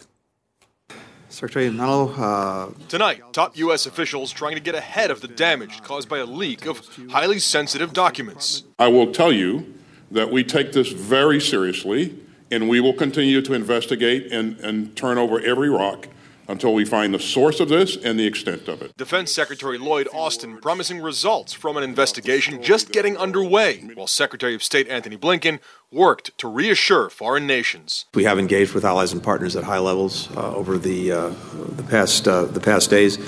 Secretary 1.28 1.70
Mello. 1.70 2.12
Uh, 2.12 2.70
Tonight, 2.88 3.22
top 3.32 3.56
U.S. 3.56 3.86
officials 3.86 4.30
trying 4.32 4.54
to 4.54 4.60
get 4.60 4.74
ahead 4.74 5.10
of 5.10 5.20
the 5.20 5.28
damage 5.28 5.82
caused 5.82 6.08
by 6.08 6.18
a 6.18 6.26
leak 6.26 6.66
of 6.66 6.86
highly 7.10 7.38
sensitive 7.38 7.92
documents. 7.92 8.64
I 8.78 8.88
will 8.88 9.12
tell 9.12 9.32
you 9.32 9.74
that 10.10 10.30
we 10.30 10.44
take 10.44 10.72
this 10.72 10.92
very 10.92 11.40
seriously, 11.40 12.16
and 12.50 12.68
we 12.68 12.80
will 12.80 12.92
continue 12.92 13.42
to 13.42 13.52
investigate 13.52 14.30
and, 14.30 14.58
and 14.60 14.94
turn 14.96 15.18
over 15.18 15.40
every 15.40 15.68
rock 15.68 16.06
until 16.48 16.74
we 16.74 16.84
find 16.84 17.14
the 17.14 17.18
source 17.18 17.60
of 17.60 17.68
this 17.68 17.96
and 17.96 18.18
the 18.18 18.26
extent 18.26 18.68
of 18.68 18.82
it. 18.82 18.96
Defense 18.96 19.32
Secretary 19.32 19.78
Lloyd 19.78 20.08
Austin 20.12 20.58
promising 20.58 21.00
results 21.00 21.52
from 21.52 21.76
an 21.76 21.82
investigation 21.82 22.62
just 22.62 22.92
getting 22.92 23.16
underway, 23.16 23.78
while 23.94 24.06
Secretary 24.06 24.54
of 24.54 24.62
State 24.62 24.88
Anthony 24.88 25.16
Blinken 25.16 25.58
worked 25.90 26.36
to 26.38 26.48
reassure 26.48 27.08
foreign 27.08 27.46
nations. 27.46 28.06
We 28.14 28.24
have 28.24 28.38
engaged 28.38 28.74
with 28.74 28.84
allies 28.84 29.12
and 29.12 29.22
partners 29.22 29.56
at 29.56 29.64
high 29.64 29.78
levels 29.78 30.30
uh, 30.36 30.54
over 30.54 30.76
the 30.76 31.12
uh, 31.12 31.28
the 31.76 31.84
past 31.84 32.28
uh, 32.28 32.44
the 32.44 32.60
past 32.60 32.90
days, 32.90 33.18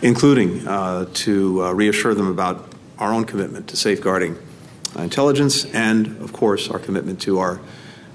including 0.00 0.66
uh, 0.66 1.06
to 1.14 1.64
uh, 1.64 1.72
reassure 1.72 2.14
them 2.14 2.28
about 2.28 2.72
our 2.98 3.12
own 3.12 3.24
commitment 3.24 3.68
to 3.68 3.76
safeguarding 3.76 4.38
intelligence 4.96 5.64
and, 5.72 6.06
of 6.22 6.32
course, 6.32 6.68
our 6.68 6.78
commitment 6.78 7.20
to 7.22 7.38
our 7.38 7.60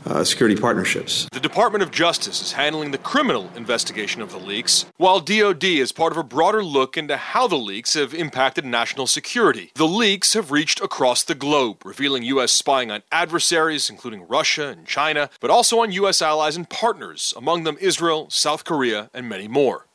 uh, 0.07 0.23
security 0.23 0.59
partnerships. 0.59 1.27
The 1.31 1.39
Department 1.39 1.83
of 1.83 1.91
Justice 1.91 2.41
is 2.41 2.53
handling 2.53 2.91
the 2.91 2.97
criminal 2.97 3.49
investigation 3.55 4.21
of 4.21 4.31
the 4.31 4.37
leaks, 4.37 4.85
while 4.97 5.19
DoD 5.19 5.63
is 5.63 5.91
part 5.91 6.11
of 6.11 6.17
a 6.17 6.23
broader 6.23 6.63
look 6.63 6.97
into 6.97 7.17
how 7.17 7.47
the 7.47 7.57
leaks 7.57 7.93
have 7.93 8.13
impacted 8.13 8.65
national 8.65 9.07
security. 9.07 9.71
The 9.75 9.87
leaks 9.87 10.33
have 10.33 10.51
reached 10.51 10.81
across 10.81 11.23
the 11.23 11.35
globe, 11.35 11.85
revealing 11.85 12.23
U.S. 12.23 12.51
spying 12.51 12.91
on 12.91 13.03
adversaries, 13.11 13.89
including 13.89 14.27
Russia 14.27 14.69
and 14.69 14.85
China, 14.85 15.29
but 15.39 15.49
also 15.49 15.79
on 15.79 15.91
U.S. 15.91 16.21
allies 16.21 16.55
and 16.55 16.69
partners, 16.69 17.33
among 17.35 17.63
them 17.63 17.77
Israel, 17.79 18.29
South 18.29 18.63
Korea, 18.63 19.09
and 19.13 19.27
many 19.27 19.47
more. 19.47 19.85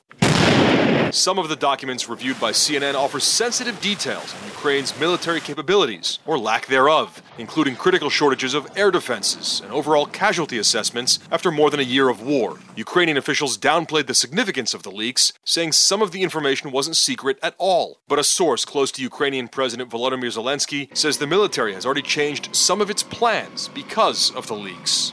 Some 1.13 1.39
of 1.39 1.51
the 1.51 1.57
documents 1.57 2.09
reviewed 2.09 2.41
by 2.41 2.53
CNN 2.53 2.95
offer 2.95 3.21
sensitive 3.21 3.79
details 3.83 4.35
on 4.35 4.49
Ukraine's 4.49 4.99
military 4.99 5.41
capabilities, 5.41 6.19
or 6.25 6.39
lack 6.39 6.69
thereof, 6.69 7.21
including 7.37 7.77
critical 7.77 8.09
shortages 8.09 8.55
of 8.55 8.67
air 8.79 8.91
defenses 8.91 9.61
and 9.61 9.71
overall 9.71 10.07
casualty 10.07 10.57
assessments 10.57 11.19
after 11.31 11.51
more 11.51 11.69
than 11.69 11.81
a 11.81 11.83
year 11.83 12.09
of 12.09 12.23
war. 12.23 12.59
Ukrainian 12.77 13.19
officials 13.19 13.59
downplayed 13.59 14.07
the 14.07 14.15
significance 14.15 14.73
of 14.73 14.85
the 14.85 14.91
leaks, 14.91 15.35
saying 15.45 15.73
some 15.73 16.01
of 16.01 16.13
the 16.13 16.23
information 16.23 16.73
wasn't 16.73 16.97
secret 16.97 17.39
at 17.43 17.57
all. 17.59 17.99
But 18.09 18.19
a 18.19 18.25
source 18.25 18.65
close 18.65 18.91
to 18.93 19.03
Ukrainian 19.03 19.49
President 19.49 19.91
Volodymyr 19.91 20.33
Zelensky 20.33 20.97
says 20.97 21.19
the 21.19 21.27
military 21.27 21.75
has 21.75 21.85
already 21.85 22.01
changed 22.01 22.57
some 22.57 22.81
of 22.81 22.89
its 22.89 23.03
plans 23.03 23.69
because 23.69 24.35
of 24.35 24.47
the 24.47 24.57
leaks. 24.57 25.13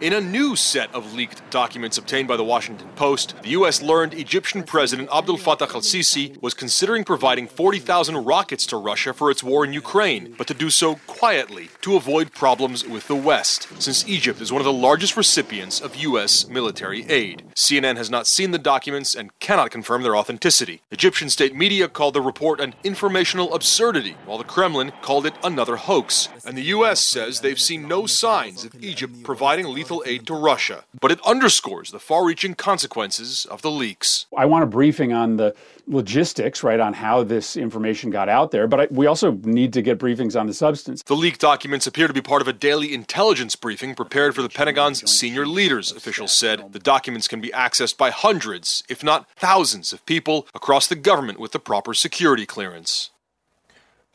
In 0.00 0.12
a 0.12 0.20
new 0.20 0.56
set 0.56 0.94
of 0.94 1.14
leaked 1.14 1.48
documents 1.50 1.96
obtained 1.96 2.28
by 2.28 2.36
the 2.36 2.44
Washington 2.44 2.88
Post, 2.96 3.34
the 3.42 3.50
U.S. 3.50 3.80
learned 3.80 4.12
Egyptian 4.12 4.62
President 4.62 5.08
Abdel 5.10 5.38
Fattah 5.38 5.74
al 5.74 5.80
Sisi 5.80 6.40
was 6.42 6.52
considering 6.52 7.02
providing 7.02 7.46
40,000 7.48 8.16
rockets 8.24 8.66
to 8.66 8.76
Russia 8.76 9.14
for 9.14 9.30
its 9.30 9.42
war 9.42 9.64
in 9.64 9.72
Ukraine, 9.72 10.34
but 10.36 10.46
to 10.48 10.54
do 10.54 10.68
so 10.68 10.96
quietly 11.06 11.70
to 11.80 11.96
avoid 11.96 12.32
problems 12.32 12.86
with 12.86 13.08
the 13.08 13.16
West, 13.16 13.68
since 13.80 14.06
Egypt 14.06 14.42
is 14.42 14.52
one 14.52 14.60
of 14.60 14.66
the 14.66 14.72
largest 14.72 15.16
recipients 15.16 15.80
of 15.80 15.96
U.S. 15.96 16.46
military 16.46 17.06
aid. 17.08 17.44
CNN 17.54 17.96
has 17.96 18.10
not 18.10 18.26
seen 18.26 18.50
the 18.50 18.58
documents 18.58 19.14
and 19.14 19.38
cannot 19.40 19.70
confirm 19.70 20.02
their 20.02 20.16
authenticity. 20.16 20.82
Egyptian 20.90 21.30
state 21.30 21.54
media 21.54 21.88
called 21.88 22.12
the 22.12 22.20
report 22.20 22.60
an 22.60 22.74
informational 22.84 23.54
absurdity, 23.54 24.16
while 24.26 24.36
the 24.36 24.44
Kremlin 24.44 24.92
called 25.00 25.24
it 25.24 25.34
another 25.42 25.76
hoax. 25.76 26.28
And 26.44 26.56
the 26.56 26.70
U.S. 26.76 27.02
says 27.02 27.40
they've 27.40 27.58
seen 27.58 27.88
no 27.88 28.04
signs 28.04 28.62
of 28.62 28.74
Egypt 28.84 29.22
providing 29.24 29.66
lethal 29.66 29.85
aid 30.06 30.26
to 30.26 30.34
Russia, 30.34 30.84
but 31.00 31.10
it 31.10 31.20
underscores 31.26 31.90
the 31.90 31.98
far 31.98 32.24
reaching 32.24 32.54
consequences 32.54 33.46
of 33.46 33.62
the 33.62 33.70
leaks. 33.70 34.26
I 34.36 34.46
want 34.46 34.64
a 34.64 34.66
briefing 34.66 35.12
on 35.12 35.36
the 35.36 35.54
logistics, 35.86 36.62
right, 36.62 36.80
on 36.80 36.94
how 36.94 37.22
this 37.22 37.56
information 37.56 38.10
got 38.10 38.28
out 38.28 38.50
there, 38.50 38.66
but 38.66 38.80
I, 38.80 38.88
we 38.90 39.06
also 39.06 39.32
need 39.32 39.72
to 39.74 39.82
get 39.82 39.98
briefings 39.98 40.38
on 40.38 40.46
the 40.46 40.54
substance. 40.54 41.02
The 41.02 41.14
leaked 41.14 41.40
documents 41.40 41.86
appear 41.86 42.08
to 42.08 42.12
be 42.12 42.20
part 42.20 42.42
of 42.42 42.48
a 42.48 42.52
daily 42.52 42.92
intelligence 42.92 43.56
briefing 43.56 43.94
prepared 43.94 44.34
for 44.34 44.42
the 44.42 44.48
Pentagon's 44.48 45.08
senior 45.10 45.46
leaders, 45.46 45.92
officials 45.92 46.32
said. 46.32 46.72
The 46.72 46.78
documents 46.78 47.28
can 47.28 47.40
be 47.40 47.50
accessed 47.50 47.96
by 47.96 48.10
hundreds, 48.10 48.82
if 48.88 49.04
not 49.04 49.28
thousands, 49.36 49.92
of 49.92 50.04
people 50.06 50.46
across 50.54 50.86
the 50.86 50.96
government 50.96 51.38
with 51.38 51.52
the 51.52 51.58
proper 51.58 51.94
security 51.94 52.46
clearance. 52.46 53.10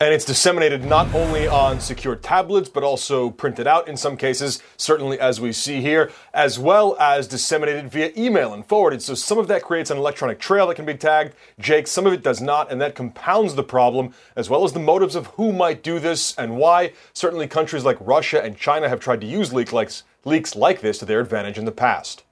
And 0.02 0.12
it's 0.12 0.24
disseminated 0.24 0.84
not 0.84 1.14
only 1.14 1.46
on 1.46 1.78
secure 1.78 2.16
tablets, 2.16 2.68
but 2.68 2.82
also 2.82 3.30
printed 3.30 3.68
out 3.68 3.86
in 3.86 3.96
some 3.96 4.16
cases, 4.16 4.60
certainly 4.76 5.16
as 5.20 5.40
we 5.40 5.52
see 5.52 5.80
here, 5.80 6.10
as 6.34 6.58
well 6.58 6.96
as 6.98 7.28
disseminated 7.28 7.88
via 7.88 8.10
email 8.16 8.52
and 8.52 8.66
forwarded. 8.66 9.00
So 9.00 9.14
some 9.14 9.38
of 9.38 9.46
that 9.46 9.62
creates 9.62 9.92
an 9.92 9.98
electronic 9.98 10.40
trail 10.40 10.66
that 10.66 10.74
can 10.74 10.86
be 10.86 10.94
tagged. 10.94 11.34
Jake, 11.60 11.86
some 11.86 12.04
of 12.04 12.12
it 12.12 12.24
does 12.24 12.40
not, 12.40 12.72
and 12.72 12.80
that 12.80 12.96
compounds 12.96 13.54
the 13.54 13.62
problem, 13.62 14.12
as 14.34 14.50
well 14.50 14.64
as 14.64 14.72
the 14.72 14.80
motives 14.80 15.14
of 15.14 15.28
who 15.28 15.52
might 15.52 15.84
do 15.84 16.00
this 16.00 16.34
and 16.36 16.56
why. 16.56 16.94
Certainly 17.12 17.46
countries 17.46 17.84
like 17.84 17.96
Russia 18.00 18.42
and 18.42 18.56
China 18.56 18.88
have 18.88 18.98
tried 18.98 19.20
to 19.20 19.26
use 19.28 19.52
leak 19.52 19.72
likes, 19.72 20.02
leaks 20.24 20.56
like 20.56 20.80
this 20.80 20.98
to 20.98 21.04
their 21.04 21.20
advantage 21.20 21.58
in 21.58 21.64
the 21.64 21.70
past. 21.70 22.24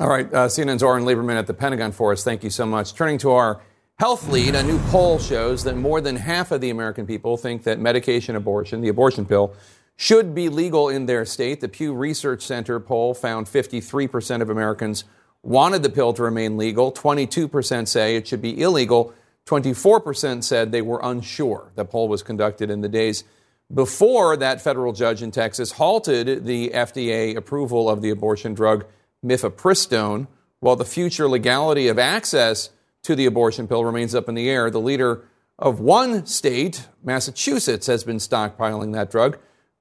All 0.00 0.08
right, 0.08 0.32
uh, 0.32 0.46
CNN's 0.46 0.82
Oren 0.82 1.04
Liebermann 1.04 1.36
at 1.36 1.46
the 1.46 1.52
Pentagon 1.52 1.92
for 1.92 2.12
us. 2.12 2.24
Thank 2.24 2.42
you 2.44 2.50
so 2.50 2.64
much. 2.64 2.94
Turning 2.94 3.18
to 3.18 3.32
our 3.32 3.60
Health 4.00 4.28
Lead, 4.28 4.54
a 4.54 4.62
new 4.62 4.78
poll 4.88 5.18
shows 5.18 5.62
that 5.64 5.76
more 5.76 6.00
than 6.00 6.16
half 6.16 6.52
of 6.52 6.62
the 6.62 6.70
American 6.70 7.06
people 7.06 7.36
think 7.36 7.64
that 7.64 7.78
medication 7.78 8.34
abortion, 8.34 8.80
the 8.80 8.88
abortion 8.88 9.26
pill, 9.26 9.54
should 9.94 10.34
be 10.34 10.48
legal 10.48 10.88
in 10.88 11.04
their 11.04 11.26
state. 11.26 11.60
The 11.60 11.68
Pew 11.68 11.92
Research 11.92 12.40
Center 12.40 12.80
poll 12.80 13.12
found 13.12 13.46
53% 13.46 14.40
of 14.40 14.48
Americans 14.48 15.04
wanted 15.42 15.82
the 15.82 15.90
pill 15.90 16.14
to 16.14 16.22
remain 16.22 16.56
legal. 16.56 16.90
22% 16.90 17.86
say 17.86 18.16
it 18.16 18.26
should 18.26 18.40
be 18.40 18.58
illegal. 18.58 19.12
24% 19.44 20.44
said 20.44 20.72
they 20.72 20.80
were 20.80 21.00
unsure. 21.02 21.70
The 21.74 21.84
poll 21.84 22.08
was 22.08 22.22
conducted 22.22 22.70
in 22.70 22.80
the 22.80 22.88
days 22.88 23.24
before 23.70 24.34
that 24.38 24.62
federal 24.62 24.94
judge 24.94 25.20
in 25.20 25.30
Texas 25.30 25.72
halted 25.72 26.46
the 26.46 26.70
FDA 26.70 27.36
approval 27.36 27.90
of 27.90 28.00
the 28.00 28.08
abortion 28.08 28.54
drug 28.54 28.86
mifepristone, 29.22 30.26
while 30.60 30.76
the 30.76 30.86
future 30.86 31.28
legality 31.28 31.86
of 31.88 31.98
access 31.98 32.70
to 33.02 33.14
the 33.14 33.26
abortion 33.26 33.66
pill 33.66 33.84
remains 33.84 34.14
up 34.14 34.28
in 34.28 34.34
the 34.34 34.48
air. 34.48 34.70
The 34.70 34.80
leader 34.80 35.24
of 35.58 35.80
one 35.80 36.26
state, 36.26 36.88
Massachusetts, 37.02 37.86
has 37.86 38.04
been 38.04 38.16
stockpiling 38.16 38.92
that 38.94 39.10
drug. 39.10 39.38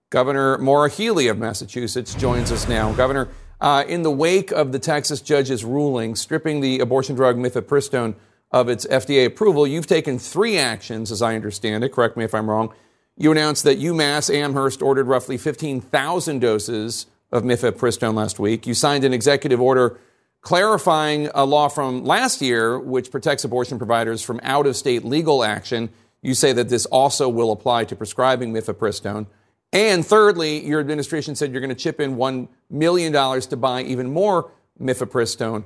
Governor 0.09 0.57
Maura 0.57 0.89
Healey 0.89 1.27
of 1.27 1.37
Massachusetts 1.37 2.15
joins 2.15 2.51
us 2.51 2.67
now. 2.67 2.91
Governor, 2.93 3.29
uh, 3.61 3.83
in 3.87 4.01
the 4.01 4.11
wake 4.11 4.51
of 4.51 4.71
the 4.71 4.79
Texas 4.79 5.21
judge's 5.21 5.63
ruling 5.63 6.15
stripping 6.15 6.61
the 6.61 6.79
abortion 6.79 7.15
drug 7.15 7.37
mifepristone 7.37 8.15
of 8.51 8.69
its 8.69 8.85
FDA 8.87 9.25
approval, 9.25 9.67
you've 9.67 9.85
taken 9.85 10.17
three 10.17 10.57
actions, 10.57 11.11
as 11.11 11.21
I 11.21 11.35
understand 11.35 11.83
it. 11.83 11.89
Correct 11.89 12.17
me 12.17 12.23
if 12.23 12.33
I'm 12.33 12.49
wrong. 12.49 12.73
You 13.15 13.31
announced 13.31 13.63
that 13.65 13.79
UMass 13.79 14.33
Amherst 14.33 14.81
ordered 14.81 15.07
roughly 15.07 15.37
15,000 15.37 16.39
doses 16.39 17.05
of 17.31 17.43
mifepristone 17.43 18.15
last 18.15 18.39
week. 18.39 18.65
You 18.65 18.73
signed 18.73 19.03
an 19.03 19.13
executive 19.13 19.61
order 19.61 19.99
clarifying 20.41 21.29
a 21.35 21.45
law 21.45 21.67
from 21.67 22.03
last 22.03 22.41
year 22.41 22.79
which 22.79 23.11
protects 23.11 23.43
abortion 23.43 23.77
providers 23.77 24.21
from 24.21 24.39
out 24.43 24.65
of 24.65 24.75
state 24.75 25.03
legal 25.03 25.43
action. 25.43 25.89
You 26.21 26.33
say 26.33 26.53
that 26.53 26.69
this 26.69 26.85
also 26.87 27.29
will 27.29 27.51
apply 27.51 27.85
to 27.85 27.95
prescribing 27.95 28.53
mifepristone. 28.53 29.27
And 29.71 30.05
thirdly, 30.05 30.65
your 30.65 30.79
administration 30.79 31.35
said 31.35 31.51
you're 31.51 31.61
going 31.61 31.69
to 31.69 31.75
chip 31.75 31.99
in 31.99 32.15
$1 32.15 32.47
million 32.69 33.13
to 33.41 33.57
buy 33.57 33.83
even 33.83 34.11
more 34.11 34.51
mifepristone. 34.81 35.65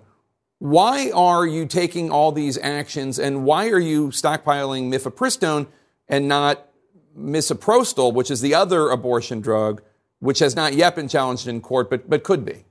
Why 0.60 1.12
are 1.12 1.46
you 1.46 1.66
taking 1.66 2.10
all 2.10 2.32
these 2.32 2.58
actions 2.58 3.20
and 3.20 3.46
why 3.46 3.70
are 3.70 3.80
you 3.80 4.08
stockpiling 4.10 4.94
mifepristone 4.94 5.68
and 6.08 6.28
not 6.28 6.68
misoprostol, 7.18 8.14
which 8.14 8.32
is 8.32 8.42
the 8.42 8.56
other 8.56 8.90
abortion 8.90 9.42
drug, 9.42 9.82
which 10.20 10.40
has 10.40 10.56
not 10.56 10.74
yet 10.74 10.96
been 10.96 11.08
challenged 11.08 11.48
in 11.48 11.62
court 11.62 11.90
but, 11.90 12.10
but 12.10 12.24
could 12.24 12.44
be? 12.46 12.66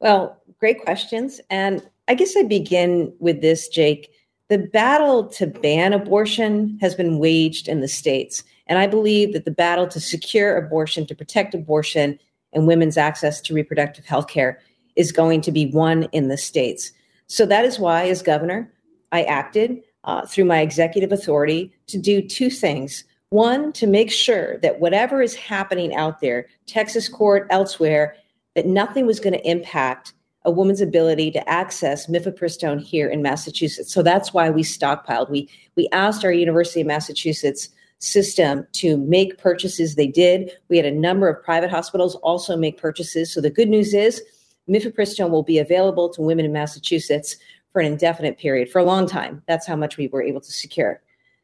Well, 0.00 0.40
great 0.58 0.82
questions. 0.82 1.40
And 1.50 1.82
I 2.06 2.14
guess 2.14 2.36
I 2.36 2.42
begin 2.42 3.12
with 3.18 3.40
this, 3.40 3.68
Jake. 3.68 4.10
The 4.48 4.58
battle 4.58 5.26
to 5.28 5.46
ban 5.46 5.92
abortion 5.92 6.78
has 6.80 6.94
been 6.94 7.18
waged 7.18 7.68
in 7.68 7.80
the 7.80 7.88
states. 7.88 8.42
And 8.66 8.78
I 8.78 8.86
believe 8.86 9.32
that 9.32 9.44
the 9.44 9.50
battle 9.50 9.86
to 9.88 10.00
secure 10.00 10.56
abortion, 10.56 11.06
to 11.06 11.14
protect 11.14 11.54
abortion 11.54 12.18
and 12.52 12.66
women's 12.66 12.96
access 12.96 13.40
to 13.42 13.54
reproductive 13.54 14.06
health 14.06 14.28
care 14.28 14.60
is 14.96 15.12
going 15.12 15.40
to 15.42 15.52
be 15.52 15.66
won 15.66 16.04
in 16.12 16.28
the 16.28 16.36
states. 16.36 16.92
So 17.26 17.44
that 17.46 17.64
is 17.64 17.78
why, 17.78 18.08
as 18.08 18.22
governor, 18.22 18.72
I 19.12 19.24
acted 19.24 19.82
uh, 20.04 20.24
through 20.26 20.46
my 20.46 20.60
executive 20.60 21.12
authority 21.12 21.72
to 21.88 21.98
do 21.98 22.22
two 22.22 22.50
things. 22.50 23.04
One, 23.30 23.72
to 23.74 23.86
make 23.86 24.10
sure 24.10 24.56
that 24.58 24.80
whatever 24.80 25.20
is 25.20 25.34
happening 25.34 25.94
out 25.94 26.20
there, 26.20 26.46
Texas 26.66 27.08
court, 27.08 27.46
elsewhere, 27.50 28.16
that 28.58 28.66
nothing 28.66 29.06
was 29.06 29.20
going 29.20 29.34
to 29.34 29.48
impact 29.48 30.12
a 30.44 30.50
woman's 30.50 30.80
ability 30.80 31.30
to 31.30 31.48
access 31.48 32.08
mifepristone 32.08 32.82
here 32.82 33.08
in 33.08 33.22
Massachusetts. 33.22 33.94
So 33.94 34.02
that's 34.02 34.34
why 34.34 34.50
we 34.50 34.64
stockpiled. 34.64 35.30
We 35.30 35.48
we 35.76 35.88
asked 35.92 36.24
our 36.24 36.32
University 36.32 36.80
of 36.80 36.88
Massachusetts 36.88 37.68
system 38.00 38.66
to 38.72 38.96
make 38.96 39.38
purchases. 39.38 39.94
They 39.94 40.08
did. 40.08 40.50
We 40.68 40.76
had 40.76 40.86
a 40.86 40.90
number 40.90 41.28
of 41.28 41.40
private 41.44 41.70
hospitals 41.70 42.16
also 42.16 42.56
make 42.56 42.80
purchases. 42.80 43.32
So 43.32 43.40
the 43.40 43.48
good 43.48 43.68
news 43.68 43.94
is 43.94 44.20
mifepristone 44.68 45.30
will 45.30 45.44
be 45.44 45.60
available 45.60 46.08
to 46.10 46.20
women 46.20 46.44
in 46.44 46.52
Massachusetts 46.52 47.36
for 47.72 47.80
an 47.80 47.86
indefinite 47.86 48.38
period, 48.38 48.70
for 48.70 48.80
a 48.80 48.84
long 48.84 49.06
time. 49.06 49.40
That's 49.46 49.68
how 49.68 49.76
much 49.76 49.98
we 49.98 50.08
were 50.08 50.22
able 50.22 50.40
to 50.40 50.50
secure. 50.50 51.00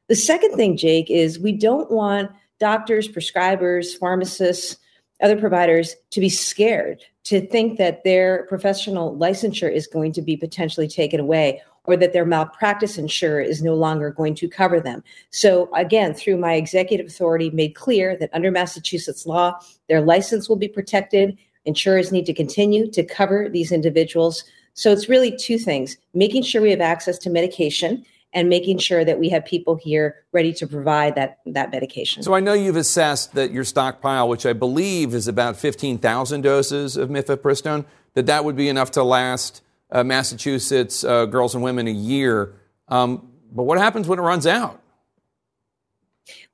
The 0.08 0.16
second 0.16 0.56
thing, 0.56 0.76
Jake, 0.76 1.12
is 1.12 1.38
we 1.38 1.52
don't 1.52 1.92
want 1.92 2.32
doctors, 2.58 3.06
prescribers, 3.06 3.96
pharmacists, 3.96 4.78
other 5.24 5.40
providers 5.40 5.96
to 6.10 6.20
be 6.20 6.28
scared 6.28 7.02
to 7.24 7.46
think 7.46 7.78
that 7.78 8.04
their 8.04 8.44
professional 8.44 9.16
licensure 9.16 9.72
is 9.72 9.86
going 9.86 10.12
to 10.12 10.22
be 10.22 10.36
potentially 10.36 10.86
taken 10.86 11.18
away 11.18 11.62
or 11.84 11.96
that 11.96 12.12
their 12.12 12.26
malpractice 12.26 12.98
insurer 12.98 13.40
is 13.40 13.62
no 13.62 13.74
longer 13.74 14.10
going 14.10 14.34
to 14.34 14.48
cover 14.48 14.80
them. 14.80 15.02
So 15.30 15.74
again, 15.74 16.14
through 16.14 16.36
my 16.36 16.54
executive 16.54 17.06
authority 17.06 17.50
made 17.50 17.74
clear 17.74 18.16
that 18.18 18.30
under 18.32 18.50
Massachusetts 18.50 19.26
law, 19.26 19.58
their 19.88 20.02
license 20.02 20.48
will 20.48 20.56
be 20.56 20.68
protected. 20.68 21.36
Insurers 21.64 22.12
need 22.12 22.26
to 22.26 22.34
continue 22.34 22.90
to 22.90 23.02
cover 23.02 23.48
these 23.48 23.72
individuals. 23.72 24.44
So 24.74 24.92
it's 24.92 25.08
really 25.08 25.34
two 25.34 25.58
things, 25.58 25.96
making 26.12 26.42
sure 26.42 26.60
we 26.60 26.70
have 26.70 26.80
access 26.80 27.18
to 27.18 27.30
medication 27.30 28.04
and 28.35 28.49
making 28.49 28.78
sure 28.78 29.05
that 29.05 29.18
we 29.18 29.28
have 29.28 29.45
people 29.45 29.76
here 29.76 30.24
ready 30.32 30.53
to 30.53 30.66
provide 30.66 31.14
that, 31.14 31.39
that 31.47 31.70
medication. 31.70 32.22
So 32.22 32.35
I 32.35 32.41
know 32.41 32.53
you've 32.53 32.76
assessed 32.76 33.35
that 33.35 33.53
your 33.53 33.64
stockpile, 33.64 34.28
which 34.28 34.45
I 34.45 34.53
believe 34.53 35.14
is 35.14 35.28
about 35.28 35.57
15,000 35.57 36.41
doses 36.41 36.97
of 36.97 37.09
mifepristone, 37.09 37.85
that 38.14 38.26
that 38.26 38.45
would 38.45 38.57
be 38.57 38.68
enough 38.68 38.91
to 38.93 39.05
last 39.05 39.62
uh, 39.91 40.03
Massachusetts 40.03 41.05
uh, 41.05 41.26
girls 41.26 41.55
and 41.55 41.62
women 41.62 41.87
a 41.87 41.93
year. 41.93 42.55
Um, 42.89 43.30
but 43.53 43.62
what 43.62 43.78
happens 43.78 44.09
when 44.09 44.18
it 44.18 44.22
runs 44.22 44.47
out? 44.47 44.80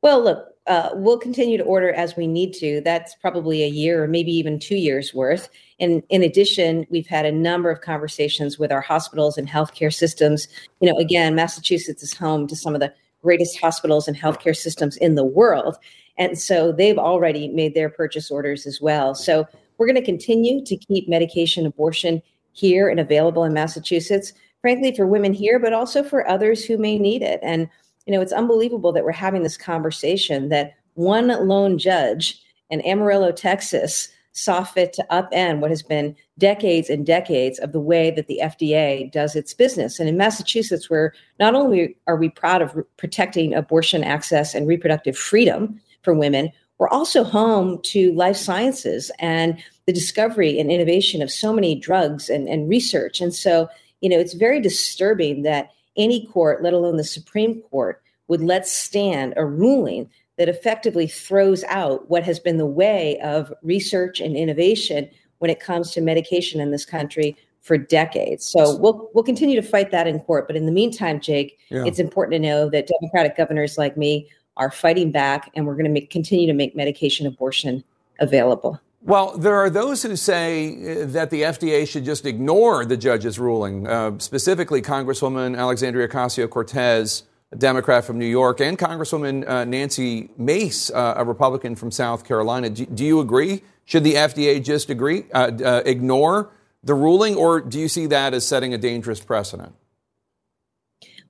Well, 0.03 0.23
look, 0.23 0.55
uh, 0.67 0.91
we'll 0.93 1.19
continue 1.19 1.57
to 1.57 1.65
order 1.65 1.93
as 1.93 2.17
we 2.17 2.27
need 2.27 2.53
to. 2.55 2.83
That's 2.83 3.15
probably 3.17 3.65
a 3.65 3.69
year 3.69 4.05
or 4.05 4.09
maybe 4.09 4.33
even 4.33 4.59
two 4.59 4.77
years 4.77 5.15
worth. 5.15 5.49
And 5.81 6.03
in 6.11 6.23
addition, 6.23 6.87
we've 6.91 7.07
had 7.07 7.27
a 7.27 7.33
number 7.33 7.71
of 7.71 7.81
conversations 7.81 8.59
with 8.59 8.71
our 8.71 8.81
hospitals 8.81 9.39
and 9.39 9.49
healthcare 9.49 9.93
systems. 9.93 10.47
You 10.81 10.93
know, 10.93 10.99
again, 10.99 11.35
Massachusetts 11.35 12.03
is 12.03 12.13
home 12.13 12.47
to 12.49 12.57
some 12.57 12.75
of 12.75 12.81
the 12.81 12.93
greatest 13.23 13.59
hospitals 13.61 14.07
and 14.07 14.17
healthcare 14.17 14.57
systems 14.57 14.97
in 14.97 15.15
the 15.15 15.25
world. 15.25 15.77
And 16.19 16.39
so 16.39 16.73
they've 16.73 16.99
already 16.99 17.49
made 17.49 17.75
their 17.75 17.89
purchase 17.89 18.31
orders 18.31 18.67
as 18.67 18.81
well. 18.81 19.15
So 19.15 19.47
we're 19.79 19.87
going 19.87 19.97
to 19.97 20.05
continue 20.05 20.65
to 20.65 20.77
keep 20.77 21.09
medication 21.09 21.65
abortion 21.65 22.23
here 22.53 22.89
and 22.89 23.01
available 23.01 23.45
in 23.45 23.55
Massachusetts, 23.55 24.33
frankly, 24.61 24.95
for 24.95 25.07
women 25.07 25.33
here, 25.33 25.59
but 25.59 25.73
also 25.73 26.03
for 26.03 26.29
others 26.29 26.65
who 26.65 26.77
may 26.77 26.99
need 26.99 27.23
it. 27.23 27.41
And, 27.43 27.69
you 28.07 28.13
know, 28.13 28.21
it's 28.21 28.33
unbelievable 28.33 28.93
that 28.93 29.05
we're 29.05 29.13
having 29.13 29.43
this 29.43 29.57
conversation 29.57 30.51
that 30.51 30.75
one 30.95 31.29
lone 31.49 31.79
judge 31.79 32.43
in 32.69 32.83
Amarillo, 32.83 33.33
Texas, 33.33 34.09
saw 34.33 34.63
fit 34.63 34.93
to 34.93 35.07
upend 35.11 35.59
what 35.59 35.71
has 35.71 35.83
been 35.83 36.17
decades 36.39 36.89
and 36.89 37.05
decades 37.05 37.59
of 37.59 37.73
the 37.73 37.81
way 37.81 38.11
that 38.11 38.27
the 38.27 38.41
FDA 38.43 39.11
does 39.11 39.35
its 39.35 39.53
business. 39.53 39.99
And 39.99 40.09
in 40.09 40.17
Massachusetts, 40.17 40.89
where 40.89 41.13
not 41.39 41.55
only 41.55 41.97
are 42.07 42.17
we 42.17 42.29
proud 42.29 42.63
of 42.63 42.77
protecting 42.97 43.55
abortion 43.55 44.05
access 44.05 44.55
and 44.55 44.69
reproductive 44.69 45.17
freedom 45.17 45.81
for 46.03 46.15
women, 46.15 46.53
we're 46.79 46.89
also 46.89 47.25
home 47.25 47.81
to 47.83 48.13
life 48.15 48.37
sciences 48.37 49.11
and 49.19 49.63
the 49.87 49.93
discovery 49.93 50.59
and 50.59 50.71
innovation 50.71 51.21
of 51.21 51.31
so 51.31 51.53
many 51.53 51.75
drugs 51.75 52.31
and, 52.31 52.49
and 52.49 52.71
research. 52.71 53.21
And 53.21 53.35
so, 53.35 53.69
you 54.01 54.09
know, 54.09 54.19
it's 54.19 54.33
very 54.33 54.61
disturbing 54.61 55.43
that 55.43 55.71
any 55.97 56.27
court, 56.27 56.63
let 56.63 56.73
alone 56.73 56.97
the 56.97 57.05
Supreme 57.05 57.61
Court, 57.63 58.01
would 58.29 58.41
let 58.41 58.67
stand 58.67 59.35
a 59.37 59.45
ruling 59.45 60.09
that 60.41 60.49
effectively 60.49 61.07
throws 61.07 61.65
out 61.65 62.09
what 62.09 62.23
has 62.23 62.41
been 62.41 62.57
the 62.57 62.65
way 62.65 63.21
of 63.21 63.53
research 63.63 64.21
and 64.21 64.35
innovation 64.35 65.07
when 65.37 65.51
it 65.51 65.61
comes 65.61 65.91
to 65.91 66.01
medication 66.01 66.63
in 66.63 66.71
this 66.71 66.87
country 66.87 67.37
for 67.61 67.77
decades. 67.77 68.47
So 68.47 68.75
we'll 68.79 69.11
we'll 69.13 69.23
continue 69.23 69.61
to 69.61 69.67
fight 69.67 69.91
that 69.91 70.07
in 70.07 70.19
court. 70.21 70.47
But 70.47 70.57
in 70.57 70.65
the 70.65 70.73
meantime, 70.73 71.21
Jake, 71.21 71.59
yeah. 71.69 71.85
it's 71.85 71.99
important 71.99 72.43
to 72.43 72.49
know 72.49 72.71
that 72.71 72.89
Democratic 72.89 73.37
governors 73.37 73.77
like 73.77 73.99
me 73.99 74.31
are 74.57 74.71
fighting 74.71 75.13
back, 75.13 75.51
and 75.55 75.67
we're 75.67 75.77
going 75.77 75.95
to 75.95 76.07
continue 76.07 76.47
to 76.47 76.55
make 76.55 76.75
medication 76.75 77.27
abortion 77.27 77.85
available. 78.19 78.81
Well, 79.03 79.37
there 79.37 79.57
are 79.57 79.69
those 79.69 80.03
who 80.03 80.17
say 80.17 81.03
uh, 81.03 81.05
that 81.09 81.29
the 81.29 81.43
FDA 81.43 81.87
should 81.87 82.07
just 82.07 82.25
ignore 82.25 82.87
the 82.87 82.97
judge's 82.97 83.39
ruling. 83.39 83.87
Uh, 83.87 84.19
specifically, 84.19 84.81
Congresswoman 84.81 85.59
Alexandria 85.59 86.09
Ocasio 86.09 86.49
Cortez 86.49 87.25
a 87.53 87.57
Democrat 87.57 88.05
from 88.05 88.19
New 88.19 88.27
York, 88.27 88.61
and 88.61 88.79
Congresswoman 88.79 89.49
uh, 89.49 89.65
Nancy 89.65 90.31
Mace, 90.37 90.91
uh, 90.91 91.15
a 91.17 91.25
Republican 91.25 91.75
from 91.75 91.91
South 91.91 92.25
Carolina. 92.25 92.71
Do, 92.71 92.87
do, 92.87 93.05
you 93.05 93.21
agree? 93.21 93.63
Should 93.87 94.05
the 94.05 94.15
FDA 94.15 94.63
just 94.63 94.89
agree, 94.89 95.25
uh, 95.35 95.51
uh, 95.65 95.83
ignore 95.85 96.51
the 96.85 96.95
ruling, 96.95 97.35
or 97.35 97.61
do 97.61 97.79
you 97.79 97.89
see 97.89 98.07
that 98.07 98.35
as 98.35 98.47
setting 98.47 98.73
a 98.73 98.79
dangerous 98.79 99.21
precedent? 99.21 99.75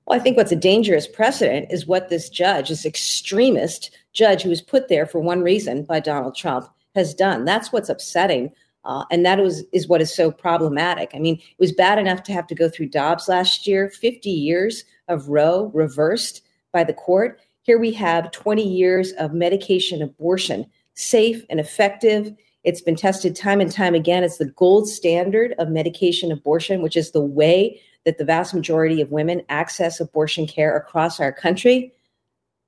Well, 0.05 0.19
I 0.19 0.21
think 0.21 0.37
what's 0.37 0.51
a 0.51 0.57
dangerous 0.57 1.07
precedent 1.07 1.71
is 1.71 1.87
what 1.87 2.09
this 2.09 2.29
judge, 2.29 2.69
this 2.69 2.85
extremist 2.85 3.91
judge 4.13 4.43
who 4.43 4.49
was 4.49 4.61
put 4.61 4.89
there 4.89 5.05
for 5.05 5.19
one 5.19 5.41
reason 5.41 5.83
by 5.83 5.99
Donald 5.99 6.35
Trump, 6.35 6.67
has 6.95 7.13
done. 7.13 7.45
That's 7.45 7.71
what's 7.71 7.89
upsetting. 7.89 8.51
Uh, 8.83 9.05
and 9.11 9.25
that 9.25 9.39
was, 9.39 9.63
is 9.71 9.87
what 9.87 10.01
is 10.01 10.13
so 10.13 10.31
problematic. 10.31 11.11
I 11.13 11.19
mean, 11.19 11.35
it 11.35 11.59
was 11.59 11.71
bad 11.71 11.99
enough 11.99 12.23
to 12.23 12.33
have 12.33 12.47
to 12.47 12.55
go 12.55 12.67
through 12.67 12.89
Dobbs 12.89 13.27
last 13.27 13.67
year, 13.67 13.89
50 13.89 14.29
years 14.29 14.85
of 15.07 15.29
Roe 15.29 15.71
reversed 15.73 16.41
by 16.71 16.83
the 16.83 16.93
court. 16.93 17.39
Here 17.61 17.77
we 17.77 17.91
have 17.93 18.31
20 18.31 18.67
years 18.67 19.11
of 19.13 19.33
medication 19.33 20.01
abortion, 20.01 20.65
safe 20.95 21.43
and 21.49 21.59
effective. 21.59 22.33
It's 22.63 22.81
been 22.81 22.95
tested 22.95 23.35
time 23.35 23.61
and 23.61 23.71
time 23.71 23.93
again. 23.93 24.23
It's 24.23 24.37
the 24.37 24.45
gold 24.45 24.89
standard 24.89 25.53
of 25.59 25.69
medication 25.69 26.31
abortion, 26.31 26.81
which 26.81 26.97
is 26.97 27.11
the 27.11 27.21
way 27.21 27.79
that 28.05 28.17
the 28.17 28.25
vast 28.25 28.53
majority 28.53 28.99
of 28.99 29.11
women 29.11 29.43
access 29.49 29.99
abortion 29.99 30.47
care 30.47 30.75
across 30.75 31.19
our 31.19 31.31
country. 31.31 31.93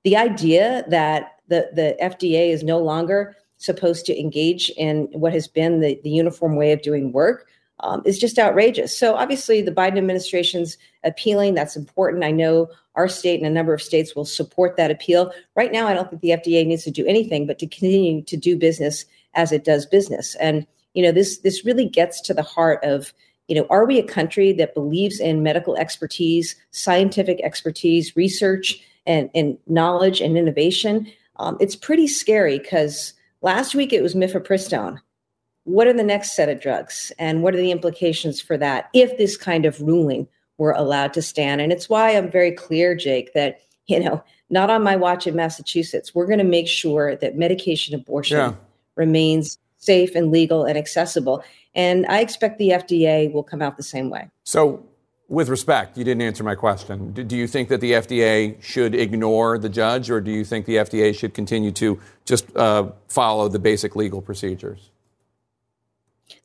The 0.04 0.16
idea 0.16 0.84
that 0.88 1.38
the, 1.48 1.70
the 1.74 1.96
FDA 2.00 2.50
is 2.50 2.62
no 2.62 2.78
longer 2.78 3.36
supposed 3.64 4.06
to 4.06 4.18
engage 4.18 4.70
in 4.70 5.08
what 5.12 5.32
has 5.32 5.48
been 5.48 5.80
the, 5.80 5.98
the 6.04 6.10
uniform 6.10 6.56
way 6.56 6.72
of 6.72 6.82
doing 6.82 7.12
work 7.12 7.46
um, 7.80 8.02
is 8.04 8.18
just 8.18 8.38
outrageous. 8.38 8.96
So 8.96 9.14
obviously, 9.14 9.60
the 9.60 9.72
Biden 9.72 9.98
administration's 9.98 10.78
appealing. 11.02 11.54
That's 11.54 11.76
important. 11.76 12.24
I 12.24 12.30
know 12.30 12.68
our 12.94 13.08
state 13.08 13.40
and 13.40 13.46
a 13.46 13.50
number 13.50 13.74
of 13.74 13.82
states 13.82 14.14
will 14.14 14.24
support 14.24 14.76
that 14.76 14.90
appeal. 14.90 15.32
Right 15.56 15.72
now, 15.72 15.86
I 15.86 15.94
don't 15.94 16.08
think 16.08 16.22
the 16.22 16.30
FDA 16.30 16.64
needs 16.66 16.84
to 16.84 16.90
do 16.90 17.06
anything 17.06 17.46
but 17.46 17.58
to 17.58 17.66
continue 17.66 18.22
to 18.22 18.36
do 18.36 18.56
business 18.56 19.04
as 19.34 19.50
it 19.50 19.64
does 19.64 19.86
business. 19.86 20.36
And 20.36 20.66
you 20.94 21.02
know, 21.02 21.10
this 21.10 21.38
this 21.38 21.64
really 21.64 21.88
gets 21.88 22.20
to 22.22 22.34
the 22.34 22.42
heart 22.42 22.82
of 22.84 23.12
you 23.48 23.54
know, 23.54 23.66
are 23.68 23.84
we 23.84 23.98
a 23.98 24.06
country 24.06 24.52
that 24.52 24.74
believes 24.74 25.20
in 25.20 25.42
medical 25.42 25.76
expertise, 25.76 26.56
scientific 26.70 27.40
expertise, 27.42 28.16
research, 28.16 28.80
and, 29.06 29.28
and 29.34 29.58
knowledge 29.66 30.20
and 30.20 30.38
innovation? 30.38 31.06
Um, 31.36 31.58
it's 31.60 31.76
pretty 31.76 32.06
scary 32.06 32.58
because 32.58 33.12
last 33.44 33.74
week 33.74 33.92
it 33.92 34.02
was 34.02 34.14
mifepristone. 34.14 34.98
What 35.64 35.86
are 35.86 35.92
the 35.92 36.02
next 36.02 36.34
set 36.34 36.48
of 36.48 36.60
drugs? 36.60 37.12
And 37.18 37.42
what 37.42 37.54
are 37.54 37.58
the 37.58 37.70
implications 37.70 38.40
for 38.40 38.56
that 38.56 38.90
if 38.92 39.16
this 39.16 39.36
kind 39.36 39.64
of 39.64 39.80
ruling 39.80 40.26
were 40.58 40.72
allowed 40.72 41.12
to 41.12 41.22
stand? 41.22 41.60
And 41.60 41.70
it's 41.70 41.88
why 41.88 42.10
i'm 42.16 42.30
very 42.30 42.50
clear 42.50 42.94
jake 42.96 43.32
that 43.34 43.60
you 43.86 44.00
know 44.00 44.24
not 44.50 44.70
on 44.70 44.82
my 44.82 44.96
watch 44.96 45.26
in 45.26 45.36
massachusetts. 45.36 46.14
We're 46.14 46.26
going 46.26 46.38
to 46.38 46.44
make 46.44 46.66
sure 46.66 47.14
that 47.16 47.36
medication 47.36 47.94
abortion 47.94 48.38
yeah. 48.38 48.54
remains 48.96 49.58
safe 49.76 50.14
and 50.14 50.32
legal 50.32 50.64
and 50.64 50.76
accessible. 50.76 51.44
And 51.74 52.06
i 52.06 52.20
expect 52.20 52.58
the 52.58 52.70
fda 52.70 53.32
will 53.32 53.44
come 53.44 53.62
out 53.62 53.76
the 53.76 53.82
same 53.82 54.10
way. 54.10 54.28
So 54.44 54.84
with 55.28 55.48
respect, 55.48 55.96
you 55.96 56.04
didn't 56.04 56.22
answer 56.22 56.44
my 56.44 56.54
question. 56.54 57.12
Do 57.12 57.36
you 57.36 57.46
think 57.46 57.68
that 57.70 57.80
the 57.80 57.92
FDA 57.92 58.62
should 58.62 58.94
ignore 58.94 59.58
the 59.58 59.68
judge, 59.68 60.10
or 60.10 60.20
do 60.20 60.30
you 60.30 60.44
think 60.44 60.66
the 60.66 60.76
FDA 60.76 61.18
should 61.18 61.34
continue 61.34 61.72
to 61.72 61.98
just 62.24 62.54
uh, 62.56 62.90
follow 63.08 63.48
the 63.48 63.58
basic 63.58 63.96
legal 63.96 64.20
procedures? 64.20 64.90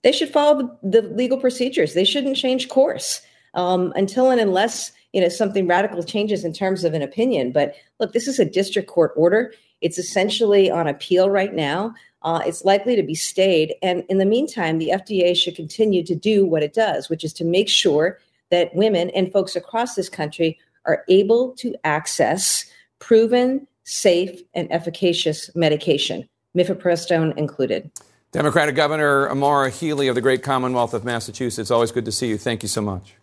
they 0.03 0.11
should 0.11 0.30
follow 0.30 0.77
the, 0.84 1.01
the 1.01 1.07
legal 1.09 1.38
procedures. 1.38 1.93
They 1.93 2.05
shouldn't 2.05 2.38
change 2.38 2.69
course 2.69 3.21
um, 3.53 3.93
until 3.95 4.30
and 4.30 4.39
unless 4.39 4.91
you 5.13 5.21
know 5.21 5.30
something 5.30 5.67
radical 5.67 6.03
changes 6.03 6.43
in 6.45 6.53
terms 6.53 6.84
of 6.84 6.93
an 6.93 7.01
opinion. 7.01 7.51
But 7.51 7.75
look, 7.99 8.13
this 8.13 8.27
is 8.27 8.39
a 8.39 8.45
district 8.45 8.88
court 8.88 9.11
order. 9.15 9.53
It's 9.82 9.97
essentially 9.97 10.69
on 10.69 10.88
appeal 10.88 11.30
right 11.30 11.53
now. 11.53 11.93
Uh, 12.21 12.41
it's 12.45 12.65
likely 12.65 12.95
to 12.97 13.03
be 13.03 13.15
stayed. 13.15 13.75
And 13.82 14.03
in 14.09 14.17
the 14.17 14.25
meantime, 14.25 14.77
the 14.77 14.89
FDA 14.89 15.36
should 15.38 15.55
continue 15.55 16.03
to 16.03 16.15
do 16.15 16.45
what 16.45 16.63
it 16.63 16.73
does, 16.73 17.09
which 17.09 17.23
is 17.23 17.32
to 17.34 17.45
make 17.45 17.69
sure 17.69 18.19
that 18.52 18.74
women 18.74 19.10
and 19.12 19.32
folks 19.32 19.56
across 19.56 19.95
this 19.95 20.10
country 20.10 20.58
are 20.86 21.04
able 21.10 21.52
to 21.54 21.76
access 21.84 22.66
proven, 23.00 23.68
safe, 23.84 24.41
and 24.54 24.72
efficacious 24.72 25.50
medication, 25.56 26.28
mifepristone 26.56 27.36
included. 27.38 27.89
Democratic 28.32 28.76
Governor 28.76 29.34
Maura 29.34 29.70
Healey 29.70 30.08
of 30.08 30.16
the 30.16 30.22
great 30.22 30.43
Commonwealth 30.43 30.93
of 30.93 31.04
Massachusetts. 31.04 31.72
Always 31.72 31.91
good 31.91 32.06
to 32.06 32.12
see 32.12 32.28
you. 32.28 32.38
Thank 32.38 32.62
you 32.62 32.70
so 32.70 32.82
much. 32.82 33.16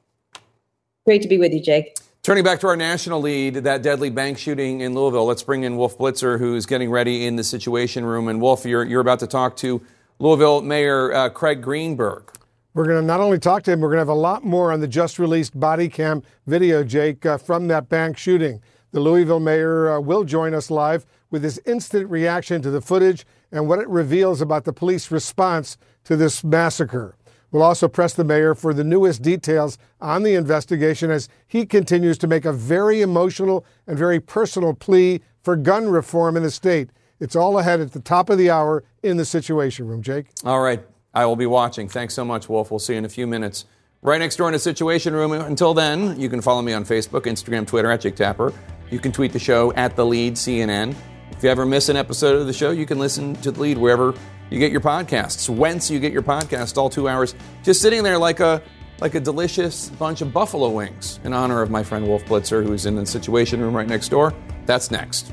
Great 1.04 1.22
to 1.22 1.28
be 1.28 1.38
with 1.38 1.52
you, 1.52 1.60
Jake. 1.60 1.96
Turning 2.24 2.42
back 2.42 2.58
to 2.58 2.66
our 2.66 2.76
national 2.76 3.20
lead, 3.20 3.54
that 3.54 3.82
deadly 3.82 4.10
bank 4.10 4.36
shooting 4.36 4.80
in 4.80 4.94
Louisville. 4.94 5.26
Let's 5.26 5.44
bring 5.44 5.62
in 5.62 5.76
Wolf 5.76 5.96
Blitzer, 5.96 6.40
who's 6.40 6.66
getting 6.66 6.90
ready 6.90 7.24
in 7.24 7.36
the 7.36 7.44
Situation 7.44 8.04
Room. 8.04 8.26
And 8.26 8.40
Wolf, 8.40 8.64
you're, 8.64 8.82
you're 8.84 9.00
about 9.00 9.20
to 9.20 9.28
talk 9.28 9.56
to 9.58 9.80
Louisville 10.18 10.62
Mayor 10.62 11.12
uh, 11.12 11.28
Craig 11.28 11.62
Greenberg. 11.62 12.32
We're 12.76 12.84
going 12.84 13.00
to 13.00 13.06
not 13.06 13.20
only 13.20 13.38
talk 13.38 13.62
to 13.62 13.72
him, 13.72 13.80
we're 13.80 13.88
going 13.88 13.96
to 13.96 14.00
have 14.02 14.08
a 14.08 14.12
lot 14.12 14.44
more 14.44 14.70
on 14.70 14.80
the 14.80 14.86
just 14.86 15.18
released 15.18 15.58
body 15.58 15.88
cam 15.88 16.22
video, 16.46 16.84
Jake, 16.84 17.24
uh, 17.24 17.38
from 17.38 17.68
that 17.68 17.88
bank 17.88 18.18
shooting. 18.18 18.60
The 18.92 19.00
Louisville 19.00 19.40
mayor 19.40 19.92
uh, 19.92 20.00
will 20.00 20.24
join 20.24 20.52
us 20.52 20.70
live 20.70 21.06
with 21.30 21.42
his 21.42 21.58
instant 21.64 22.10
reaction 22.10 22.60
to 22.60 22.70
the 22.70 22.82
footage 22.82 23.26
and 23.50 23.66
what 23.66 23.78
it 23.78 23.88
reveals 23.88 24.42
about 24.42 24.64
the 24.64 24.74
police 24.74 25.10
response 25.10 25.78
to 26.04 26.16
this 26.16 26.44
massacre. 26.44 27.16
We'll 27.50 27.62
also 27.62 27.88
press 27.88 28.12
the 28.12 28.24
mayor 28.24 28.54
for 28.54 28.74
the 28.74 28.84
newest 28.84 29.22
details 29.22 29.78
on 30.02 30.22
the 30.22 30.34
investigation 30.34 31.10
as 31.10 31.30
he 31.46 31.64
continues 31.64 32.18
to 32.18 32.26
make 32.26 32.44
a 32.44 32.52
very 32.52 33.00
emotional 33.00 33.64
and 33.86 33.96
very 33.96 34.20
personal 34.20 34.74
plea 34.74 35.22
for 35.42 35.56
gun 35.56 35.88
reform 35.88 36.36
in 36.36 36.42
the 36.42 36.50
state. 36.50 36.90
It's 37.20 37.36
all 37.36 37.58
ahead 37.58 37.80
at 37.80 37.92
the 37.92 38.00
top 38.00 38.28
of 38.28 38.36
the 38.36 38.50
hour 38.50 38.84
in 39.02 39.16
the 39.16 39.24
Situation 39.24 39.88
Room. 39.88 40.02
Jake? 40.02 40.26
All 40.44 40.60
right. 40.60 40.84
I 41.16 41.24
will 41.24 41.34
be 41.34 41.46
watching. 41.46 41.88
Thanks 41.88 42.12
so 42.12 42.26
much, 42.26 42.46
Wolf. 42.46 42.70
We'll 42.70 42.78
see 42.78 42.92
you 42.92 42.98
in 42.98 43.06
a 43.06 43.08
few 43.08 43.26
minutes. 43.26 43.64
Right 44.02 44.18
next 44.18 44.36
door 44.36 44.48
in 44.48 44.52
the 44.52 44.58
Situation 44.58 45.14
Room. 45.14 45.32
Until 45.32 45.72
then, 45.72 46.20
you 46.20 46.28
can 46.28 46.42
follow 46.42 46.60
me 46.60 46.74
on 46.74 46.84
Facebook, 46.84 47.22
Instagram, 47.22 47.66
Twitter 47.66 47.90
at 47.90 48.02
Jake 48.02 48.16
Tapper. 48.16 48.52
You 48.90 48.98
can 48.98 49.12
tweet 49.12 49.32
the 49.32 49.38
show 49.38 49.72
at 49.72 49.96
The 49.96 50.04
Lead 50.04 50.34
CNN. 50.34 50.94
If 51.30 51.42
you 51.42 51.48
ever 51.48 51.64
miss 51.64 51.88
an 51.88 51.96
episode 51.96 52.38
of 52.38 52.46
the 52.46 52.52
show, 52.52 52.70
you 52.70 52.84
can 52.84 52.98
listen 52.98 53.34
to 53.36 53.50
the 53.50 53.58
lead 53.58 53.78
wherever 53.78 54.12
you 54.50 54.58
get 54.58 54.70
your 54.70 54.82
podcasts. 54.82 55.48
Whence 55.48 55.90
you 55.90 55.98
get 56.00 56.12
your 56.12 56.22
podcast, 56.22 56.76
all 56.76 56.90
two 56.90 57.08
hours, 57.08 57.34
just 57.62 57.80
sitting 57.80 58.02
there 58.02 58.18
like 58.18 58.40
a 58.40 58.62
like 59.00 59.14
a 59.14 59.20
delicious 59.20 59.88
bunch 59.90 60.20
of 60.20 60.34
buffalo 60.34 60.68
wings 60.68 61.18
in 61.24 61.32
honor 61.32 61.62
of 61.62 61.70
my 61.70 61.82
friend 61.82 62.06
Wolf 62.06 62.24
Blitzer, 62.26 62.62
who's 62.62 62.84
in 62.84 62.94
the 62.94 63.06
Situation 63.06 63.60
Room 63.60 63.74
right 63.74 63.88
next 63.88 64.10
door. 64.10 64.34
That's 64.66 64.90
next. 64.90 65.32